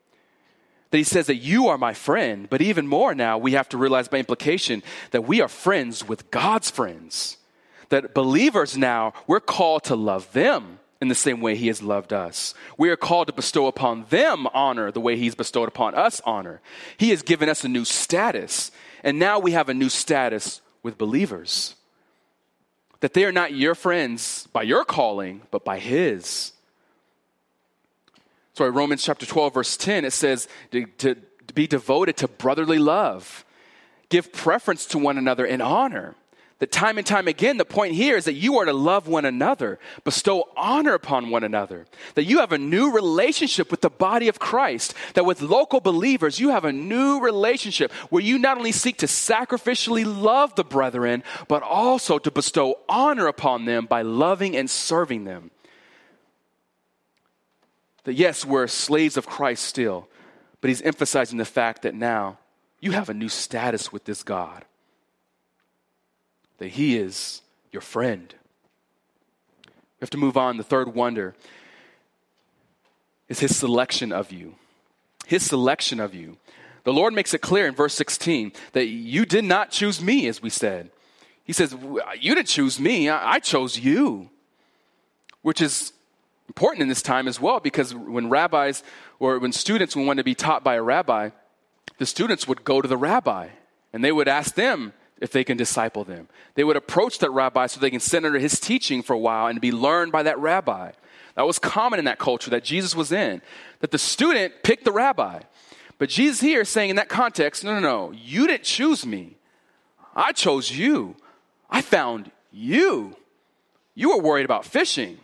That 0.90 0.98
He 0.98 1.04
says 1.04 1.28
that 1.28 1.36
you 1.36 1.68
are 1.68 1.78
my 1.78 1.94
friend, 1.94 2.50
but 2.50 2.62
even 2.62 2.88
more 2.88 3.14
now, 3.14 3.38
we 3.38 3.52
have 3.54 3.70
to 3.70 3.78
realize 3.78 4.08
by 4.08 4.18
implication 4.18 4.82
that 5.12 5.26
we 5.26 5.42
are 5.42 5.48
friends 5.48 6.08
with 6.08 6.32
God's 6.32 6.72
friends. 6.72 7.38
That 7.90 8.16
believers 8.16 8.76
now, 8.76 9.14
we're 9.28 9.40
called 9.40 9.84
to 9.86 9.96
love 9.96 10.32
them 10.34 10.80
in 11.04 11.10
the 11.10 11.16
same 11.16 11.42
way 11.42 11.56
he 11.56 11.68
has 11.68 11.84
loved 11.84 12.12
us. 12.12 12.56
We 12.78 12.90
are 12.90 12.96
called 12.96 13.28
to 13.28 13.34
bestow 13.34 13.68
upon 13.68 14.06
them 14.10 14.48
honor 14.54 14.90
the 14.90 15.02
way 15.02 15.16
he's 15.18 15.36
bestowed 15.36 15.68
upon 15.68 15.94
us 15.94 16.22
honor. 16.26 16.62
He 16.98 17.12
has 17.12 17.22
given 17.22 17.50
us 17.50 17.64
a 17.64 17.68
new 17.68 17.86
status, 17.86 18.72
and 19.04 19.20
now 19.20 19.38
we 19.38 19.52
have 19.52 19.70
a 19.70 19.74
new 19.74 19.90
status 19.90 20.62
with 20.82 20.98
believers. 20.98 21.76
That 23.02 23.14
they 23.14 23.26
are 23.26 23.32
not 23.32 23.54
your 23.54 23.76
friends 23.76 24.48
by 24.54 24.64
your 24.64 24.86
calling, 24.86 25.42
but 25.52 25.66
by 25.66 25.78
his. 25.78 26.54
Sorry, 28.54 28.72
Romans 28.72 29.04
chapter 29.04 29.26
12, 29.26 29.54
verse 29.54 29.78
10, 29.78 30.06
it 30.06 30.14
says 30.14 30.48
to, 30.72 30.86
to, 31.00 31.18
be 31.54 31.68
devoted 31.68 32.18
to 32.18 32.28
brotherly 32.28 32.80
love, 32.80 33.46
give 34.10 34.32
preference 34.32 34.86
to 34.88 34.98
one 34.98 35.18
another 35.18 35.46
in 35.46 35.62
honor. 35.62 36.16
That 36.60 36.72
time 36.72 36.98
and 36.98 37.06
time 37.06 37.28
again, 37.28 37.58
the 37.58 37.66
point 37.66 37.96
here 37.96 38.16
is 38.16 38.26
that 38.26 38.34
you 38.34 38.58
are 38.60 38.66
to 38.66 38.74
love 38.74 39.08
one 39.08 39.26
another, 39.26 39.80
bestow 40.04 40.48
honor 40.56 40.94
upon 40.94 41.30
one 41.30 41.44
another. 41.44 41.86
That 42.16 42.26
you 42.26 42.40
have 42.40 42.52
a 42.52 42.58
new 42.58 42.92
relationship 42.92 43.72
with 43.72 43.82
the 43.82 43.90
body 43.90 44.28
of 44.28 44.40
Christ. 44.40 44.94
That 45.16 45.26
with 45.26 45.42
local 45.42 45.82
believers, 45.82 46.40
you 46.40 46.50
have 46.50 46.64
a 46.64 46.72
new 46.72 47.20
relationship 47.20 47.92
where 48.10 48.24
you 48.24 48.38
not 48.38 48.58
only 48.58 48.72
seek 48.72 48.98
to 48.98 49.08
sacrificially 49.08 50.06
love 50.06 50.56
the 50.56 50.64
brethren, 50.64 51.24
but 51.48 51.64
also 51.64 52.20
to 52.20 52.32
bestow 52.32 52.76
honor 52.88 53.28
upon 53.28 53.66
them 53.66 53.86
by 53.86 54.04
loving 54.04 54.56
and 54.56 54.70
serving 54.70 55.24
them. 55.24 55.50
That 58.04 58.14
yes, 58.14 58.46
we're 58.46 58.68
slaves 58.68 59.18
of 59.18 59.26
Christ 59.26 59.66
still, 59.66 60.08
but 60.62 60.70
he's 60.70 60.82
emphasizing 60.82 61.40
the 61.40 61.46
fact 61.46 61.82
that 61.82 61.96
now 61.96 62.38
you 62.80 62.92
have 62.92 63.10
a 63.10 63.14
new 63.14 63.30
status 63.30 63.92
with 63.92 64.06
this 64.06 64.24
God 64.24 64.66
that 66.64 66.72
He 66.72 66.96
is 66.96 67.42
your 67.74 67.82
friend. 67.82 68.34
We 69.66 70.00
have 70.00 70.10
to 70.12 70.18
move 70.18 70.38
on. 70.38 70.56
The 70.56 70.64
third 70.64 70.96
wonder 70.96 71.36
is 73.28 73.42
His 73.42 73.54
selection 73.54 74.14
of 74.14 74.32
you. 74.32 74.56
His 75.26 75.44
selection 75.44 76.00
of 76.00 76.16
you. 76.16 76.38
The 76.86 76.94
Lord 76.94 77.14
makes 77.14 77.34
it 77.34 77.40
clear 77.40 77.68
in 77.68 77.76
verse 77.76 77.94
16 77.96 78.54
that 78.72 78.86
you 78.86 79.26
did 79.26 79.44
not 79.44 79.72
choose 79.72 80.02
me, 80.02 80.26
as 80.28 80.42
we 80.42 80.50
said. 80.50 80.90
He 81.44 81.52
says, 81.52 81.76
You 82.18 82.34
didn't 82.34 82.48
choose 82.48 82.80
me, 82.80 83.10
I 83.10 83.40
chose 83.40 83.78
you. 83.78 84.30
Which 85.42 85.60
is 85.60 85.92
important 86.48 86.84
in 86.84 86.88
this 86.88 87.02
time 87.02 87.28
as 87.28 87.42
well, 87.42 87.60
because 87.60 87.94
when 87.94 88.30
rabbis 88.30 88.84
or 89.20 89.38
when 89.38 89.52
students 89.52 89.98
would 89.98 90.08
want 90.08 90.20
to 90.20 90.24
be 90.24 90.34
taught 90.34 90.64
by 90.64 90.76
a 90.76 90.82
rabbi, 90.82 91.32
the 91.98 92.06
students 92.06 92.48
would 92.48 92.64
go 92.64 92.82
to 92.82 92.88
the 92.88 92.96
rabbi 92.96 93.50
and 93.92 94.02
they 94.02 94.14
would 94.14 94.30
ask 94.30 94.56
them, 94.56 94.94
if 95.22 95.32
they 95.32 95.44
can 95.44 95.58
disciple 95.58 96.04
them. 96.04 96.28
They 96.56 96.64
would 96.64 96.76
approach 96.76 97.20
that 97.20 97.32
rabbi 97.32 97.68
so 97.68 97.80
they 97.80 97.92
can 97.92 98.00
sit 98.00 98.26
under 98.26 98.40
his 98.40 98.60
teaching 98.60 99.02
for 99.02 99.14
a 99.14 99.20
while 99.20 99.48
and 99.48 99.62
be 99.62 99.72
learned 99.72 100.12
by 100.12 100.24
that 100.24 100.40
rabbi. 100.40 100.92
That 101.36 101.48
was 101.48 101.60
common 101.60 102.00
in 102.00 102.06
that 102.06 102.20
culture 102.20 102.50
that 102.52 102.64
Jesus 102.64 102.96
was 102.96 103.12
in, 103.12 103.42
that 103.80 103.92
the 103.92 103.98
student 103.98 104.54
picked 104.64 104.86
the 104.86 104.92
rabbi. 104.92 105.42
But 105.98 106.10
Jesus 106.10 106.42
here 106.42 106.62
is 106.62 106.70
saying 106.70 106.90
in 106.90 106.96
that 106.98 107.10
context, 107.10 107.64
no, 107.64 107.74
no, 107.74 107.80
no, 107.80 108.12
you 108.12 108.48
didn't 108.48 108.64
choose 108.64 109.06
me. 109.06 109.38
I 110.16 110.32
chose 110.32 110.72
you. 110.72 111.16
I 111.70 111.82
found 111.82 112.32
you. 112.52 113.16
You 113.96 114.10
were 114.10 114.22
worried 114.22 114.46
about 114.46 114.66
fishing. 114.66 115.18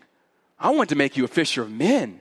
I 0.59 0.71
wanted 0.71 0.89
to 0.89 0.95
make 0.95 1.17
you 1.17 1.23
a 1.23 1.27
fisher 1.27 1.61
of 1.61 1.71
men. 1.71 2.19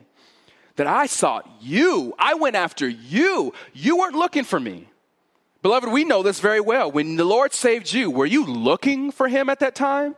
That 0.75 0.87
I 0.87 1.07
sought 1.07 1.49
you. 1.59 2.13
I 2.17 2.35
went 2.35 2.55
after 2.55 2.87
you. 2.87 3.53
You 3.73 3.97
weren't 3.97 4.15
looking 4.15 4.43
for 4.43 4.59
me. 4.59 4.87
Beloved, 5.61 5.89
we 5.89 6.05
know 6.05 6.23
this 6.23 6.39
very 6.39 6.61
well. 6.61 6.89
When 6.91 7.17
the 7.17 7.25
Lord 7.25 7.53
saved 7.53 7.91
you, 7.91 8.09
were 8.09 8.25
you 8.25 8.45
looking 8.45 9.11
for 9.11 9.27
him 9.27 9.49
at 9.49 9.59
that 9.59 9.75
time? 9.75 10.15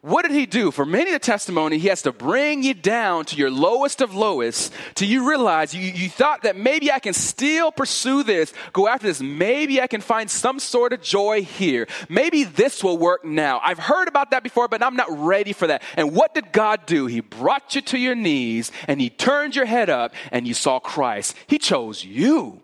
What 0.00 0.22
did 0.22 0.30
he 0.30 0.46
do? 0.46 0.70
For 0.70 0.86
many 0.86 1.10
the 1.10 1.18
testimony, 1.18 1.78
he 1.78 1.88
has 1.88 2.02
to 2.02 2.12
bring 2.12 2.62
you 2.62 2.72
down 2.72 3.24
to 3.26 3.36
your 3.36 3.50
lowest 3.50 4.00
of 4.00 4.14
lowest 4.14 4.72
till 4.94 5.08
you 5.08 5.28
realize 5.28 5.74
you, 5.74 5.80
you 5.80 6.08
thought 6.08 6.42
that 6.42 6.56
maybe 6.56 6.92
I 6.92 7.00
can 7.00 7.14
still 7.14 7.72
pursue 7.72 8.22
this, 8.22 8.54
go 8.72 8.86
after 8.86 9.08
this. 9.08 9.20
Maybe 9.20 9.82
I 9.82 9.88
can 9.88 10.00
find 10.00 10.30
some 10.30 10.60
sort 10.60 10.92
of 10.92 11.02
joy 11.02 11.42
here. 11.42 11.88
Maybe 12.08 12.44
this 12.44 12.84
will 12.84 12.96
work 12.96 13.24
now. 13.24 13.60
I've 13.64 13.80
heard 13.80 14.06
about 14.06 14.30
that 14.30 14.44
before, 14.44 14.68
but 14.68 14.84
I'm 14.84 14.94
not 14.94 15.08
ready 15.10 15.52
for 15.52 15.66
that. 15.66 15.82
And 15.96 16.14
what 16.14 16.32
did 16.32 16.52
God 16.52 16.86
do? 16.86 17.06
He 17.06 17.18
brought 17.20 17.74
you 17.74 17.80
to 17.82 17.98
your 17.98 18.14
knees 18.14 18.70
and 18.86 19.00
he 19.00 19.10
turned 19.10 19.56
your 19.56 19.66
head 19.66 19.90
up 19.90 20.14
and 20.30 20.46
you 20.46 20.54
saw 20.54 20.78
Christ. 20.78 21.34
He 21.48 21.58
chose 21.58 22.04
you. 22.04 22.62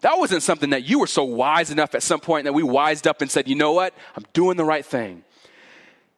That 0.00 0.18
wasn't 0.18 0.42
something 0.42 0.70
that 0.70 0.84
you 0.84 0.98
were 0.98 1.06
so 1.06 1.24
wise 1.24 1.70
enough 1.70 1.94
at 1.94 2.02
some 2.02 2.20
point 2.20 2.44
that 2.44 2.52
we 2.52 2.62
wised 2.62 3.06
up 3.06 3.20
and 3.20 3.30
said, 3.30 3.48
you 3.48 3.54
know 3.54 3.72
what? 3.72 3.94
I'm 4.16 4.24
doing 4.32 4.56
the 4.56 4.64
right 4.64 4.84
thing. 4.84 5.24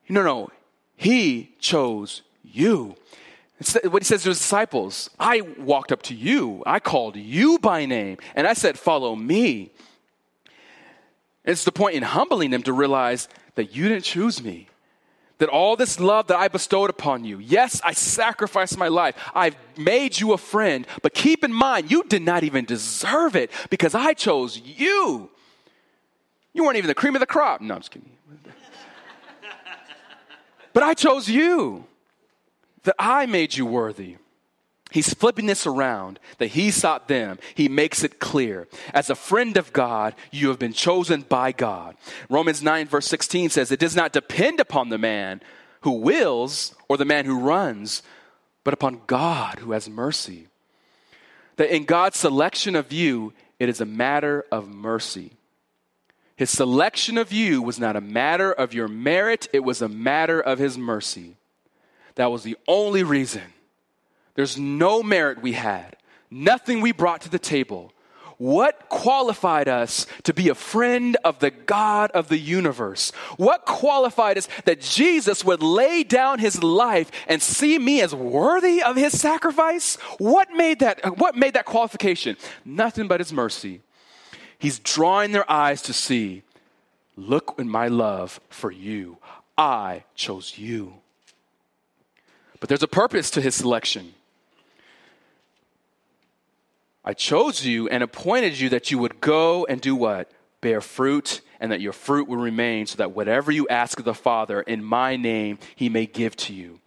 No, 0.09 0.23
no. 0.23 0.51
He 0.97 1.55
chose 1.59 2.23
you. 2.45 2.97
It's 3.59 3.75
what 3.85 4.03
he 4.03 4.07
says 4.07 4.23
to 4.25 4.31
his 4.31 4.39
disciples 4.39 5.09
I 5.19 5.41
walked 5.41 5.93
up 5.93 6.03
to 6.05 6.15
you, 6.15 6.63
I 6.67 6.81
called 6.81 7.17
you 7.17 7.59
by 7.59 7.87
name, 7.87 8.19
and 8.35 8.47
I 8.47 8.55
said, 8.55 8.79
Follow 8.79 9.15
me. 9.15 9.71
It's 11.45 11.65
the 11.65 11.73
point 11.73 11.97
in 11.97 12.03
humbling 12.03 12.51
them 12.51 12.63
to 12.65 12.73
realize 12.73 13.29
that 13.55 13.75
you 13.75 13.89
didn't 13.89 14.05
choose 14.05 14.43
me. 14.43 14.69
That 15.43 15.49
all 15.49 15.75
this 15.75 15.99
love 15.99 16.29
that 16.29 16.37
I 16.37 16.47
bestowed 16.47 16.89
upon 16.89 17.25
you, 17.25 17.41
yes, 17.41 17.81
I 17.83 17.95
sacrificed 17.95 18.79
my 18.79 18.87
life. 18.87 19.17
I've 19.35 19.57
made 19.77 20.21
you 20.21 20.35
a 20.35 20.39
friend, 20.39 20.87
but 21.03 21.15
keep 21.15 21.43
in 21.43 21.53
mind, 21.53 21.91
you 21.91 22.05
did 22.05 22.23
not 22.23 22.45
even 22.45 22.65
deserve 22.65 23.35
it 23.35 23.51
because 23.69 23.93
I 23.93 24.15
chose 24.15 24.57
you. 24.57 25.31
You 26.53 26.63
weren't 26.63 26.77
even 26.77 26.87
the 26.87 26.95
cream 26.95 27.17
of 27.17 27.21
the 27.21 27.27
crop. 27.27 27.61
No, 27.61 27.75
I'm 27.75 27.81
just 27.81 27.91
kidding. 27.91 28.09
but 30.73 30.85
I 30.85 30.95
chose 30.95 31.29
you, 31.29 31.87
that 32.85 32.95
I 32.97 33.27
made 33.27 33.57
you 33.57 33.67
worthy. 33.67 34.19
He's 34.93 35.15
flipping 35.15 35.47
this 35.47 35.67
around 35.67 36.21
that 36.37 36.49
he 36.49 36.71
sought 36.71 37.09
them. 37.09 37.39
He 37.55 37.69
makes 37.69 38.05
it 38.05 38.21
clear. 38.21 38.69
As 38.93 39.09
a 39.09 39.15
friend 39.15 39.57
of 39.57 39.73
God, 39.73 40.15
you 40.31 40.49
have 40.49 40.59
been 40.59 40.75
chosen 40.75 41.23
by 41.23 41.53
God. 41.53 41.97
Romans 42.29 42.63
9, 42.63 42.89
verse 42.89 43.07
16 43.07 43.51
says, 43.51 43.73
It 43.73 43.81
does 43.81 43.97
not 43.97 44.13
depend 44.13 44.61
upon 44.61 44.91
the 44.91 44.99
man 44.99 45.41
who 45.81 45.93
wills 45.93 46.75
or 46.89 46.99
the 46.99 47.07
man 47.07 47.25
who 47.25 47.41
runs, 47.41 48.03
but 48.65 48.75
upon 48.75 49.01
God 49.07 49.61
who 49.61 49.73
has 49.73 49.89
mercy. 49.89 50.49
That 51.57 51.75
in 51.75 51.85
God's 51.85 52.19
selection 52.19 52.77
of 52.77 52.93
you, 52.93 53.33
it 53.59 53.71
is 53.71 53.81
a 53.81 53.87
matter 53.87 54.45
of 54.53 54.69
mercy. 54.69 55.33
His 56.37 56.51
selection 56.51 57.17
of 57.17 57.33
you 57.33 57.63
was 57.63 57.79
not 57.79 57.97
a 57.97 58.01
matter 58.01 58.53
of 58.53 58.75
your 58.75 58.89
merit, 58.89 59.49
it 59.55 59.61
was 59.61 59.81
a 59.81 59.89
matter 59.89 60.41
of 60.41 60.59
his 60.59 60.77
mercy. 60.77 61.37
That 62.17 62.31
was 62.31 62.43
the 62.43 62.59
only 62.69 63.03
reason 63.03 63.43
there's 64.35 64.59
no 64.59 65.03
merit 65.03 65.43
we 65.43 65.53
had, 65.53 65.97
nothing 66.31 66.81
we 66.81 66.93
brought 66.93 67.23
to 67.23 67.29
the 67.29 67.39
table. 67.39 67.93
What 68.39 68.89
qualified 68.89 69.69
us 69.69 70.05
to 70.25 70.35
be 70.35 70.49
a 70.49 70.55
friend 70.57 71.17
of 71.23 71.39
the 71.39 71.53
God 71.53 72.11
of 72.11 72.27
the 72.27 72.39
universe? 72.39 73.13
What 73.37 73.67
qualified 73.67 74.37
us 74.37 74.49
that 74.65 74.81
Jesus 74.81 75.45
would 75.45 75.63
lay 75.63 76.03
down 76.03 76.41
his 76.41 76.61
life 76.61 77.13
and 77.29 77.41
see 77.41 77.79
me 77.79 78.01
as 78.01 78.13
worthy 78.13 78.83
of 78.83 78.97
his 78.97 79.21
sacrifice? 79.21 79.95
What 80.19 80.51
made 80.55 80.81
that, 80.81 81.19
what 81.19 81.37
made 81.37 81.55
that 81.55 81.67
qualification? 81.67 82.37
Nothing 82.65 83.07
but 83.07 83.21
his 83.21 83.33
mercy. 83.33 83.81
He's 84.59 84.81
drawing 84.81 85.31
their 85.31 85.49
eyes 85.49 85.81
to 85.83 85.93
see, 85.93 86.43
look 87.17 87.55
in 87.59 87.69
my 87.69 87.87
love 87.87 88.41
for 88.49 88.73
you. 88.73 89.19
I 89.57 90.03
chose 90.17 90.59
you. 90.59 90.95
But 92.59 92.69
there's 92.69 92.83
a 92.83 92.89
purpose 92.89 93.31
to 93.33 93.41
his 93.41 93.55
selection. 93.55 94.15
I 97.05 97.15
chose 97.15 97.65
you 97.65 97.89
and 97.89 98.03
appointed 98.03 98.59
you 98.59 98.69
that 98.71 98.91
you 98.91 98.99
would 98.99 99.21
go 99.21 99.65
and 99.67 99.81
do 99.81 99.97
what? 99.97 100.31
Bear 100.61 100.81
fruit, 100.81 101.41
and 101.59 101.73
that 101.73 101.81
your 101.81 101.93
fruit 101.93 102.29
will 102.29 102.37
remain, 102.37 102.87
so 102.87 102.97
that 102.97 103.13
whatever 103.13 103.51
you 103.51 103.67
ask 103.69 103.99
of 103.99 104.05
the 104.05 104.15
Father 104.15 104.61
in 104.61 104.85
my 104.85 105.17
name, 105.17 105.59
he 105.75 105.89
may 105.89 106.07
give 106.07 106.37
to 106.37 106.53
you. 106.53 106.81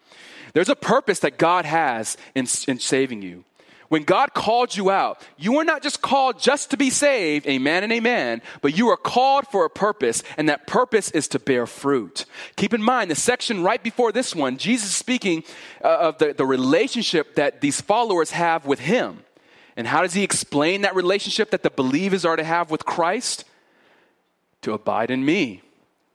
There's 0.54 0.70
a 0.70 0.76
purpose 0.76 1.20
that 1.20 1.38
God 1.38 1.66
has 1.66 2.16
in, 2.34 2.48
in 2.68 2.80
saving 2.80 3.22
you. 3.22 3.44
When 3.90 4.04
God 4.04 4.34
called 4.34 4.76
you 4.76 4.90
out, 4.90 5.22
you 5.38 5.54
were 5.54 5.66
not 5.66 5.84
just 5.84 6.02
called 6.02 6.40
just 6.40 6.72
to 6.72 6.78
be 6.78 6.90
saved, 6.90 7.46
amen 7.46 7.84
and 7.84 7.92
amen, 7.92 8.42
but 8.62 8.78
you 8.78 8.88
are 8.88 8.98
called 8.98 9.48
for 9.48 9.66
a 9.66 9.70
purpose, 9.70 10.24
and 10.38 10.48
that 10.48 10.66
purpose 10.66 11.12
is 11.12 11.28
to 11.30 11.40
bear 11.40 11.68
fruit. 11.68 12.26
Keep 12.56 12.74
in 12.74 12.82
mind, 12.82 13.12
the 13.12 13.16
section 13.16 13.64
right 13.64 13.84
before 13.84 14.14
this 14.14 14.34
one, 14.34 14.58
Jesus 14.58 14.96
speaking 14.96 15.44
uh, 15.84 15.90
of 15.90 16.18
the, 16.20 16.34
the 16.34 16.46
relationship 16.46 17.36
that 17.36 17.60
these 17.60 17.82
followers 17.82 18.32
have 18.32 18.66
with 18.66 18.80
Him. 18.80 19.25
And 19.76 19.88
how 19.88 20.02
does 20.02 20.14
he 20.14 20.24
explain 20.24 20.82
that 20.82 20.96
relationship 20.96 21.52
that 21.52 21.64
the 21.64 21.70
believers 21.70 22.24
are 22.26 22.36
to 22.36 22.44
have 22.44 22.72
with 22.72 22.86
Christ? 22.86 23.44
To 24.62 24.74
abide 24.74 25.12
in 25.12 25.26
me. 25.26 25.62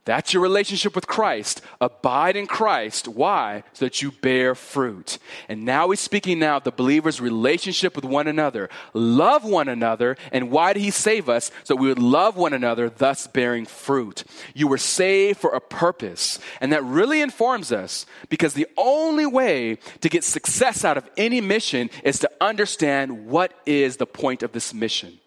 That's 0.07 0.33
your 0.33 0.43
relationship 0.43 0.95
with 0.95 1.07
Christ. 1.07 1.61
Abide 1.79 2.35
in 2.35 2.47
Christ. 2.47 3.07
Why? 3.07 3.65
So 3.75 3.85
that 3.85 4.01
you 4.01 4.11
bear 4.11 4.55
fruit. 4.55 5.19
And 5.47 5.67
now 5.67 5.91
he's 5.91 6.01
speaking 6.01 6.39
now 6.39 6.57
of 6.57 6.65
the 6.65 6.73
believer's 6.73 7.21
relationship 7.21 7.95
with 7.95 8.07
one 8.07 8.27
another. 8.27 8.71
Love 8.95 9.45
one 9.45 9.69
another. 9.69 10.17
And 10.33 10.51
why 10.51 10.73
did 10.73 10.81
he 10.81 10.91
save 10.91 11.29
us? 11.29 11.51
So 11.65 11.77
we 11.77 11.89
would 11.89 11.99
love 11.99 12.37
one 12.37 12.55
another, 12.55 12.89
thus 12.89 13.27
bearing 13.27 13.67
fruit. 13.67 14.25
You 14.55 14.69
were 14.69 14.79
saved 14.79 15.39
for 15.39 15.51
a 15.51 15.61
purpose. 15.61 16.39
And 16.63 16.73
that 16.73 16.83
really 16.83 17.21
informs 17.21 17.71
us 17.71 18.07
because 18.31 18.55
the 18.55 18.69
only 18.79 19.27
way 19.27 19.77
to 20.01 20.09
get 20.09 20.25
success 20.25 20.83
out 20.83 20.97
of 20.97 21.11
any 21.19 21.43
mission 21.43 21.91
is 22.05 22.19
to 22.21 22.31
understand 22.41 23.27
what 23.27 23.53
is 23.67 23.99
the 23.99 24.07
point 24.07 24.43
of 24.43 24.53
this 24.53 24.73
mission. 24.73 25.21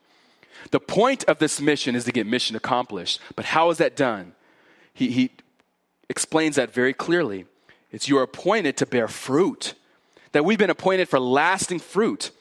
The 0.72 0.80
point 0.80 1.26
of 1.26 1.38
this 1.38 1.62
mission 1.62 1.94
is 1.94 2.06
to 2.06 2.12
get 2.12 2.26
mission 2.26 2.56
accomplished. 2.56 3.20
But 3.36 3.46
how 3.46 3.70
is 3.70 3.78
that 3.78 3.96
done? 3.96 4.34
He, 4.94 5.10
he 5.10 5.32
explains 6.10 6.56
that 6.56 6.74
very 6.74 6.94
clearly. 6.94 7.46
It's 7.92 8.08
you 8.08 8.18
are 8.18 8.24
appointed 8.24 8.78
to 8.78 8.86
bear 8.86 9.08
fruit, 9.08 9.74
that 10.32 10.46
we've 10.46 10.58
been 10.58 10.70
appointed 10.70 11.10
for 11.10 11.20
lasting 11.20 11.80
fruit. 11.80 12.32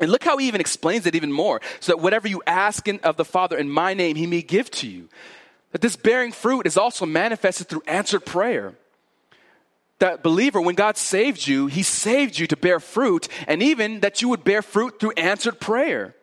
And 0.00 0.10
look 0.10 0.24
how 0.24 0.36
he 0.36 0.48
even 0.48 0.60
explains 0.60 1.06
it 1.06 1.14
even 1.14 1.32
more. 1.32 1.60
So 1.80 1.92
that 1.92 2.02
whatever 2.02 2.28
you 2.28 2.42
ask 2.46 2.88
in, 2.88 2.98
of 3.00 3.16
the 3.16 3.24
Father 3.24 3.56
in 3.56 3.70
my 3.70 3.94
name, 3.94 4.16
he 4.16 4.26
may 4.26 4.42
give 4.42 4.70
to 4.72 4.88
you. 4.88 5.08
That 5.70 5.80
this 5.80 5.96
bearing 5.96 6.32
fruit 6.32 6.66
is 6.66 6.76
also 6.76 7.06
manifested 7.06 7.68
through 7.68 7.82
answered 7.86 8.26
prayer. 8.26 8.74
That 9.98 10.22
believer, 10.22 10.60
when 10.60 10.74
God 10.74 10.96
saved 10.96 11.46
you, 11.46 11.68
he 11.68 11.82
saved 11.82 12.38
you 12.38 12.46
to 12.48 12.56
bear 12.56 12.80
fruit, 12.80 13.28
and 13.46 13.62
even 13.62 14.00
that 14.00 14.20
you 14.20 14.28
would 14.28 14.44
bear 14.44 14.60
fruit 14.60 14.98
through 14.98 15.12
answered 15.12 15.60
prayer. 15.60 16.14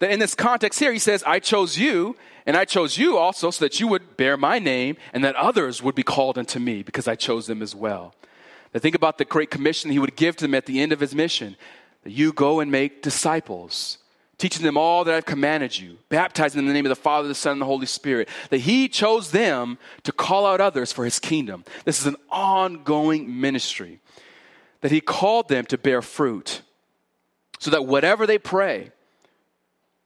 That 0.00 0.10
in 0.10 0.18
this 0.18 0.34
context 0.34 0.80
here, 0.80 0.92
he 0.92 0.98
says, 0.98 1.22
I 1.24 1.38
chose 1.38 1.78
you, 1.78 2.16
and 2.46 2.56
I 2.56 2.64
chose 2.64 2.98
you 2.98 3.16
also 3.16 3.50
so 3.50 3.64
that 3.64 3.80
you 3.80 3.86
would 3.88 4.16
bear 4.16 4.36
my 4.36 4.58
name 4.58 4.96
and 5.12 5.22
that 5.22 5.36
others 5.36 5.82
would 5.82 5.94
be 5.94 6.02
called 6.02 6.36
unto 6.36 6.58
me 6.58 6.82
because 6.82 7.06
I 7.06 7.14
chose 7.14 7.46
them 7.46 7.62
as 7.62 7.74
well. 7.74 8.14
Now 8.74 8.80
think 8.80 8.94
about 8.94 9.18
the 9.18 9.24
great 9.24 9.50
commission 9.50 9.90
he 9.90 9.98
would 9.98 10.16
give 10.16 10.36
to 10.36 10.44
them 10.44 10.54
at 10.54 10.66
the 10.66 10.80
end 10.80 10.92
of 10.92 11.00
his 11.00 11.14
mission 11.14 11.56
that 12.02 12.12
you 12.12 12.32
go 12.32 12.60
and 12.60 12.70
make 12.70 13.02
disciples, 13.02 13.98
teaching 14.38 14.64
them 14.64 14.78
all 14.78 15.04
that 15.04 15.14
I've 15.14 15.26
commanded 15.26 15.78
you, 15.78 15.98
baptizing 16.08 16.56
them 16.56 16.64
in 16.64 16.68
the 16.68 16.74
name 16.74 16.86
of 16.86 16.90
the 16.90 16.96
Father, 16.96 17.28
the 17.28 17.34
Son, 17.34 17.52
and 17.52 17.60
the 17.60 17.66
Holy 17.66 17.86
Spirit. 17.86 18.28
That 18.48 18.58
he 18.60 18.88
chose 18.88 19.32
them 19.32 19.76
to 20.04 20.12
call 20.12 20.46
out 20.46 20.62
others 20.62 20.92
for 20.92 21.04
his 21.04 21.18
kingdom. 21.18 21.64
This 21.84 22.00
is 22.00 22.06
an 22.06 22.16
ongoing 22.30 23.40
ministry. 23.40 24.00
That 24.80 24.92
he 24.92 25.02
called 25.02 25.48
them 25.48 25.66
to 25.66 25.76
bear 25.76 26.00
fruit 26.00 26.62
so 27.58 27.70
that 27.70 27.84
whatever 27.84 28.26
they 28.26 28.38
pray, 28.38 28.92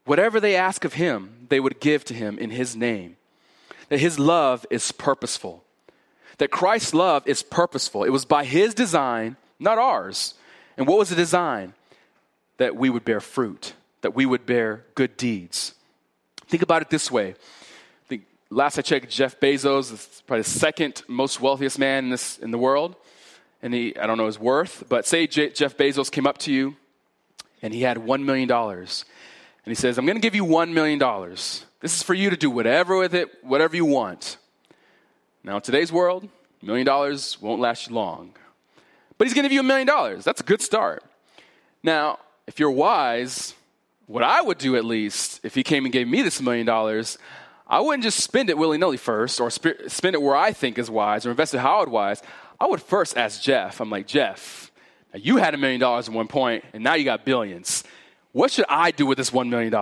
Whatever 0.04 0.40
they 0.40 0.54
ask 0.54 0.84
of 0.84 0.94
him, 0.94 1.46
they 1.48 1.60
would 1.60 1.80
give 1.80 2.04
to 2.06 2.14
him 2.14 2.38
in 2.38 2.50
his 2.50 2.76
name. 2.76 3.16
That 3.88 4.00
his 4.00 4.18
love 4.18 4.66
is 4.70 4.92
purposeful. 4.92 5.64
That 6.38 6.50
Christ's 6.50 6.94
love 6.94 7.26
is 7.26 7.42
purposeful. 7.42 8.04
It 8.04 8.10
was 8.10 8.24
by 8.24 8.44
his 8.44 8.74
design, 8.74 9.36
not 9.58 9.78
ours. 9.78 10.34
And 10.76 10.86
what 10.86 10.98
was 10.98 11.10
the 11.10 11.16
design? 11.16 11.74
That 12.58 12.76
we 12.76 12.90
would 12.90 13.04
bear 13.04 13.20
fruit, 13.20 13.74
that 14.02 14.14
we 14.14 14.26
would 14.26 14.46
bear 14.46 14.84
good 14.94 15.16
deeds. 15.16 15.74
Think 16.46 16.62
about 16.62 16.82
it 16.82 16.90
this 16.90 17.10
way. 17.10 17.30
I 17.30 18.08
think 18.08 18.26
last 18.50 18.78
I 18.78 18.82
checked, 18.82 19.08
Jeff 19.10 19.40
Bezos 19.40 19.92
is 19.92 20.22
probably 20.26 20.42
the 20.42 20.50
second 20.50 21.02
most 21.08 21.40
wealthiest 21.40 21.78
man 21.78 22.04
in, 22.04 22.10
this, 22.10 22.38
in 22.38 22.50
the 22.50 22.58
world. 22.58 22.96
And 23.62 23.72
he, 23.72 23.96
I 23.96 24.06
don't 24.06 24.18
know 24.18 24.26
his 24.26 24.38
worth, 24.38 24.84
but 24.88 25.06
say 25.06 25.26
J- 25.26 25.50
Jeff 25.50 25.76
Bezos 25.76 26.10
came 26.10 26.26
up 26.26 26.38
to 26.38 26.52
you 26.52 26.76
and 27.62 27.72
he 27.72 27.80
had 27.80 27.96
$1 27.96 28.24
million 28.24 28.86
and 29.64 29.70
he 29.70 29.74
says, 29.74 29.98
I'm 29.98 30.04
going 30.04 30.16
to 30.16 30.20
give 30.20 30.34
you 30.34 30.44
$1 30.44 30.72
million. 30.72 30.98
This 31.80 31.96
is 31.96 32.02
for 32.02 32.14
you 32.14 32.30
to 32.30 32.36
do 32.36 32.50
whatever 32.50 32.98
with 32.98 33.14
it, 33.14 33.30
whatever 33.42 33.76
you 33.76 33.84
want. 33.84 34.36
Now, 35.42 35.56
in 35.56 35.62
today's 35.62 35.92
world, 35.92 36.28
million 36.62 36.86
dollars 36.86 37.40
won't 37.40 37.60
last 37.60 37.88
you 37.88 37.94
long. 37.94 38.34
But 39.16 39.26
he's 39.26 39.34
going 39.34 39.44
to 39.44 39.48
give 39.48 39.54
you 39.54 39.60
a 39.60 39.64
million 39.64 39.86
dollars. 39.86 40.24
That's 40.24 40.40
a 40.40 40.44
good 40.44 40.62
start. 40.62 41.02
Now, 41.82 42.18
if 42.46 42.58
you're 42.58 42.70
wise, 42.70 43.54
what 44.06 44.22
I 44.22 44.42
would 44.42 44.58
do 44.58 44.76
at 44.76 44.84
least, 44.84 45.40
if 45.42 45.54
he 45.54 45.62
came 45.62 45.84
and 45.84 45.92
gave 45.92 46.08
me 46.08 46.22
this 46.22 46.40
million 46.40 46.66
dollars, 46.66 47.18
I 47.66 47.80
wouldn't 47.80 48.02
just 48.02 48.20
spend 48.20 48.50
it 48.50 48.58
willy 48.58 48.78
nilly 48.78 48.96
first 48.96 49.40
or 49.40 49.50
sp- 49.52 49.88
spend 49.88 50.14
it 50.14 50.22
where 50.22 50.36
I 50.36 50.52
think 50.52 50.78
is 50.78 50.90
wise 50.90 51.24
or 51.24 51.30
invest 51.30 51.54
it 51.54 51.58
how 51.58 51.82
it 51.82 51.88
wise. 51.88 52.22
I 52.60 52.66
would 52.66 52.82
first 52.82 53.16
ask 53.16 53.40
Jeff. 53.40 53.80
I'm 53.80 53.90
like, 53.90 54.06
Jeff, 54.06 54.70
you 55.14 55.36
had 55.38 55.54
a 55.54 55.58
million 55.58 55.80
dollars 55.80 56.08
at 56.08 56.14
one 56.14 56.28
point 56.28 56.64
and 56.72 56.84
now 56.84 56.94
you 56.94 57.04
got 57.04 57.24
billions. 57.24 57.84
What 58.34 58.50
should 58.50 58.64
I 58.68 58.90
do 58.90 59.06
with 59.06 59.16
this 59.16 59.30
$1 59.30 59.48
million? 59.48 59.72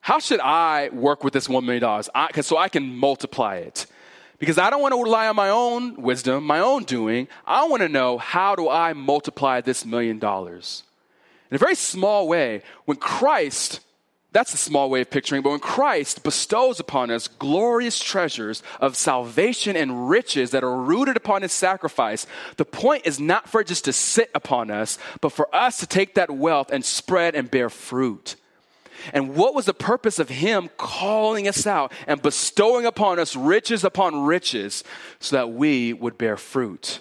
How 0.00 0.18
should 0.18 0.40
I 0.40 0.88
work 0.88 1.22
with 1.22 1.32
this 1.32 1.46
$1 1.46 1.64
million? 1.64 2.04
I, 2.12 2.40
so 2.40 2.58
I 2.58 2.68
can 2.68 2.96
multiply 2.96 3.58
it. 3.58 3.86
Because 4.40 4.58
I 4.58 4.68
don't 4.68 4.82
want 4.82 4.94
to 4.94 5.00
rely 5.00 5.28
on 5.28 5.36
my 5.36 5.50
own 5.50 5.94
wisdom, 6.02 6.42
my 6.42 6.58
own 6.58 6.82
doing. 6.82 7.28
I 7.46 7.64
want 7.68 7.82
to 7.82 7.88
know 7.88 8.18
how 8.18 8.56
do 8.56 8.68
I 8.68 8.94
multiply 8.94 9.60
this 9.60 9.86
million 9.86 10.18
dollars? 10.18 10.82
In 11.48 11.54
a 11.54 11.58
very 11.58 11.76
small 11.76 12.26
way, 12.26 12.64
when 12.84 12.96
Christ, 12.96 13.78
that's 14.36 14.52
a 14.52 14.58
small 14.58 14.90
way 14.90 15.00
of 15.00 15.08
picturing, 15.08 15.40
but 15.40 15.48
when 15.48 15.60
Christ 15.60 16.22
bestows 16.22 16.78
upon 16.78 17.10
us 17.10 17.26
glorious 17.26 17.98
treasures 17.98 18.62
of 18.82 18.94
salvation 18.94 19.76
and 19.76 20.10
riches 20.10 20.50
that 20.50 20.62
are 20.62 20.76
rooted 20.76 21.16
upon 21.16 21.40
his 21.40 21.52
sacrifice, 21.52 22.26
the 22.58 22.66
point 22.66 23.06
is 23.06 23.18
not 23.18 23.48
for 23.48 23.62
it 23.62 23.66
just 23.66 23.86
to 23.86 23.94
sit 23.94 24.30
upon 24.34 24.70
us, 24.70 24.98
but 25.22 25.32
for 25.32 25.48
us 25.56 25.78
to 25.78 25.86
take 25.86 26.16
that 26.16 26.30
wealth 26.30 26.70
and 26.70 26.84
spread 26.84 27.34
and 27.34 27.50
bear 27.50 27.70
fruit. 27.70 28.36
And 29.14 29.34
what 29.34 29.54
was 29.54 29.64
the 29.64 29.72
purpose 29.72 30.18
of 30.18 30.28
him 30.28 30.68
calling 30.76 31.48
us 31.48 31.66
out 31.66 31.90
and 32.06 32.20
bestowing 32.20 32.84
upon 32.84 33.18
us 33.18 33.36
riches 33.36 33.84
upon 33.84 34.26
riches 34.26 34.84
so 35.18 35.36
that 35.36 35.52
we 35.52 35.94
would 35.94 36.18
bear 36.18 36.36
fruit? 36.36 37.00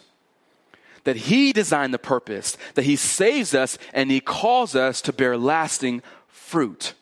that 1.04 1.18
He 1.18 1.54
designed 1.54 1.94
the 1.94 2.00
purpose, 2.00 2.58
that 2.74 2.86
He 2.86 2.96
saves 2.96 3.54
us 3.54 3.78
and 3.94 4.10
He 4.10 4.20
calls 4.20 4.74
us 4.74 5.02
to 5.02 5.14
bear 5.14 5.38
lasting 5.38 6.02
fruit. 6.30 6.96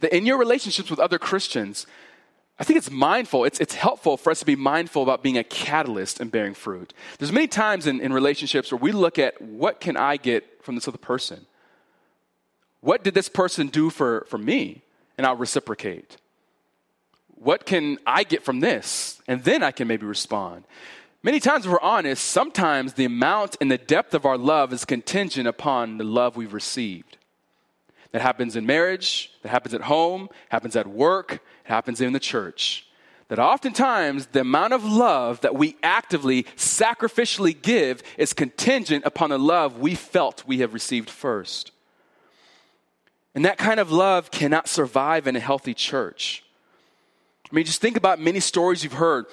That 0.00 0.14
in 0.14 0.26
your 0.26 0.38
relationships 0.38 0.90
with 0.90 0.98
other 0.98 1.18
Christians, 1.18 1.86
I 2.58 2.64
think 2.64 2.78
it's 2.78 2.90
mindful, 2.90 3.44
it's, 3.44 3.58
it's 3.58 3.74
helpful 3.74 4.16
for 4.16 4.30
us 4.30 4.40
to 4.40 4.46
be 4.46 4.54
mindful 4.54 5.02
about 5.02 5.22
being 5.22 5.38
a 5.38 5.44
catalyst 5.44 6.20
and 6.20 6.30
bearing 6.30 6.54
fruit. 6.54 6.94
There's 7.18 7.32
many 7.32 7.48
times 7.48 7.86
in, 7.86 8.00
in 8.00 8.12
relationships 8.12 8.70
where 8.70 8.78
we 8.78 8.92
look 8.92 9.18
at 9.18 9.40
what 9.42 9.80
can 9.80 9.96
I 9.96 10.16
get 10.16 10.62
from 10.62 10.76
this 10.76 10.86
other 10.86 10.98
person? 10.98 11.46
What 12.80 13.02
did 13.02 13.14
this 13.14 13.28
person 13.28 13.68
do 13.68 13.90
for, 13.90 14.26
for 14.28 14.38
me? 14.38 14.82
And 15.18 15.26
I'll 15.26 15.36
reciprocate. 15.36 16.16
What 17.34 17.66
can 17.66 17.98
I 18.06 18.24
get 18.24 18.44
from 18.44 18.60
this? 18.60 19.20
And 19.26 19.42
then 19.42 19.62
I 19.62 19.70
can 19.70 19.88
maybe 19.88 20.06
respond. 20.06 20.64
Many 21.22 21.40
times, 21.40 21.64
if 21.64 21.72
we're 21.72 21.80
honest, 21.80 22.22
sometimes 22.22 22.94
the 22.94 23.06
amount 23.06 23.56
and 23.60 23.70
the 23.70 23.78
depth 23.78 24.12
of 24.14 24.26
our 24.26 24.36
love 24.36 24.72
is 24.72 24.84
contingent 24.84 25.48
upon 25.48 25.96
the 25.96 26.04
love 26.04 26.36
we've 26.36 26.52
received. 26.52 27.16
That 28.14 28.22
happens 28.22 28.54
in 28.54 28.64
marriage, 28.64 29.32
that 29.42 29.48
happens 29.48 29.74
at 29.74 29.80
home, 29.80 30.28
happens 30.48 30.76
at 30.76 30.86
work, 30.86 31.32
it 31.32 31.40
happens 31.64 32.00
in 32.00 32.12
the 32.12 32.20
church. 32.20 32.86
That 33.26 33.40
oftentimes 33.40 34.26
the 34.26 34.42
amount 34.42 34.72
of 34.72 34.84
love 34.84 35.40
that 35.40 35.56
we 35.56 35.76
actively, 35.82 36.44
sacrificially 36.56 37.60
give 37.60 38.04
is 38.16 38.32
contingent 38.32 39.04
upon 39.04 39.30
the 39.30 39.38
love 39.38 39.80
we 39.80 39.96
felt 39.96 40.46
we 40.46 40.58
have 40.58 40.72
received 40.72 41.10
first. 41.10 41.72
And 43.34 43.44
that 43.46 43.58
kind 43.58 43.80
of 43.80 43.90
love 43.90 44.30
cannot 44.30 44.68
survive 44.68 45.26
in 45.26 45.34
a 45.34 45.40
healthy 45.40 45.74
church. 45.74 46.44
I 47.50 47.56
mean, 47.56 47.64
just 47.64 47.80
think 47.80 47.96
about 47.96 48.20
many 48.20 48.38
stories 48.38 48.84
you've 48.84 48.92
heard 48.92 49.26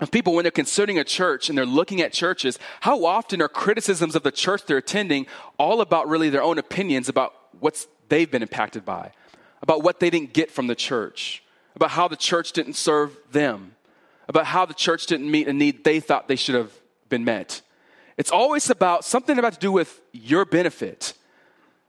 of 0.00 0.10
people 0.10 0.32
when 0.32 0.44
they're 0.44 0.50
considering 0.50 0.98
a 0.98 1.04
church 1.04 1.50
and 1.50 1.58
they're 1.58 1.66
looking 1.66 2.00
at 2.00 2.14
churches, 2.14 2.58
how 2.80 3.04
often 3.04 3.42
are 3.42 3.48
criticisms 3.48 4.16
of 4.16 4.22
the 4.22 4.32
church 4.32 4.64
they're 4.64 4.78
attending 4.78 5.26
all 5.58 5.82
about 5.82 6.08
really 6.08 6.30
their 6.30 6.42
own 6.42 6.56
opinions 6.56 7.10
about 7.10 7.34
what 7.60 7.86
they've 8.12 8.30
been 8.30 8.42
impacted 8.42 8.84
by, 8.84 9.10
about 9.62 9.82
what 9.82 9.98
they 9.98 10.10
didn't 10.10 10.34
get 10.34 10.50
from 10.50 10.66
the 10.66 10.74
church, 10.74 11.42
about 11.74 11.90
how 11.90 12.06
the 12.06 12.16
church 12.16 12.52
didn't 12.52 12.74
serve 12.74 13.16
them, 13.32 13.74
about 14.28 14.44
how 14.44 14.66
the 14.66 14.74
church 14.74 15.06
didn't 15.06 15.30
meet 15.30 15.48
a 15.48 15.52
need 15.52 15.82
they 15.82 15.98
thought 15.98 16.28
they 16.28 16.36
should 16.36 16.54
have 16.54 16.70
been 17.08 17.24
met. 17.24 17.62
It's 18.18 18.30
always 18.30 18.68
about 18.68 19.06
something 19.06 19.38
about 19.38 19.54
to 19.54 19.58
do 19.58 19.72
with 19.72 19.98
your 20.12 20.44
benefit. 20.44 21.14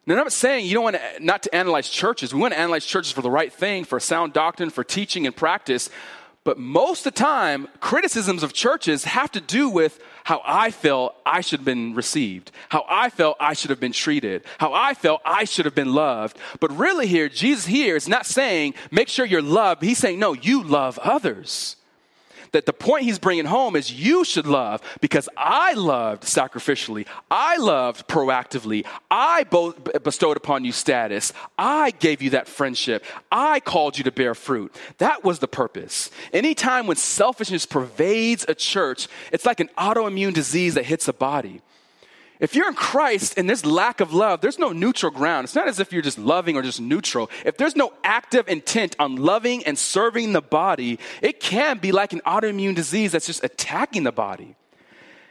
Now, 0.06 0.16
I'm 0.16 0.20
not 0.20 0.32
saying 0.32 0.66
you 0.66 0.74
don't 0.74 0.84
want 0.84 0.96
to, 0.96 1.02
not 1.20 1.44
to 1.44 1.54
analyze 1.54 1.90
churches. 1.90 2.34
We 2.34 2.40
want 2.40 2.54
to 2.54 2.60
analyze 2.60 2.86
churches 2.86 3.12
for 3.12 3.22
the 3.22 3.32
right 3.32 3.52
thing, 3.52 3.84
for 3.84 4.00
sound 4.00 4.32
doctrine, 4.32 4.70
for 4.70 4.86
teaching 4.86 5.26
and 5.26 5.36
practice. 5.36 5.90
But 6.46 6.58
most 6.58 7.06
of 7.06 7.14
the 7.14 7.20
time, 7.20 7.68
criticisms 7.82 8.44
of 8.44 8.54
churches 8.54 9.04
have 9.04 9.32
to 9.34 9.42
do 9.42 9.70
with 9.70 10.02
how 10.24 10.42
I 10.46 10.72
felt 10.72 11.16
I 11.26 11.42
should 11.42 11.60
have 11.60 11.66
been 11.66 11.96
received, 11.96 12.52
how 12.70 12.86
I 12.90 13.10
felt 13.10 13.38
I 13.40 13.54
should 13.54 13.70
have 13.70 13.80
been 13.80 13.92
treated, 13.92 14.44
how 14.58 14.74
I 14.74 14.94
felt 14.94 15.22
I 15.26 15.44
should 15.44 15.66
have 15.66 15.76
been 15.76 15.94
loved. 15.94 16.38
But 16.60 16.76
really, 16.78 17.08
here, 17.08 17.30
Jesus 17.30 17.66
here 17.66 17.96
is 17.96 18.08
not 18.08 18.26
saying, 18.26 18.74
make 18.92 19.10
sure 19.10 19.26
you're 19.26 19.42
loved. 19.42 19.84
He's 19.84 19.98
saying, 19.98 20.20
no, 20.20 20.34
you 20.34 20.64
love 20.64 20.98
others 21.00 21.76
that 22.54 22.66
the 22.66 22.74
point 22.74 23.04
he's 23.04 23.20
bringing 23.20 23.46
home 23.46 23.76
is 23.76 23.92
you 23.92 24.24
should 24.24 24.48
love 24.48 24.82
because 25.02 25.28
I 25.36 25.74
loved 25.74 26.24
sacrificially. 26.24 27.06
I 27.30 27.58
loved 27.58 28.08
proactively. 28.08 28.86
I 29.12 29.44
bestowed 30.04 30.38
upon 30.38 30.64
you 30.64 30.72
status. 30.72 31.34
I 31.58 31.92
gave 31.92 32.22
you 32.22 32.30
that 32.32 32.48
friendship. 32.48 33.04
I 33.32 33.60
called 33.60 33.98
you 33.98 34.06
to 34.06 34.12
bear 34.12 34.34
fruit. 34.36 34.74
That 35.00 35.24
was 35.24 35.40
the 35.40 35.48
purpose. 35.48 36.10
Anytime 36.32 36.88
when 36.88 36.98
selfishness 36.98 37.66
pervades 37.66 38.46
a 38.48 38.56
church, 38.56 39.08
it's 39.32 39.46
like 39.46 39.60
an 39.60 39.70
autoimmune 39.78 40.34
disease 40.34 40.76
that 40.76 40.86
hits 40.86 41.08
a 41.08 41.14
body. 41.14 41.62
If 42.44 42.58
you're 42.58 42.68
in 42.68 42.74
Christ 42.74 43.36
and 43.38 43.48
there's 43.48 43.66
lack 43.66 44.02
of 44.02 44.14
love, 44.14 44.42
there's 44.42 44.60
no 44.60 44.74
neutral 44.74 45.14
ground. 45.14 45.46
It's 45.46 45.56
not 45.56 45.70
as 45.70 45.80
if 45.80 45.94
you're 45.94 46.02
just 46.02 46.20
loving 46.20 46.58
or 46.58 46.62
just 46.62 46.82
neutral. 46.82 47.32
If 47.46 47.56
there's 47.56 47.74
no 47.74 47.94
active 48.04 48.50
intent 48.50 48.98
on 49.00 49.16
loving 49.16 49.64
and 49.64 49.80
serving 49.80 50.34
the 50.34 50.42
body, 50.42 51.00
it 51.22 51.40
can 51.40 51.78
be 51.78 51.94
like 51.94 52.12
an 52.12 52.20
autoimmune 52.26 52.76
disease 52.76 53.14
that's 53.14 53.28
just 53.28 53.46
attacking 53.46 54.04
the 54.04 54.12
body. 54.12 54.58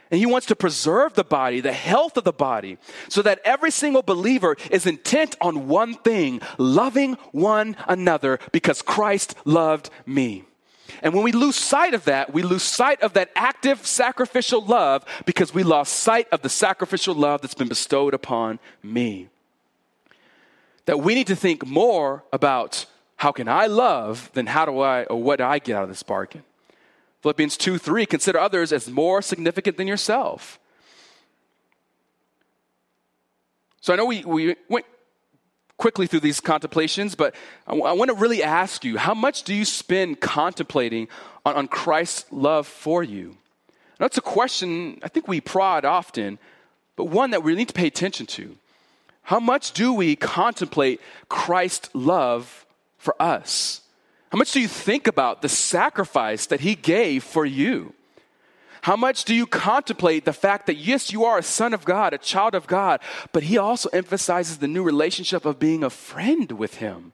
And 0.09 0.17
he 0.17 0.25
wants 0.25 0.47
to 0.47 0.55
preserve 0.55 1.13
the 1.13 1.23
body, 1.23 1.61
the 1.61 1.71
health 1.71 2.17
of 2.17 2.23
the 2.23 2.33
body, 2.33 2.79
so 3.09 3.21
that 3.21 3.41
every 3.45 3.69
single 3.69 4.01
believer 4.01 4.57
is 4.71 4.87
intent 4.87 5.35
on 5.39 5.67
one 5.67 5.93
thing 5.93 6.41
loving 6.57 7.13
one 7.31 7.75
another 7.87 8.39
because 8.51 8.81
Christ 8.81 9.35
loved 9.45 9.91
me. 10.07 10.45
And 11.01 11.13
when 11.13 11.23
we 11.23 11.31
lose 11.31 11.55
sight 11.55 11.93
of 11.93 12.05
that, 12.05 12.33
we 12.33 12.43
lose 12.43 12.63
sight 12.63 13.01
of 13.01 13.13
that 13.13 13.31
active 13.35 13.85
sacrificial 13.85 14.63
love 14.63 15.05
because 15.25 15.53
we 15.53 15.63
lost 15.63 15.93
sight 15.93 16.27
of 16.31 16.41
the 16.41 16.49
sacrificial 16.49 17.15
love 17.15 17.41
that's 17.41 17.53
been 17.53 17.67
bestowed 17.67 18.13
upon 18.13 18.59
me. 18.81 19.29
That 20.85 20.99
we 20.99 21.15
need 21.15 21.27
to 21.27 21.35
think 21.35 21.65
more 21.65 22.23
about 22.33 22.85
how 23.17 23.31
can 23.31 23.47
I 23.47 23.67
love 23.67 24.29
than 24.33 24.47
how 24.47 24.65
do 24.65 24.79
I 24.79 25.03
or 25.05 25.21
what 25.21 25.37
do 25.37 25.45
I 25.45 25.59
get 25.59 25.77
out 25.77 25.83
of 25.83 25.89
this 25.89 26.03
bargain. 26.03 26.43
Philippians 27.21 27.55
2 27.55 27.77
3, 27.77 28.05
consider 28.05 28.37
others 28.37 28.73
as 28.73 28.89
more 28.89 29.21
significant 29.21 29.77
than 29.77 29.87
yourself. 29.87 30.59
So 33.79 33.93
I 33.93 33.95
know 33.95 34.05
we, 34.05 34.23
we 34.25 34.55
went 34.69 34.85
quickly 35.77 36.07
through 36.07 36.21
these 36.21 36.39
contemplations, 36.39 37.15
but 37.15 37.35
I, 37.67 37.71
w- 37.71 37.85
I 37.85 37.93
want 37.93 38.09
to 38.09 38.15
really 38.15 38.43
ask 38.43 38.85
you 38.85 38.97
how 38.97 39.13
much 39.13 39.43
do 39.43 39.53
you 39.53 39.65
spend 39.65 40.21
contemplating 40.21 41.07
on, 41.45 41.55
on 41.55 41.67
Christ's 41.67 42.25
love 42.31 42.67
for 42.67 43.03
you? 43.03 43.37
That's 43.97 44.17
a 44.17 44.21
question 44.21 44.99
I 45.03 45.07
think 45.07 45.27
we 45.27 45.41
prod 45.41 45.85
often, 45.85 46.39
but 46.95 47.05
one 47.05 47.31
that 47.31 47.43
we 47.43 47.55
need 47.55 47.67
to 47.69 47.73
pay 47.73 47.87
attention 47.87 48.25
to. 48.27 48.55
How 49.23 49.39
much 49.39 49.71
do 49.71 49.93
we 49.93 50.15
contemplate 50.15 50.99
Christ's 51.29 51.89
love 51.93 52.65
for 52.97 53.15
us? 53.21 53.81
How 54.31 54.37
much 54.37 54.51
do 54.51 54.59
you 54.59 54.67
think 54.67 55.07
about 55.07 55.41
the 55.41 55.49
sacrifice 55.49 56.45
that 56.47 56.61
he 56.61 56.75
gave 56.75 57.23
for 57.23 57.45
you? 57.45 57.93
How 58.83 58.97
much 58.97 59.23
do 59.23 59.33
you 59.33 59.47
contemplate 59.47 60.25
the 60.25 60.33
fact 60.33 60.65
that, 60.65 60.75
yes, 60.75 61.13
you 61.13 61.23
are 61.23 61.37
a 61.37 61.43
son 61.43 61.73
of 61.73 61.85
God, 61.85 62.13
a 62.13 62.17
child 62.17 62.53
of 62.53 62.67
God, 62.67 62.99
but 63.31 63.43
he 63.43 63.57
also 63.57 63.87
emphasizes 63.93 64.57
the 64.57 64.67
new 64.67 64.83
relationship 64.83 65.45
of 65.45 65.57
being 65.57 65.85
a 65.85 65.89
friend 65.89 66.51
with 66.51 66.75
him 66.75 67.13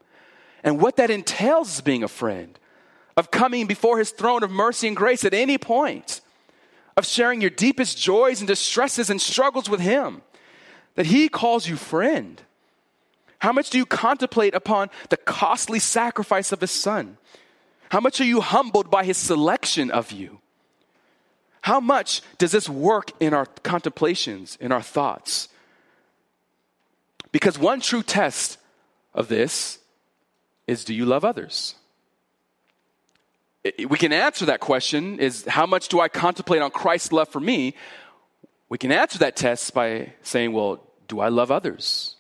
and 0.63 0.81
what 0.81 0.95
that 0.95 1.11
entails 1.11 1.77
as 1.77 1.81
being 1.81 2.01
a 2.01 2.07
friend, 2.07 2.57
of 3.15 3.29
coming 3.29 3.67
before 3.67 3.99
his 3.99 4.09
throne 4.09 4.41
of 4.41 4.49
mercy 4.49 4.87
and 4.87 4.97
grace 4.97 5.23
at 5.23 5.35
any 5.35 5.59
point, 5.59 6.21
of 6.97 7.05
sharing 7.05 7.39
your 7.39 7.51
deepest 7.51 7.99
joys 7.99 8.41
and 8.41 8.47
distresses 8.47 9.11
and 9.11 9.21
struggles 9.21 9.69
with 9.69 9.79
him, 9.79 10.23
that 10.95 11.05
he 11.05 11.29
calls 11.29 11.67
you 11.67 11.75
friend. 11.75 12.41
How 13.37 13.51
much 13.51 13.69
do 13.69 13.77
you 13.77 13.85
contemplate 13.85 14.55
upon 14.55 14.89
the 15.09 15.17
costly 15.17 15.77
sacrifice 15.77 16.51
of 16.51 16.61
his 16.61 16.71
son? 16.71 17.19
How 17.91 17.99
much 17.99 18.19
are 18.19 18.25
you 18.25 18.41
humbled 18.41 18.89
by 18.89 19.03
his 19.03 19.17
selection 19.17 19.91
of 19.91 20.11
you? 20.11 20.39
How 21.61 21.79
much 21.79 22.21
does 22.37 22.51
this 22.51 22.69
work 22.69 23.11
in 23.19 23.33
our 23.33 23.45
contemplations, 23.63 24.57
in 24.61 24.71
our 24.71 24.81
thoughts? 24.81 25.49
Because 27.31 27.59
one 27.59 27.81
true 27.81 28.03
test 28.03 28.57
of 29.13 29.27
this 29.27 29.79
is 30.67 30.83
do 30.83 30.93
you 30.93 31.05
love 31.05 31.25
others? 31.25 31.75
We 33.77 33.97
can 33.97 34.13
answer 34.13 34.45
that 34.45 34.61
question 34.61 35.19
is 35.19 35.45
how 35.45 35.65
much 35.65 35.89
do 35.89 35.99
I 35.99 36.07
contemplate 36.07 36.61
on 36.61 36.71
Christ's 36.71 37.11
love 37.11 37.27
for 37.27 37.39
me? 37.39 37.75
We 38.69 38.77
can 38.77 38.91
answer 38.91 39.19
that 39.19 39.35
test 39.35 39.73
by 39.73 40.13
saying, 40.23 40.53
well, 40.53 40.81
do 41.07 41.19
I 41.19 41.27
love 41.27 41.51
others? 41.51 42.15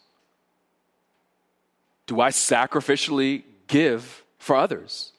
do 2.09 2.19
I 2.19 2.31
sacrificially 2.31 3.43
give 3.67 4.23
for 4.39 4.55
others? 4.55 5.13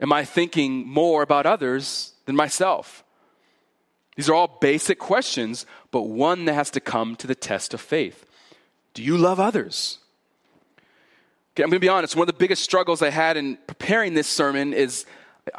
Am 0.00 0.12
I 0.12 0.24
thinking 0.24 0.84
more 0.86 1.22
about 1.22 1.46
others 1.46 2.12
than 2.26 2.34
myself? 2.34 3.04
These 4.18 4.28
are 4.28 4.34
all 4.34 4.58
basic 4.60 4.98
questions, 4.98 5.64
but 5.92 6.08
one 6.08 6.44
that 6.46 6.54
has 6.54 6.72
to 6.72 6.80
come 6.80 7.14
to 7.16 7.28
the 7.28 7.36
test 7.36 7.72
of 7.72 7.80
faith. 7.80 8.26
Do 8.92 9.00
you 9.00 9.16
love 9.16 9.38
others? 9.38 9.98
Okay, 11.54 11.62
I'm 11.62 11.70
going 11.70 11.76
to 11.76 11.78
be 11.78 11.88
honest. 11.88 12.16
One 12.16 12.24
of 12.24 12.34
the 12.34 12.38
biggest 12.38 12.64
struggles 12.64 13.00
I 13.00 13.10
had 13.10 13.36
in 13.36 13.58
preparing 13.68 14.14
this 14.14 14.26
sermon 14.26 14.72
is 14.72 15.06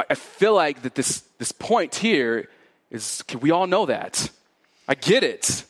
I 0.10 0.14
feel 0.14 0.54
like 0.54 0.82
that 0.82 0.96
this, 0.96 1.22
this 1.38 1.54
point 1.54 1.96
here 1.96 2.50
is 2.92 3.24
we 3.40 3.50
all 3.50 3.66
know 3.66 3.86
that. 3.86 4.30
I 4.90 4.96
get 4.96 5.24
it. 5.24 5.64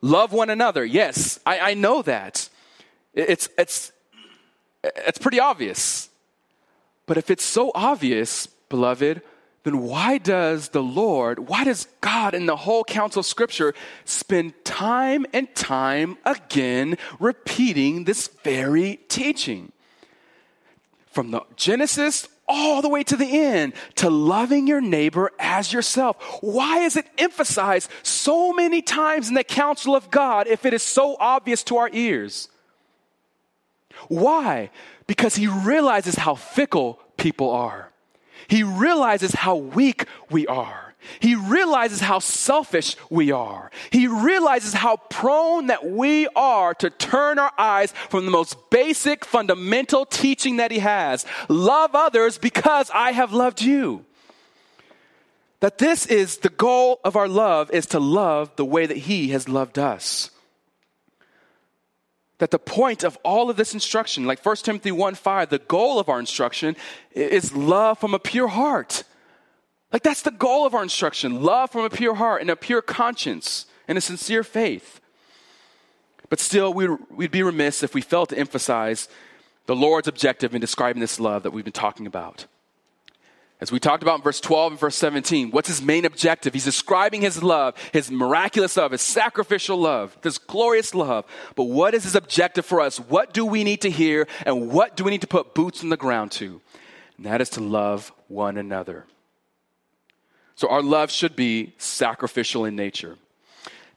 Love 0.00 0.32
one 0.32 0.48
another. 0.48 0.82
Yes, 0.82 1.38
I, 1.44 1.58
I 1.58 1.74
know 1.74 2.00
that. 2.00 2.48
It's, 3.12 3.50
it's, 3.58 3.92
it's 4.82 5.18
pretty 5.18 5.40
obvious. 5.40 6.08
But 7.04 7.18
if 7.18 7.30
it's 7.30 7.44
so 7.44 7.70
obvious, 7.74 8.46
beloved, 8.46 9.20
then 9.62 9.82
why 9.82 10.18
does 10.18 10.70
the 10.70 10.82
Lord, 10.82 11.48
why 11.48 11.64
does 11.64 11.86
God 12.00 12.34
in 12.34 12.46
the 12.46 12.56
whole 12.56 12.82
counsel 12.82 13.20
of 13.20 13.26
Scripture 13.26 13.74
spend 14.04 14.54
time 14.64 15.26
and 15.32 15.54
time 15.54 16.16
again 16.24 16.96
repeating 17.18 18.04
this 18.04 18.28
very 18.42 19.00
teaching? 19.08 19.72
From 21.10 21.30
the 21.30 21.42
Genesis 21.56 22.28
all 22.48 22.82
the 22.82 22.88
way 22.88 23.02
to 23.04 23.16
the 23.16 23.26
end 23.26 23.74
to 23.96 24.10
loving 24.10 24.66
your 24.66 24.80
neighbor 24.80 25.30
as 25.38 25.72
yourself. 25.72 26.16
Why 26.40 26.80
is 26.80 26.96
it 26.96 27.06
emphasized 27.18 27.90
so 28.02 28.52
many 28.52 28.82
times 28.82 29.28
in 29.28 29.34
the 29.34 29.44
counsel 29.44 29.94
of 29.94 30.10
God 30.10 30.46
if 30.46 30.64
it 30.64 30.74
is 30.74 30.82
so 30.82 31.16
obvious 31.20 31.62
to 31.64 31.76
our 31.76 31.90
ears? 31.92 32.48
Why? 34.08 34.70
Because 35.06 35.36
he 35.36 35.46
realizes 35.46 36.14
how 36.16 36.34
fickle 36.34 36.98
people 37.16 37.50
are. 37.50 37.89
He 38.50 38.64
realizes 38.64 39.32
how 39.32 39.54
weak 39.54 40.06
we 40.28 40.46
are. 40.48 40.94
He 41.20 41.36
realizes 41.36 42.00
how 42.00 42.18
selfish 42.18 42.96
we 43.08 43.30
are. 43.30 43.70
He 43.90 44.08
realizes 44.08 44.74
how 44.74 44.96
prone 44.96 45.68
that 45.68 45.88
we 45.88 46.26
are 46.34 46.74
to 46.74 46.90
turn 46.90 47.38
our 47.38 47.52
eyes 47.56 47.92
from 48.10 48.24
the 48.24 48.32
most 48.32 48.56
basic, 48.68 49.24
fundamental 49.24 50.04
teaching 50.04 50.56
that 50.56 50.72
He 50.72 50.80
has 50.80 51.24
love 51.48 51.94
others 51.94 52.38
because 52.38 52.90
I 52.92 53.12
have 53.12 53.32
loved 53.32 53.62
you. 53.62 54.04
That 55.60 55.78
this 55.78 56.06
is 56.06 56.38
the 56.38 56.48
goal 56.48 57.00
of 57.04 57.16
our 57.16 57.28
love 57.28 57.70
is 57.70 57.86
to 57.86 58.00
love 58.00 58.50
the 58.56 58.64
way 58.64 58.84
that 58.84 58.96
He 58.96 59.28
has 59.28 59.48
loved 59.48 59.78
us 59.78 60.30
that 62.40 62.50
the 62.50 62.58
point 62.58 63.04
of 63.04 63.16
all 63.22 63.50
of 63.50 63.56
this 63.56 63.74
instruction, 63.74 64.24
like 64.24 64.44
1 64.44 64.56
Timothy 64.56 64.90
1 64.90 65.14
5, 65.14 65.50
the 65.50 65.58
goal 65.58 66.00
of 66.00 66.08
our 66.08 66.18
instruction 66.18 66.74
is 67.12 67.54
love 67.54 67.98
from 67.98 68.14
a 68.14 68.18
pure 68.18 68.48
heart. 68.48 69.04
Like 69.92 70.02
that's 70.02 70.22
the 70.22 70.30
goal 70.30 70.66
of 70.66 70.74
our 70.74 70.82
instruction 70.82 71.42
love 71.42 71.70
from 71.70 71.84
a 71.84 71.90
pure 71.90 72.14
heart 72.14 72.40
and 72.40 72.50
a 72.50 72.56
pure 72.56 72.82
conscience 72.82 73.66
and 73.86 73.98
a 73.98 74.00
sincere 74.00 74.42
faith. 74.42 75.00
But 76.30 76.40
still, 76.40 76.72
we'd, 76.72 76.90
we'd 77.10 77.30
be 77.30 77.42
remiss 77.42 77.82
if 77.82 77.94
we 77.94 78.00
failed 78.00 78.30
to 78.30 78.38
emphasize 78.38 79.08
the 79.66 79.76
Lord's 79.76 80.08
objective 80.08 80.54
in 80.54 80.60
describing 80.60 81.00
this 81.00 81.20
love 81.20 81.42
that 81.42 81.50
we've 81.50 81.64
been 81.64 81.72
talking 81.72 82.06
about. 82.06 82.46
As 83.60 83.70
we 83.70 83.78
talked 83.78 84.02
about 84.02 84.16
in 84.16 84.22
verse 84.22 84.40
12 84.40 84.72
and 84.72 84.80
verse 84.80 84.96
17, 84.96 85.50
what's 85.50 85.68
his 85.68 85.82
main 85.82 86.06
objective? 86.06 86.54
He's 86.54 86.64
describing 86.64 87.20
his 87.20 87.42
love, 87.42 87.74
his 87.92 88.10
miraculous 88.10 88.76
love, 88.78 88.92
his 88.92 89.02
sacrificial 89.02 89.76
love, 89.76 90.16
this 90.22 90.38
glorious 90.38 90.94
love. 90.94 91.26
But 91.56 91.64
what 91.64 91.92
is 91.92 92.04
his 92.04 92.14
objective 92.14 92.64
for 92.64 92.80
us? 92.80 92.98
What 92.98 93.34
do 93.34 93.44
we 93.44 93.62
need 93.62 93.82
to 93.82 93.90
hear 93.90 94.26
and 94.46 94.70
what 94.70 94.96
do 94.96 95.04
we 95.04 95.10
need 95.10 95.20
to 95.20 95.26
put 95.26 95.54
boots 95.54 95.82
on 95.82 95.90
the 95.90 95.98
ground 95.98 96.32
to? 96.32 96.62
And 97.18 97.26
that 97.26 97.42
is 97.42 97.50
to 97.50 97.60
love 97.60 98.12
one 98.28 98.56
another. 98.56 99.04
So 100.54 100.68
our 100.68 100.82
love 100.82 101.10
should 101.10 101.36
be 101.36 101.74
sacrificial 101.76 102.64
in 102.64 102.76
nature. 102.76 103.18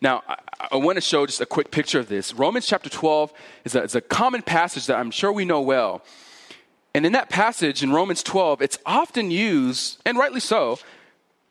Now, 0.02 0.24
I, 0.28 0.38
I, 0.72 0.76
want 0.76 0.98
to 0.98 1.02
show 1.02 1.26
just 1.26 1.40
a 1.40 1.46
quick 1.46 1.72
picture 1.72 2.00
of 2.00 2.10
this. 2.10 2.34
Romans 2.34 2.66
chapter 2.66 2.90
12 2.90 3.32
is 3.64 3.76
a, 3.76 3.84
is 3.84 3.96
a 3.96 4.02
common 4.02 4.42
passage 4.42 4.88
that 4.88 4.98
I'm 4.98 5.12
sure 5.12 5.32
we 5.32 5.46
know 5.46 5.62
well. 5.62 6.04
And 6.96 7.06
in 7.06 7.14
that 7.14 7.30
passage 7.30 7.82
in 7.82 7.92
Romans 7.92 8.22
12, 8.22 8.62
it's 8.62 8.78
often 8.86 9.32
used, 9.32 10.00
and 10.06 10.18
rightly 10.18 10.40
so, 10.40 10.80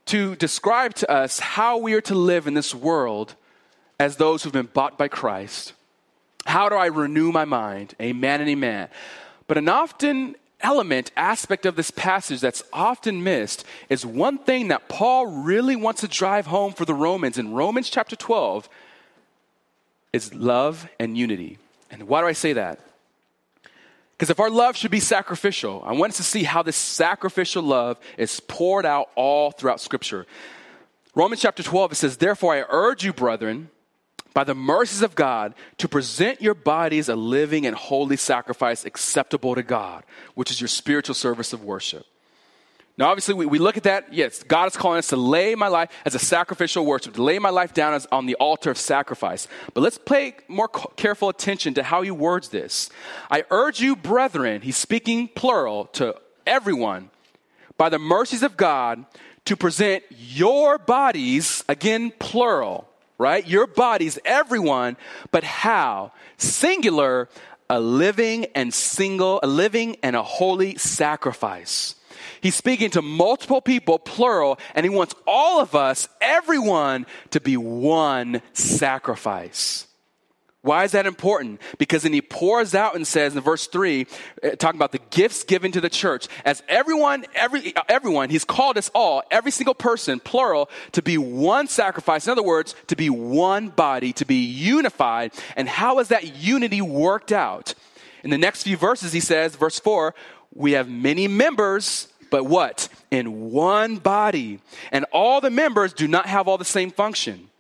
to 0.06 0.36
describe 0.36 0.94
to 0.94 1.10
us 1.10 1.40
how 1.40 1.78
we 1.78 1.94
are 1.94 2.00
to 2.02 2.14
live 2.14 2.46
in 2.46 2.54
this 2.54 2.74
world 2.74 3.34
as 3.98 4.16
those 4.16 4.42
who've 4.42 4.52
been 4.52 4.66
bought 4.72 4.98
by 4.98 5.08
Christ. 5.08 5.72
How 6.46 6.68
do 6.68 6.74
I 6.74 6.86
renew 6.86 7.32
my 7.32 7.44
mind? 7.44 7.94
Amen 8.00 8.40
and 8.40 8.50
amen. 8.50 8.88
But 9.46 9.58
an 9.58 9.68
often 9.68 10.36
element, 10.62 11.10
aspect 11.16 11.66
of 11.66 11.76
this 11.76 11.90
passage 11.90 12.40
that's 12.40 12.62
often 12.72 13.22
missed 13.22 13.64
is 13.88 14.06
one 14.06 14.38
thing 14.38 14.68
that 14.68 14.88
Paul 14.88 15.26
really 15.26 15.76
wants 15.76 16.00
to 16.02 16.08
drive 16.08 16.46
home 16.46 16.72
for 16.72 16.84
the 16.84 16.94
Romans 16.94 17.38
in 17.38 17.52
Romans 17.52 17.90
chapter 17.90 18.16
12 18.16 18.68
is 20.12 20.34
love 20.34 20.88
and 20.98 21.16
unity. 21.16 21.58
And 21.90 22.04
why 22.04 22.20
do 22.20 22.26
I 22.26 22.32
say 22.32 22.52
that? 22.54 22.80
Because 24.22 24.30
if 24.30 24.38
our 24.38 24.50
love 24.50 24.76
should 24.76 24.92
be 24.92 25.00
sacrificial, 25.00 25.82
I 25.84 25.94
want 25.94 26.10
us 26.10 26.18
to 26.18 26.22
see 26.22 26.44
how 26.44 26.62
this 26.62 26.76
sacrificial 26.76 27.60
love 27.60 27.98
is 28.16 28.38
poured 28.38 28.86
out 28.86 29.08
all 29.16 29.50
throughout 29.50 29.80
Scripture. 29.80 30.26
Romans 31.16 31.42
chapter 31.42 31.64
12, 31.64 31.90
it 31.90 31.94
says, 31.96 32.16
Therefore 32.18 32.54
I 32.54 32.64
urge 32.68 33.04
you, 33.04 33.12
brethren, 33.12 33.68
by 34.32 34.44
the 34.44 34.54
mercies 34.54 35.02
of 35.02 35.16
God, 35.16 35.54
to 35.78 35.88
present 35.88 36.40
your 36.40 36.54
bodies 36.54 37.08
a 37.08 37.16
living 37.16 37.66
and 37.66 37.74
holy 37.74 38.16
sacrifice 38.16 38.84
acceptable 38.84 39.56
to 39.56 39.64
God, 39.64 40.04
which 40.36 40.52
is 40.52 40.60
your 40.60 40.68
spiritual 40.68 41.16
service 41.16 41.52
of 41.52 41.64
worship. 41.64 42.06
Now, 42.98 43.08
obviously, 43.08 43.34
we, 43.34 43.46
we 43.46 43.58
look 43.58 43.76
at 43.76 43.84
that. 43.84 44.12
Yes, 44.12 44.42
God 44.42 44.68
is 44.68 44.76
calling 44.76 44.98
us 44.98 45.08
to 45.08 45.16
lay 45.16 45.54
my 45.54 45.68
life 45.68 45.90
as 46.04 46.14
a 46.14 46.18
sacrificial 46.18 46.84
worship, 46.84 47.14
to 47.14 47.22
lay 47.22 47.38
my 47.38 47.48
life 47.48 47.72
down 47.72 47.94
as 47.94 48.06
on 48.12 48.26
the 48.26 48.34
altar 48.34 48.70
of 48.70 48.76
sacrifice. 48.76 49.48
But 49.72 49.80
let's 49.80 49.98
pay 49.98 50.34
more 50.46 50.68
careful 50.68 51.30
attention 51.30 51.74
to 51.74 51.82
how 51.82 52.02
he 52.02 52.10
words 52.10 52.50
this. 52.50 52.90
I 53.30 53.44
urge 53.50 53.80
you, 53.80 53.96
brethren, 53.96 54.60
he's 54.60 54.76
speaking 54.76 55.28
plural 55.28 55.86
to 55.94 56.16
everyone, 56.46 57.10
by 57.78 57.88
the 57.88 57.98
mercies 57.98 58.42
of 58.42 58.58
God, 58.58 59.04
to 59.46 59.56
present 59.56 60.04
your 60.10 60.76
bodies, 60.76 61.64
again, 61.68 62.12
plural, 62.18 62.88
right? 63.16 63.46
Your 63.46 63.66
bodies, 63.66 64.18
everyone, 64.24 64.98
but 65.30 65.44
how? 65.44 66.12
Singular, 66.36 67.28
a 67.70 67.80
living 67.80 68.46
and 68.54 68.72
single, 68.72 69.40
a 69.42 69.46
living 69.46 69.96
and 70.02 70.14
a 70.14 70.22
holy 70.22 70.76
sacrifice 70.76 71.94
He's 72.42 72.56
speaking 72.56 72.90
to 72.90 73.02
multiple 73.02 73.60
people, 73.60 73.98
plural, 74.00 74.58
and 74.74 74.84
he 74.84 74.90
wants 74.90 75.14
all 75.26 75.60
of 75.60 75.74
us, 75.76 76.08
everyone, 76.20 77.06
to 77.30 77.40
be 77.40 77.56
one 77.56 78.42
sacrifice. 78.52 79.86
Why 80.62 80.84
is 80.84 80.92
that 80.92 81.06
important? 81.06 81.60
Because 81.78 82.04
then 82.04 82.12
he 82.12 82.22
pours 82.22 82.74
out 82.74 82.94
and 82.94 83.04
says 83.06 83.34
in 83.34 83.42
verse 83.42 83.66
3, 83.66 84.06
uh, 84.42 84.50
talking 84.50 84.78
about 84.78 84.92
the 84.92 85.00
gifts 85.10 85.42
given 85.42 85.72
to 85.72 85.80
the 85.80 85.90
church, 85.90 86.28
as 86.44 86.62
everyone, 86.68 87.24
every, 87.34 87.74
everyone, 87.88 88.30
he's 88.30 88.44
called 88.44 88.78
us 88.78 88.88
all, 88.94 89.24
every 89.30 89.50
single 89.50 89.74
person, 89.74 90.20
plural, 90.20 90.70
to 90.92 91.02
be 91.02 91.18
one 91.18 91.66
sacrifice. 91.66 92.26
In 92.26 92.32
other 92.32 92.44
words, 92.44 92.76
to 92.88 92.96
be 92.96 93.10
one 93.10 93.70
body, 93.70 94.12
to 94.14 94.24
be 94.24 94.36
unified. 94.36 95.32
And 95.56 95.68
how 95.68 95.98
is 95.98 96.08
that 96.08 96.36
unity 96.36 96.80
worked 96.80 97.32
out? 97.32 97.74
In 98.22 98.30
the 98.30 98.38
next 98.38 98.62
few 98.62 98.76
verses, 98.76 99.12
he 99.12 99.20
says, 99.20 99.56
verse 99.56 99.80
4, 99.80 100.14
we 100.54 100.72
have 100.72 100.88
many 100.88 101.26
members, 101.26 102.06
but 102.32 102.44
what? 102.44 102.88
In 103.10 103.52
one 103.52 103.98
body. 103.98 104.58
And 104.90 105.04
all 105.12 105.42
the 105.42 105.50
members 105.50 105.92
do 105.92 106.08
not 106.08 106.24
have 106.26 106.48
all 106.48 106.56
the 106.56 106.64
same 106.64 106.90
function. 106.90 107.50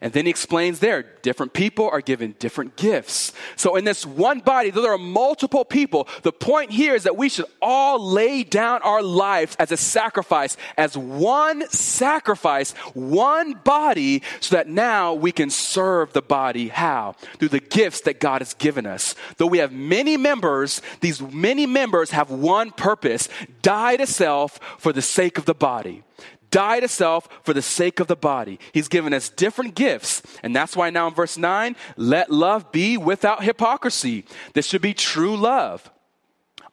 And 0.00 0.12
then 0.12 0.26
he 0.26 0.30
explains 0.30 0.78
there, 0.78 1.02
different 1.22 1.52
people 1.52 1.88
are 1.88 2.00
given 2.00 2.34
different 2.38 2.76
gifts. 2.76 3.32
So 3.56 3.76
in 3.76 3.84
this 3.84 4.06
one 4.06 4.40
body, 4.40 4.70
though 4.70 4.82
there 4.82 4.92
are 4.92 4.98
multiple 4.98 5.64
people, 5.64 6.08
the 6.22 6.32
point 6.32 6.70
here 6.70 6.94
is 6.94 7.04
that 7.04 7.16
we 7.16 7.28
should 7.28 7.46
all 7.60 8.04
lay 8.04 8.42
down 8.44 8.82
our 8.82 9.02
lives 9.02 9.56
as 9.58 9.72
a 9.72 9.76
sacrifice, 9.76 10.56
as 10.76 10.96
one 10.96 11.68
sacrifice, 11.70 12.72
one 12.94 13.54
body, 13.54 14.22
so 14.40 14.56
that 14.56 14.68
now 14.68 15.14
we 15.14 15.32
can 15.32 15.50
serve 15.50 16.12
the 16.12 16.22
body. 16.22 16.68
How? 16.68 17.14
Through 17.38 17.48
the 17.48 17.60
gifts 17.60 18.02
that 18.02 18.20
God 18.20 18.40
has 18.40 18.54
given 18.54 18.86
us. 18.86 19.14
Though 19.36 19.46
we 19.46 19.58
have 19.58 19.72
many 19.72 20.16
members, 20.16 20.82
these 21.00 21.20
many 21.20 21.66
members 21.66 22.10
have 22.10 22.30
one 22.30 22.70
purpose, 22.70 23.28
die 23.62 23.96
to 23.96 24.06
self 24.06 24.58
for 24.78 24.92
the 24.92 25.02
sake 25.02 25.38
of 25.38 25.44
the 25.44 25.54
body 25.54 26.02
die 26.50 26.80
to 26.80 26.88
self 26.88 27.28
for 27.42 27.52
the 27.52 27.62
sake 27.62 28.00
of 28.00 28.06
the 28.06 28.16
body. 28.16 28.58
He's 28.72 28.88
given 28.88 29.12
us 29.12 29.28
different 29.28 29.74
gifts. 29.74 30.22
And 30.42 30.54
that's 30.54 30.76
why 30.76 30.90
now 30.90 31.08
in 31.08 31.14
verse 31.14 31.36
9, 31.36 31.76
let 31.96 32.30
love 32.30 32.72
be 32.72 32.96
without 32.96 33.42
hypocrisy. 33.42 34.24
This 34.54 34.66
should 34.66 34.82
be 34.82 34.94
true 34.94 35.36
love. 35.36 35.90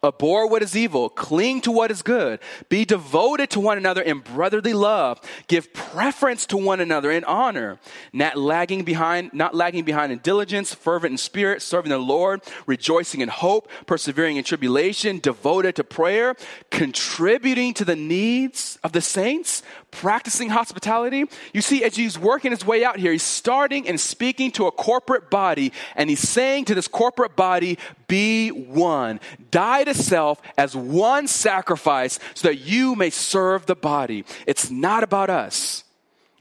Abhor 0.05 0.47
what 0.47 0.63
is 0.63 0.75
evil, 0.75 1.09
cling 1.09 1.61
to 1.61 1.71
what 1.71 1.91
is 1.91 2.01
good, 2.01 2.39
be 2.69 2.85
devoted 2.85 3.49
to 3.51 3.59
one 3.59 3.77
another 3.77 4.01
in 4.01 4.19
brotherly 4.19 4.73
love, 4.73 5.19
give 5.47 5.73
preference 5.73 6.45
to 6.47 6.57
one 6.57 6.79
another 6.79 7.11
in 7.11 7.23
honor, 7.23 7.79
not 8.13 8.37
lagging 8.37 8.83
behind, 8.83 9.33
not 9.33 9.55
lagging 9.55 9.83
behind 9.83 10.11
in 10.11 10.19
diligence, 10.19 10.73
fervent 10.73 11.13
in 11.13 11.17
spirit, 11.17 11.61
serving 11.61 11.89
the 11.89 11.97
Lord, 11.97 12.41
rejoicing 12.65 13.21
in 13.21 13.29
hope, 13.29 13.69
persevering 13.85 14.37
in 14.37 14.43
tribulation, 14.43 15.19
devoted 15.19 15.75
to 15.75 15.83
prayer, 15.83 16.35
contributing 16.69 17.73
to 17.73 17.85
the 17.85 17.95
needs 17.95 18.79
of 18.83 18.91
the 18.91 19.01
saints, 19.01 19.63
practicing 19.95 20.49
hospitality. 20.49 21.25
You 21.53 21.61
see, 21.61 21.83
as 21.83 21.95
he's 21.95 22.19
working 22.19 22.51
his 22.51 22.65
way 22.65 22.83
out 22.83 22.99
here, 22.99 23.11
he's 23.11 23.23
starting 23.23 23.87
and 23.87 23.99
speaking 23.99 24.51
to 24.51 24.67
a 24.67 24.71
corporate 24.71 25.29
body, 25.29 25.71
and 25.95 26.09
he's 26.09 26.19
saying 26.19 26.65
to 26.65 26.75
this 26.75 26.87
corporate 26.87 27.35
body, 27.35 27.79
be 28.07 28.49
one. 28.49 29.19
Die 29.51 29.83
to 29.85 29.93
self 29.93 30.41
as 30.57 30.75
one 30.75 31.27
sacrifice 31.27 32.19
so 32.33 32.49
that 32.49 32.57
you 32.57 32.95
may 32.95 33.09
serve 33.09 33.65
the 33.65 33.75
body. 33.75 34.25
It's 34.45 34.69
not 34.69 35.03
about 35.03 35.29
us. 35.29 35.83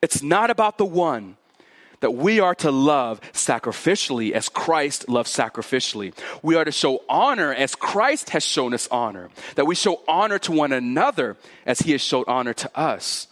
It's 0.02 0.22
not 0.22 0.50
about 0.50 0.76
the 0.76 0.84
one 0.84 1.36
that 2.00 2.10
we 2.10 2.38
are 2.38 2.54
to 2.56 2.70
love 2.70 3.18
sacrificially 3.32 4.32
as 4.32 4.50
Christ 4.50 5.08
loved 5.08 5.28
sacrificially. 5.30 6.12
We 6.42 6.54
are 6.54 6.64
to 6.66 6.70
show 6.70 7.02
honor 7.08 7.54
as 7.54 7.74
Christ 7.74 8.28
has 8.30 8.44
shown 8.44 8.74
us 8.74 8.86
honor. 8.90 9.30
That 9.54 9.64
we 9.66 9.74
show 9.74 10.02
honor 10.06 10.38
to 10.40 10.52
one 10.52 10.72
another 10.72 11.38
as 11.64 11.78
he 11.78 11.92
has 11.92 12.02
showed 12.02 12.28
honor 12.28 12.52
to 12.52 12.78
us. 12.78 13.28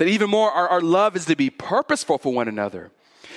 That 0.00 0.08
even 0.08 0.30
more, 0.30 0.50
our, 0.50 0.66
our 0.66 0.80
love 0.80 1.14
is 1.14 1.26
to 1.26 1.36
be 1.36 1.50
purposeful 1.50 2.16
for 2.16 2.32
one 2.32 2.48
another. 2.48 2.90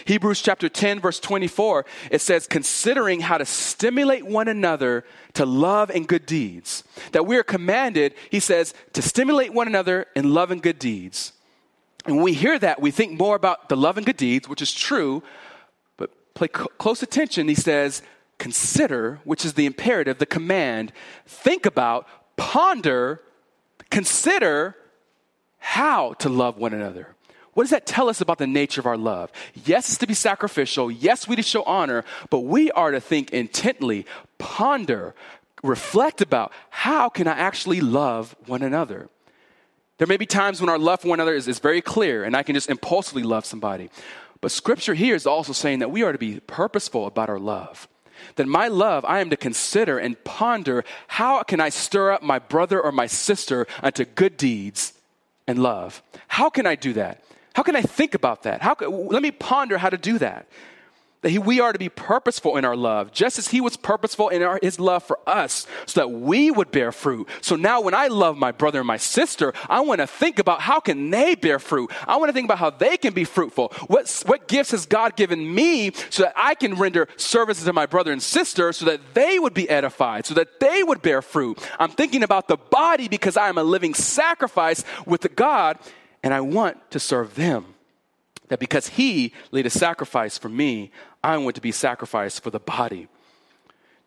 Hebrews 0.05 0.41
chapter 0.41 0.69
10, 0.69 1.01
verse 1.01 1.19
24, 1.19 1.85
it 2.09 2.21
says, 2.21 2.47
considering 2.47 3.19
how 3.19 3.37
to 3.37 3.43
stimulate 3.43 4.25
one 4.25 4.47
another 4.47 5.03
to 5.33 5.45
love 5.45 5.89
and 5.89 6.07
good 6.07 6.25
deeds. 6.25 6.85
That 7.11 7.25
we 7.25 7.35
are 7.35 7.43
commanded, 7.43 8.13
he 8.31 8.39
says, 8.39 8.73
to 8.93 9.01
stimulate 9.01 9.53
one 9.53 9.67
another 9.67 10.07
in 10.15 10.33
love 10.33 10.51
and 10.51 10.61
good 10.61 10.79
deeds. 10.79 11.33
And 12.05 12.15
when 12.15 12.23
we 12.23 12.33
hear 12.33 12.57
that, 12.57 12.81
we 12.81 12.91
think 12.91 13.19
more 13.19 13.35
about 13.35 13.67
the 13.67 13.75
love 13.75 13.97
and 13.97 14.05
good 14.05 14.15
deeds, 14.15 14.47
which 14.47 14.61
is 14.61 14.71
true, 14.71 15.21
but 15.97 16.11
pay 16.33 16.47
close 16.47 17.03
attention. 17.03 17.49
He 17.49 17.55
says, 17.55 18.03
consider, 18.37 19.19
which 19.25 19.43
is 19.43 19.55
the 19.55 19.65
imperative, 19.65 20.17
the 20.17 20.25
command, 20.25 20.93
think 21.25 21.65
about, 21.65 22.07
ponder, 22.37 23.19
consider 23.89 24.77
how 25.63 26.11
to 26.15 26.27
love 26.27 26.57
one 26.57 26.73
another. 26.73 27.07
What 27.53 27.63
does 27.63 27.71
that 27.71 27.85
tell 27.85 28.09
us 28.09 28.19
about 28.19 28.37
the 28.37 28.45
nature 28.45 28.81
of 28.81 28.85
our 28.85 28.97
love? 28.97 29.31
Yes, 29.63 29.87
it's 29.87 29.97
to 29.99 30.07
be 30.07 30.13
sacrificial. 30.13 30.91
Yes, 30.91 31.25
we 31.25 31.37
to 31.37 31.41
show 31.41 31.63
honor, 31.63 32.03
but 32.29 32.41
we 32.41 32.69
are 32.71 32.91
to 32.91 32.99
think 32.99 33.31
intently, 33.31 34.05
ponder, 34.37 35.15
reflect 35.63 36.21
about 36.21 36.51
how 36.69 37.07
can 37.07 37.29
I 37.29 37.37
actually 37.37 37.79
love 37.79 38.35
one 38.45 38.61
another? 38.61 39.07
There 39.99 40.07
may 40.07 40.17
be 40.17 40.25
times 40.25 40.59
when 40.59 40.69
our 40.69 40.77
love 40.77 40.99
for 40.99 41.07
one 41.07 41.21
another 41.21 41.35
is, 41.35 41.47
is 41.47 41.59
very 41.59 41.81
clear 41.81 42.25
and 42.25 42.35
I 42.35 42.43
can 42.43 42.55
just 42.55 42.69
impulsively 42.69 43.23
love 43.23 43.45
somebody. 43.45 43.89
But 44.41 44.51
scripture 44.51 44.95
here 44.95 45.15
is 45.15 45.25
also 45.25 45.53
saying 45.53 45.79
that 45.79 45.91
we 45.91 46.03
are 46.03 46.11
to 46.11 46.17
be 46.17 46.41
purposeful 46.41 47.07
about 47.07 47.29
our 47.29 47.39
love. 47.39 47.87
That 48.35 48.47
my 48.47 48.67
love, 48.67 49.05
I 49.05 49.21
am 49.21 49.29
to 49.29 49.37
consider 49.37 49.97
and 49.97 50.21
ponder 50.25 50.83
how 51.07 51.41
can 51.43 51.61
I 51.61 51.69
stir 51.69 52.11
up 52.11 52.21
my 52.21 52.39
brother 52.39 52.81
or 52.81 52.91
my 52.91 53.07
sister 53.07 53.65
unto 53.81 54.03
good 54.03 54.35
deeds 54.35 54.93
and 55.47 55.59
love? 55.59 56.01
How 56.27 56.49
can 56.49 56.65
I 56.65 56.75
do 56.75 56.93
that? 56.93 57.23
How 57.53 57.63
can 57.63 57.75
I 57.75 57.81
think 57.81 58.15
about 58.15 58.43
that? 58.43 58.61
How 58.61 58.73
can, 58.73 59.07
let 59.07 59.21
me 59.21 59.31
ponder 59.31 59.77
how 59.77 59.89
to 59.89 59.97
do 59.97 60.17
that. 60.19 60.47
That 61.23 61.29
he, 61.29 61.39
we 61.39 61.59
are 61.59 61.73
to 61.73 61.79
be 61.79 61.89
purposeful 61.89 62.57
in 62.57 62.65
our 62.65 62.75
love, 62.75 63.11
just 63.11 63.39
as 63.39 63.47
he 63.47 63.61
was 63.61 63.75
purposeful 63.75 64.29
in 64.29 64.43
our, 64.43 64.59
his 64.61 64.79
love 64.79 65.03
for 65.03 65.19
us, 65.25 65.65
so 65.85 66.01
that 66.01 66.09
we 66.09 66.51
would 66.51 66.69
bear 66.69 66.91
fruit. 66.91 67.27
So 67.41 67.55
now 67.55 67.81
when 67.81 67.93
I 67.93 68.07
love 68.07 68.37
my 68.37 68.51
brother 68.51 68.79
and 68.79 68.87
my 68.87 68.97
sister, 68.97 69.53
I 69.67 69.81
want 69.81 70.01
to 70.01 70.07
think 70.07 70.37
about 70.37 70.61
how 70.61 70.79
can 70.79 71.09
they 71.09 71.35
bear 71.35 71.59
fruit. 71.59 71.91
I 72.07 72.17
want 72.17 72.29
to 72.29 72.33
think 72.33 72.45
about 72.45 72.59
how 72.59 72.69
they 72.69 72.97
can 72.97 73.13
be 73.13 73.23
fruitful. 73.23 73.73
What, 73.87 74.23
what 74.25 74.47
gifts 74.47 74.71
has 74.71 74.85
God 74.85 75.15
given 75.15 75.55
me 75.55 75.91
so 76.09 76.23
that 76.23 76.33
I 76.35 76.55
can 76.55 76.75
render 76.75 77.07
services 77.15 77.65
to 77.65 77.73
my 77.73 77.85
brother 77.85 78.11
and 78.11 78.21
sister 78.21 78.73
so 78.73 78.85
that 78.85 78.99
they 79.13 79.39
would 79.39 79.53
be 79.53 79.69
edified, 79.69 80.25
so 80.25 80.33
that 80.35 80.59
they 80.59 80.83
would 80.83 81.01
bear 81.01 81.21
fruit. 81.21 81.57
I'm 81.79 81.91
thinking 81.91 82.23
about 82.23 82.47
the 82.47 82.57
body 82.57 83.07
because 83.07 83.37
I 83.37 83.49
am 83.49 83.57
a 83.57 83.63
living 83.63 83.93
sacrifice 83.93 84.83
with 85.05 85.21
the 85.21 85.29
God 85.29 85.79
and 86.21 86.33
I 86.33 86.41
want 86.41 86.91
to 86.91 86.99
serve 86.99 87.35
them. 87.35 87.65
That 88.49 88.59
because 88.59 88.87
he 88.87 89.33
laid 89.51 89.65
a 89.65 89.69
sacrifice 89.69 90.37
for 90.37 90.49
me, 90.49 90.91
I 91.23 91.37
want 91.37 91.55
to 91.55 91.61
be 91.61 91.71
sacrificed 91.71 92.43
for 92.43 92.49
the 92.49 92.59
body. 92.59 93.07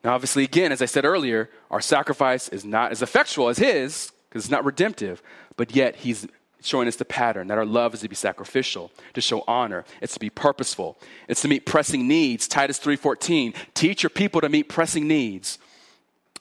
Now, 0.05 0.14
obviously, 0.14 0.45
again, 0.45 0.71
as 0.71 0.83
I 0.83 0.87
said 0.87 1.05
earlier, 1.05 1.51
our 1.71 1.81
sacrifice 1.81 2.49
is 2.49 2.64
not 2.64 2.93
as 2.93 3.03
effectual 3.03 3.49
as 3.49 3.59
his 3.59 4.12
because 4.29 4.45
it's 4.45 4.51
not 4.51 4.64
redemptive, 4.64 5.23
but 5.57 5.75
yet 5.75 5.97
he's 5.97 6.27
showing 6.61 6.89
us 6.89 6.97
the 6.97 7.05
pattern 7.05 7.49
that 7.49 7.59
our 7.59 7.64
love 7.64 7.95
is 7.95 8.01
to 8.01 8.09
be 8.09 8.17
sacrificial 8.17 8.91
to 9.14 9.21
show 9.21 9.45
honor 9.47 9.85
it's 10.01 10.14
to 10.14 10.19
be 10.19 10.31
purposeful 10.31 10.99
it's 11.29 11.43
to 11.43 11.47
meet 11.47 11.64
pressing 11.64 12.09
needs 12.09 12.49
titus 12.49 12.81
3.14 12.81 13.55
teach 13.75 14.03
your 14.03 14.11
people 14.11 14.41
to 14.41 14.49
meet 14.49 14.69
pressing 14.69 15.07
needs 15.07 15.59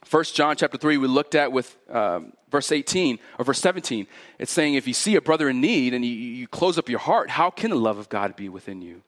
First 0.05 0.35
John 0.35 0.55
chapter 0.55 0.77
3, 0.77 0.97
we 0.97 1.07
looked 1.07 1.33
at 1.33 1.51
with 1.51 1.75
um, 1.89 2.33
verse 2.51 2.71
18 2.71 3.17
or 3.39 3.45
verse 3.45 3.59
17. 3.59 4.05
It's 4.37 4.51
saying, 4.51 4.75
if 4.75 4.87
you 4.87 4.93
see 4.93 5.15
a 5.15 5.21
brother 5.21 5.49
in 5.49 5.59
need 5.59 5.95
and 5.95 6.05
you, 6.05 6.11
you 6.11 6.47
close 6.47 6.77
up 6.77 6.89
your 6.89 6.99
heart, 6.99 7.31
how 7.31 7.49
can 7.49 7.71
the 7.71 7.75
love 7.75 7.97
of 7.97 8.07
God 8.07 8.35
be 8.35 8.47
within 8.47 8.83
you? 8.83 9.01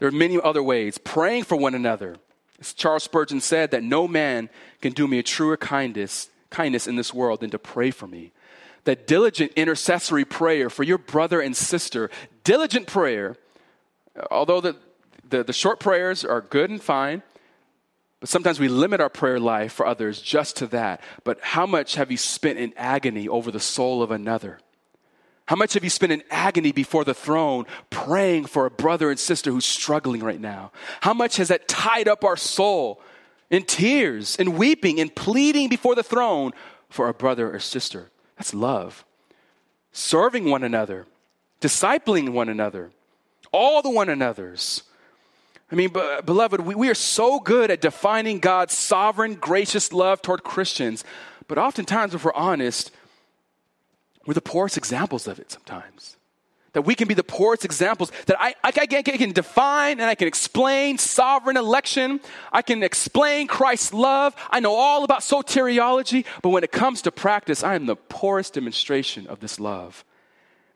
There 0.00 0.08
are 0.08 0.12
many 0.12 0.40
other 0.40 0.62
ways. 0.62 0.98
Praying 0.98 1.44
for 1.44 1.56
one 1.56 1.74
another. 1.74 2.16
As 2.58 2.72
Charles 2.72 3.04
Spurgeon 3.04 3.40
said, 3.40 3.70
that 3.70 3.84
no 3.84 4.08
man 4.08 4.48
can 4.80 4.92
do 4.92 5.06
me 5.06 5.18
a 5.18 5.22
truer 5.22 5.56
kindness, 5.56 6.30
kindness 6.48 6.86
in 6.86 6.96
this 6.96 7.14
world 7.14 7.40
than 7.40 7.50
to 7.50 7.58
pray 7.58 7.90
for 7.90 8.06
me. 8.06 8.32
That 8.84 9.06
diligent 9.06 9.52
intercessory 9.56 10.24
prayer 10.24 10.70
for 10.70 10.82
your 10.84 10.96
brother 10.96 11.40
and 11.40 11.54
sister, 11.54 12.10
diligent 12.44 12.86
prayer, 12.86 13.36
although 14.30 14.62
the, 14.62 14.76
the, 15.28 15.44
the 15.44 15.52
short 15.52 15.78
prayers 15.80 16.24
are 16.24 16.40
good 16.40 16.70
and 16.70 16.82
fine, 16.82 17.22
but 18.20 18.30
sometimes 18.30 18.58
we 18.58 18.68
limit 18.68 19.00
our 19.00 19.10
prayer 19.10 19.38
life 19.38 19.72
for 19.72 19.86
others 19.86 20.20
just 20.20 20.56
to 20.56 20.66
that. 20.68 21.02
But 21.24 21.40
how 21.42 21.66
much 21.66 21.96
have 21.96 22.10
you 22.10 22.16
spent 22.16 22.58
in 22.58 22.72
agony 22.76 23.28
over 23.28 23.50
the 23.50 23.60
soul 23.60 24.02
of 24.02 24.10
another? 24.10 24.60
How 25.50 25.56
much 25.56 25.74
have 25.74 25.82
you 25.82 25.90
spent 25.90 26.12
in 26.12 26.22
agony 26.30 26.70
before 26.70 27.02
the 27.02 27.12
throne 27.12 27.66
praying 27.90 28.44
for 28.44 28.66
a 28.66 28.70
brother 28.70 29.10
and 29.10 29.18
sister 29.18 29.50
who's 29.50 29.64
struggling 29.64 30.22
right 30.22 30.40
now? 30.40 30.70
How 31.00 31.12
much 31.12 31.38
has 31.38 31.48
that 31.48 31.66
tied 31.66 32.06
up 32.06 32.22
our 32.22 32.36
soul 32.36 33.02
in 33.50 33.64
tears 33.64 34.36
and 34.36 34.56
weeping 34.56 35.00
and 35.00 35.12
pleading 35.12 35.68
before 35.68 35.96
the 35.96 36.04
throne 36.04 36.52
for 36.88 37.08
a 37.08 37.12
brother 37.12 37.52
or 37.52 37.58
sister? 37.58 38.12
That's 38.38 38.54
love. 38.54 39.04
Serving 39.90 40.48
one 40.48 40.62
another, 40.62 41.08
discipling 41.60 42.28
one 42.28 42.48
another, 42.48 42.92
all 43.50 43.82
the 43.82 43.90
one 43.90 44.08
another's 44.08 44.84
I 45.72 45.74
mean, 45.74 45.90
beloved, 45.90 46.60
we, 46.60 46.76
we 46.76 46.88
are 46.90 46.94
so 46.94 47.40
good 47.40 47.72
at 47.72 47.80
defining 47.80 48.38
God's 48.38 48.76
sovereign, 48.76 49.34
gracious 49.34 49.92
love 49.92 50.22
toward 50.22 50.44
Christians, 50.44 51.04
but 51.48 51.58
oftentimes, 51.58 52.14
if 52.14 52.24
we're 52.24 52.34
honest, 52.34 52.92
we're 54.26 54.34
the 54.34 54.40
poorest 54.40 54.76
examples 54.76 55.26
of 55.26 55.38
it 55.38 55.50
sometimes. 55.50 56.16
That 56.72 56.82
we 56.82 56.94
can 56.94 57.08
be 57.08 57.14
the 57.14 57.24
poorest 57.24 57.64
examples. 57.64 58.12
That 58.26 58.36
I, 58.40 58.54
I, 58.62 58.70
can, 58.70 58.98
I 58.98 59.02
can 59.02 59.32
define 59.32 59.98
and 59.98 60.08
I 60.08 60.14
can 60.14 60.28
explain 60.28 60.98
sovereign 60.98 61.56
election. 61.56 62.20
I 62.52 62.62
can 62.62 62.84
explain 62.84 63.48
Christ's 63.48 63.92
love. 63.92 64.36
I 64.50 64.60
know 64.60 64.74
all 64.74 65.02
about 65.02 65.20
soteriology. 65.20 66.24
But 66.42 66.50
when 66.50 66.62
it 66.62 66.70
comes 66.70 67.02
to 67.02 67.10
practice, 67.10 67.64
I 67.64 67.74
am 67.74 67.86
the 67.86 67.96
poorest 67.96 68.54
demonstration 68.54 69.26
of 69.26 69.40
this 69.40 69.58
love. 69.58 70.04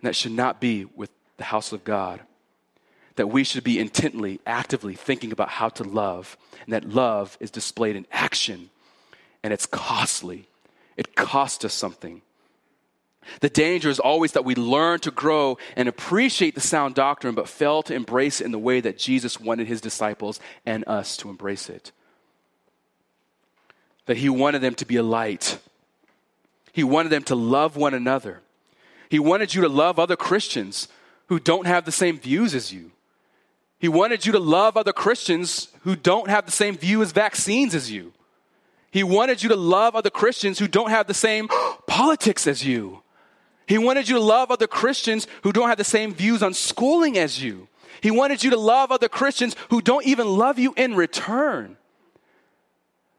And 0.00 0.08
that 0.08 0.16
should 0.16 0.32
not 0.32 0.60
be 0.60 0.84
with 0.84 1.10
the 1.36 1.44
house 1.44 1.72
of 1.72 1.84
God 1.84 2.20
that 3.16 3.28
we 3.28 3.44
should 3.44 3.64
be 3.64 3.78
intently, 3.78 4.40
actively 4.46 4.94
thinking 4.94 5.32
about 5.32 5.48
how 5.48 5.68
to 5.68 5.84
love, 5.84 6.36
and 6.64 6.72
that 6.72 6.88
love 6.88 7.36
is 7.40 7.50
displayed 7.50 7.96
in 7.96 8.06
action, 8.10 8.70
and 9.42 9.52
it's 9.52 9.66
costly. 9.66 10.48
It 10.96 11.14
costs 11.14 11.64
us 11.64 11.74
something. 11.74 12.22
The 13.40 13.48
danger 13.48 13.88
is 13.88 13.98
always 13.98 14.32
that 14.32 14.44
we 14.44 14.54
learn 14.54 15.00
to 15.00 15.10
grow 15.10 15.58
and 15.76 15.88
appreciate 15.88 16.54
the 16.54 16.60
sound 16.60 16.94
doctrine, 16.94 17.34
but 17.34 17.48
fail 17.48 17.82
to 17.84 17.94
embrace 17.94 18.40
it 18.40 18.44
in 18.44 18.52
the 18.52 18.58
way 18.58 18.80
that 18.80 18.98
Jesus 18.98 19.40
wanted 19.40 19.66
his 19.66 19.80
disciples 19.80 20.40
and 20.64 20.84
us 20.86 21.16
to 21.18 21.30
embrace 21.30 21.68
it. 21.68 21.92
That 24.06 24.18
he 24.18 24.28
wanted 24.28 24.60
them 24.60 24.74
to 24.76 24.86
be 24.86 24.96
a 24.96 25.02
light, 25.02 25.58
he 26.72 26.84
wanted 26.84 27.10
them 27.10 27.22
to 27.24 27.34
love 27.34 27.76
one 27.76 27.94
another. 27.94 28.40
He 29.10 29.18
wanted 29.20 29.54
you 29.54 29.62
to 29.62 29.68
love 29.68 30.00
other 30.00 30.16
Christians 30.16 30.88
who 31.28 31.38
don't 31.38 31.66
have 31.66 31.84
the 31.84 31.92
same 31.92 32.18
views 32.18 32.52
as 32.52 32.72
you. 32.72 32.90
He 33.78 33.86
wanted 33.86 34.26
you 34.26 34.32
to 34.32 34.40
love 34.40 34.76
other 34.76 34.92
Christians 34.92 35.68
who 35.82 35.94
don't 35.94 36.28
have 36.28 36.46
the 36.46 36.50
same 36.50 36.76
view 36.76 37.00
as 37.00 37.12
vaccines 37.12 37.76
as 37.76 37.92
you. 37.92 38.12
He 38.90 39.04
wanted 39.04 39.42
you 39.42 39.48
to 39.50 39.56
love 39.56 39.94
other 39.94 40.10
Christians 40.10 40.58
who 40.58 40.66
don't 40.66 40.90
have 40.90 41.06
the 41.06 41.14
same 41.14 41.48
politics 41.86 42.46
as 42.46 42.64
you. 42.64 43.03
He 43.66 43.78
wanted 43.78 44.08
you 44.08 44.16
to 44.16 44.20
love 44.22 44.50
other 44.50 44.66
Christians 44.66 45.26
who 45.42 45.52
don't 45.52 45.68
have 45.68 45.78
the 45.78 45.84
same 45.84 46.14
views 46.14 46.42
on 46.42 46.54
schooling 46.54 47.16
as 47.16 47.42
you. 47.42 47.68
He 48.00 48.10
wanted 48.10 48.44
you 48.44 48.50
to 48.50 48.58
love 48.58 48.92
other 48.92 49.08
Christians 49.08 49.56
who 49.70 49.80
don't 49.80 50.04
even 50.06 50.26
love 50.26 50.58
you 50.58 50.74
in 50.76 50.94
return. 50.94 51.76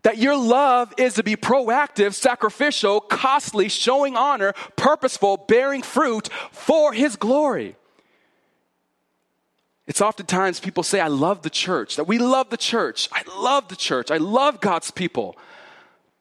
that 0.06 0.20
your 0.20 0.38
love 0.38 0.94
is 1.00 1.16
to 1.16 1.24
be 1.24 1.36
proactive, 1.36 2.14
sacrificial, 2.14 3.02
costly, 3.02 3.68
showing 3.68 4.16
honor, 4.16 4.54
purposeful, 4.76 5.36
bearing 5.36 5.82
fruit 5.82 6.30
for 6.52 6.94
His 6.94 7.16
glory. 7.16 7.76
It's 9.88 10.02
oftentimes 10.02 10.60
people 10.60 10.84
say, 10.84 11.00
I 11.00 11.08
love 11.08 11.42
the 11.42 11.50
church, 11.50 11.96
that 11.96 12.08
we 12.08 12.20
love 12.20 12.52
the 12.52 12.58
church. 12.58 13.10
I 13.12 13.24
love 13.40 13.68
the 13.68 13.76
church. 13.76 14.12
I 14.12 14.18
love 14.18 14.62
God's 14.62 14.92
people. 14.92 15.36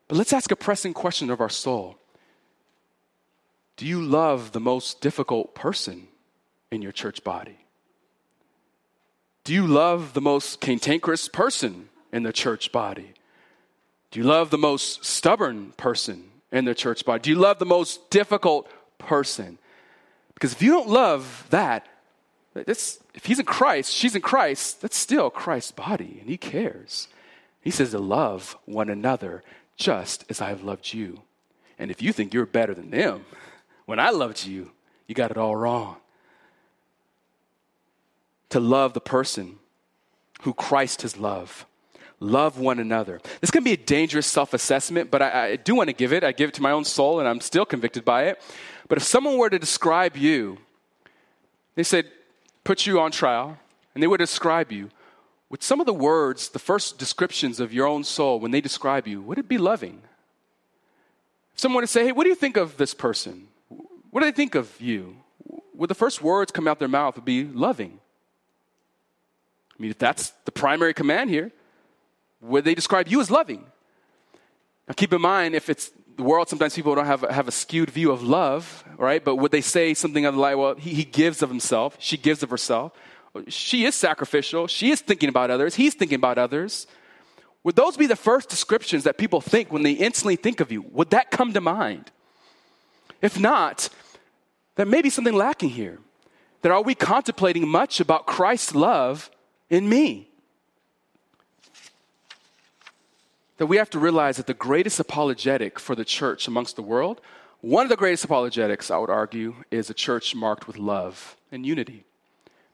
But 0.09 0.17
let's 0.17 0.33
ask 0.33 0.51
a 0.51 0.57
pressing 0.57 0.95
question 0.95 1.29
of 1.29 1.43
our 1.43 1.51
soul 1.51 1.99
Do 3.77 3.87
you 3.87 4.01
love 4.01 4.53
the 4.53 4.61
most 4.61 5.01
difficult 5.01 5.55
person 5.55 6.09
in 6.71 6.83
your 6.83 6.93
church 6.93 7.25
body? 7.25 7.59
Do 9.43 9.53
you 9.53 9.67
love 9.67 10.15
the 10.15 10.21
most 10.21 10.61
cantankerous 10.61 11.29
person 11.29 11.89
in 12.13 12.23
the 12.23 12.33
church 12.33 12.73
body? 12.73 13.15
Do 14.11 14.21
you 14.21 14.25
love 14.25 14.51
the 14.51 14.59
most 14.59 15.05
stubborn 15.05 15.73
person 15.77 16.31
in 16.53 16.65
the 16.65 16.75
church 16.75 17.05
body? 17.05 17.21
Do 17.21 17.31
you 17.31 17.37
love 17.37 17.59
the 17.59 17.67
most 17.67 18.11
difficult 18.11 18.69
person? 18.99 19.59
Because 20.35 20.53
if 20.53 20.63
you 20.63 20.71
don't 20.71 20.89
love 20.89 21.47
that, 21.51 21.87
if 22.55 23.25
he's 23.25 23.41
in 23.41 23.45
Christ, 23.45 23.93
she's 23.93 24.15
in 24.15 24.23
Christ, 24.23 24.81
that's 24.81 24.97
still 24.97 25.31
Christ's 25.31 25.73
body, 25.73 26.19
and 26.21 26.31
he 26.31 26.37
cares. 26.37 27.09
He 27.61 27.71
says 27.71 27.91
to 27.91 27.99
love 27.99 28.57
one 28.67 28.89
another 28.89 29.43
just 29.77 30.25
as 30.29 30.41
I 30.41 30.49
have 30.51 30.63
loved 30.63 30.93
you. 30.93 31.23
And 31.79 31.91
if 31.91 32.01
you 32.01 32.13
think 32.13 32.33
you're 32.33 32.47
better 32.47 32.73
than 32.73 32.91
them, 32.91 33.25
when 33.87 33.99
I 33.99 34.11
loved 34.11 34.47
you, 34.47 34.71
you 35.07 35.15
got 35.15 35.31
it 35.31 35.37
all 35.37 35.55
wrong. 35.55 35.97
To 38.51 38.61
love 38.61 38.95
the 38.95 39.01
person 39.01 39.59
who 40.43 40.55
Christ 40.55 41.03
has 41.03 41.17
loved. 41.17 41.65
Love 42.21 42.59
one 42.59 42.79
another. 42.79 43.21
This 43.41 43.51
can 43.51 43.65
be 43.65 43.73
a 43.73 43.77
dangerous 43.77 44.27
self 44.27 44.55
assessment, 44.55 45.11
but 45.11 45.21
I, 45.21 45.47
I 45.47 45.57
do 45.57 45.75
want 45.75 45.89
to 45.89 45.93
give 45.93 46.13
it. 46.13 46.23
I 46.23 46.33
give 46.33 46.49
it 46.49 46.55
to 46.55 46.63
my 46.63 46.71
own 46.71 46.85
soul, 46.85 47.19
and 47.19 47.29
I'm 47.29 47.41
still 47.41 47.67
convicted 47.67 48.05
by 48.05 48.25
it. 48.25 48.41
But 48.89 48.99
if 48.99 49.05
someone 49.05 49.37
were 49.37 49.51
to 49.51 49.59
describe 49.59 50.17
you, 50.17 50.59
they 51.75 51.83
said, 51.83 52.07
put 52.63 52.87
you 52.87 53.01
on 53.01 53.11
trial, 53.11 53.59
and 53.95 54.03
they 54.03 54.07
would 54.07 54.19
describe 54.19 54.71
you 54.71 54.91
with 55.51 55.63
some 55.63 55.79
of 55.79 55.87
the 55.87 55.95
words, 55.95 56.49
the 56.49 56.59
first 56.59 56.99
descriptions 56.99 57.61
of 57.61 57.73
your 57.73 57.87
own 57.87 58.03
soul, 58.03 58.41
when 58.41 58.51
they 58.51 58.61
describe 58.61 59.07
you, 59.07 59.21
would 59.23 59.39
it 59.39 59.49
be 59.49 59.59
loving? 59.59 60.03
If 61.55 61.61
someone 61.61 61.77
were 61.77 61.87
to 61.87 61.87
say, 61.87 62.07
hey, 62.07 62.13
what 62.13 62.25
do 62.25 62.31
you 62.31 62.35
think 62.35 62.57
of 62.57 62.77
this 62.77 62.95
person? 62.95 63.47
What 64.15 64.21
do 64.21 64.27
they 64.27 64.37
think 64.37 64.55
of 64.55 64.81
you? 64.81 65.17
Would 65.75 65.91
the 65.91 65.95
first 65.97 66.23
words 66.23 66.53
come 66.53 66.69
out 66.69 66.79
their 66.79 66.87
mouth 66.87 67.17
would 67.17 67.25
be 67.25 67.43
loving? 67.43 67.99
I 69.77 69.83
mean, 69.83 69.91
if 69.91 69.99
that's 69.99 70.31
the 70.45 70.53
primary 70.53 70.95
command 70.95 71.31
here, 71.31 71.51
would 72.41 72.65
they 72.65 72.77
describe 72.77 73.09
you 73.09 73.21
as 73.21 73.29
loving? 73.29 73.65
Now, 74.87 74.95
keep 74.95 75.13
in 75.13 75.21
mind, 75.21 75.57
if 75.57 75.69
it's 75.69 75.91
the 76.17 76.23
world, 76.23 76.49
sometimes 76.49 76.77
people 76.77 76.95
don't 76.95 77.07
have, 77.07 77.23
have 77.23 77.49
a 77.49 77.51
skewed 77.51 77.91
view 77.91 78.13
of 78.13 78.23
love, 78.23 78.85
right? 78.99 79.25
But 79.25 79.35
would 79.35 79.51
they 79.51 79.61
say 79.61 79.95
something 79.95 80.25
of 80.25 80.37
the 80.37 80.41
like, 80.41 80.57
well, 80.57 80.77
he, 80.77 80.95
he 80.95 81.05
gives 81.05 81.43
of 81.43 81.49
himself, 81.49 81.97
she 81.99 82.17
gives 82.17 82.45
of 82.45 82.51
herself. 82.51 82.93
She 83.49 83.85
is 83.85 83.97
sacrificial, 83.97 84.69
she 84.69 84.93
is 84.93 85.01
thinking 85.01 85.29
about 85.29 85.51
others, 85.51 85.75
he's 85.75 85.95
thinking 85.95 86.15
about 86.15 86.39
others. 86.39 86.87
Would 87.65 87.75
those 87.75 87.97
be 87.97 88.07
the 88.07 88.15
first 88.15 88.49
descriptions 88.49 89.03
that 89.03 89.19
people 89.19 89.41
think 89.41 89.73
when 89.73 89.83
they 89.83 89.91
instantly 89.91 90.37
think 90.37 90.61
of 90.61 90.71
you? 90.71 90.83
Would 90.93 91.11
that 91.11 91.33
come 91.33 91.53
to 91.53 91.61
mind? 91.61 92.13
If 93.21 93.41
not, 93.41 93.89
there 94.77 94.87
may 94.87 95.03
be 95.03 95.11
something 95.11 95.35
lacking 95.35 95.71
here. 95.71 95.99
That 96.63 96.73
are 96.73 96.83
we 96.83 96.95
contemplating 96.95 97.69
much 97.69 98.01
about 98.01 98.27
Christ's 98.27 98.75
love 98.75 99.31
in 99.69 99.89
me? 99.89 100.31
that 103.57 103.67
we 103.67 103.77
have 103.77 103.91
to 103.91 103.99
realize 103.99 104.37
that 104.37 104.47
the 104.47 104.55
greatest 104.55 104.99
apologetic 104.99 105.79
for 105.79 105.95
the 105.95 106.05
church 106.05 106.49
amongst 106.49 106.77
the 106.77 106.83
world, 106.83 107.21
one 107.61 107.85
of 107.85 107.91
the 107.91 107.97
greatest 107.97 108.25
apologetics, 108.25 108.91
I 108.91 108.99
would 108.99 109.11
argue, 109.11 109.55
is 109.71 109.89
a 109.89 109.95
church 109.95 110.35
marked 110.35 110.67
with 110.67 110.77
love 110.77 111.37
and 111.53 111.65
unity. 111.65 112.05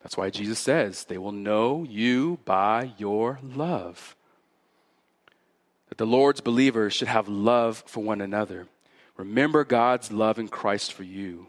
That's 0.03 0.17
why 0.17 0.31
Jesus 0.31 0.59
says, 0.59 1.05
they 1.05 1.19
will 1.19 1.33
know 1.33 1.85
you 1.85 2.39
by 2.47 2.93
your 2.97 3.39
love. 3.43 4.17
That 5.91 5.99
the 5.99 6.07
Lord's 6.07 6.41
believers 6.41 6.95
should 6.95 7.09
have 7.09 7.29
love 7.29 7.85
for 7.87 8.03
one 8.03 8.21
another. 8.21 8.67
Remember 9.17 9.65
God's 9.65 10.11
love 10.11 10.39
in 10.39 10.49
Christ 10.49 10.93
for 10.93 11.03
you. 11.03 11.49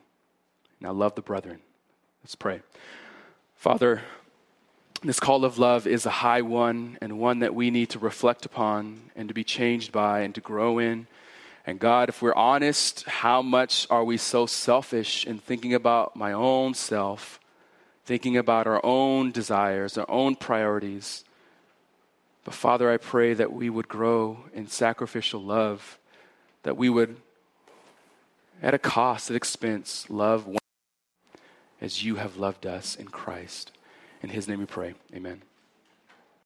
Now 0.82 0.92
love 0.92 1.16
the 1.16 1.22
brethren. 1.22 1.60
Let's 2.24 2.36
pray. 2.36 2.62
Father, 3.56 4.02
this 5.04 5.20
call 5.20 5.46
of 5.46 5.60
love 5.60 5.86
is 5.86 6.06
a 6.06 6.12
high 6.12 6.42
one 6.42 6.98
and 7.02 7.20
one 7.20 7.40
that 7.40 7.54
we 7.54 7.70
need 7.70 7.90
to 7.92 8.00
reflect 8.00 8.46
upon 8.46 9.12
and 9.16 9.28
to 9.28 9.34
be 9.34 9.44
changed 9.44 9.92
by 9.92 10.22
and 10.22 10.34
to 10.36 10.42
grow 10.42 10.80
in. 10.80 11.08
And 11.66 11.80
God, 11.80 12.10
if 12.10 12.22
we're 12.22 12.34
honest, 12.34 13.04
how 13.04 13.44
much 13.44 13.86
are 13.92 14.04
we 14.04 14.18
so 14.18 14.48
selfish 14.48 15.26
in 15.28 15.38
thinking 15.38 15.76
about 15.76 16.16
my 16.16 16.34
own 16.34 16.74
self, 16.74 17.40
thinking 18.04 18.36
about 18.36 18.66
our 18.66 18.84
own 18.84 19.32
desires, 19.32 19.98
our 19.98 20.10
own 20.10 20.36
priorities? 20.36 21.24
But 22.44 22.56
Father, 22.56 22.92
I 22.92 22.98
pray 22.98 23.36
that 23.36 23.54
we 23.54 23.70
would 23.70 23.88
grow 23.88 24.46
in 24.54 24.68
sacrificial 24.68 25.42
love, 25.42 26.00
that 26.64 26.78
we 26.78 26.90
would, 26.90 27.18
at 28.64 28.74
a 28.74 28.80
cost, 28.80 29.30
at 29.30 29.36
expense, 29.36 30.10
love 30.10 30.48
one 30.48 30.61
as 31.82 32.04
you 32.04 32.16
have 32.16 32.38
loved 32.38 32.66
us 32.66 32.96
in 32.96 33.08
Christ. 33.08 33.72
In 34.22 34.30
his 34.30 34.48
name 34.48 34.60
we 34.60 34.66
pray. 34.66 34.94
Amen. 35.14 35.42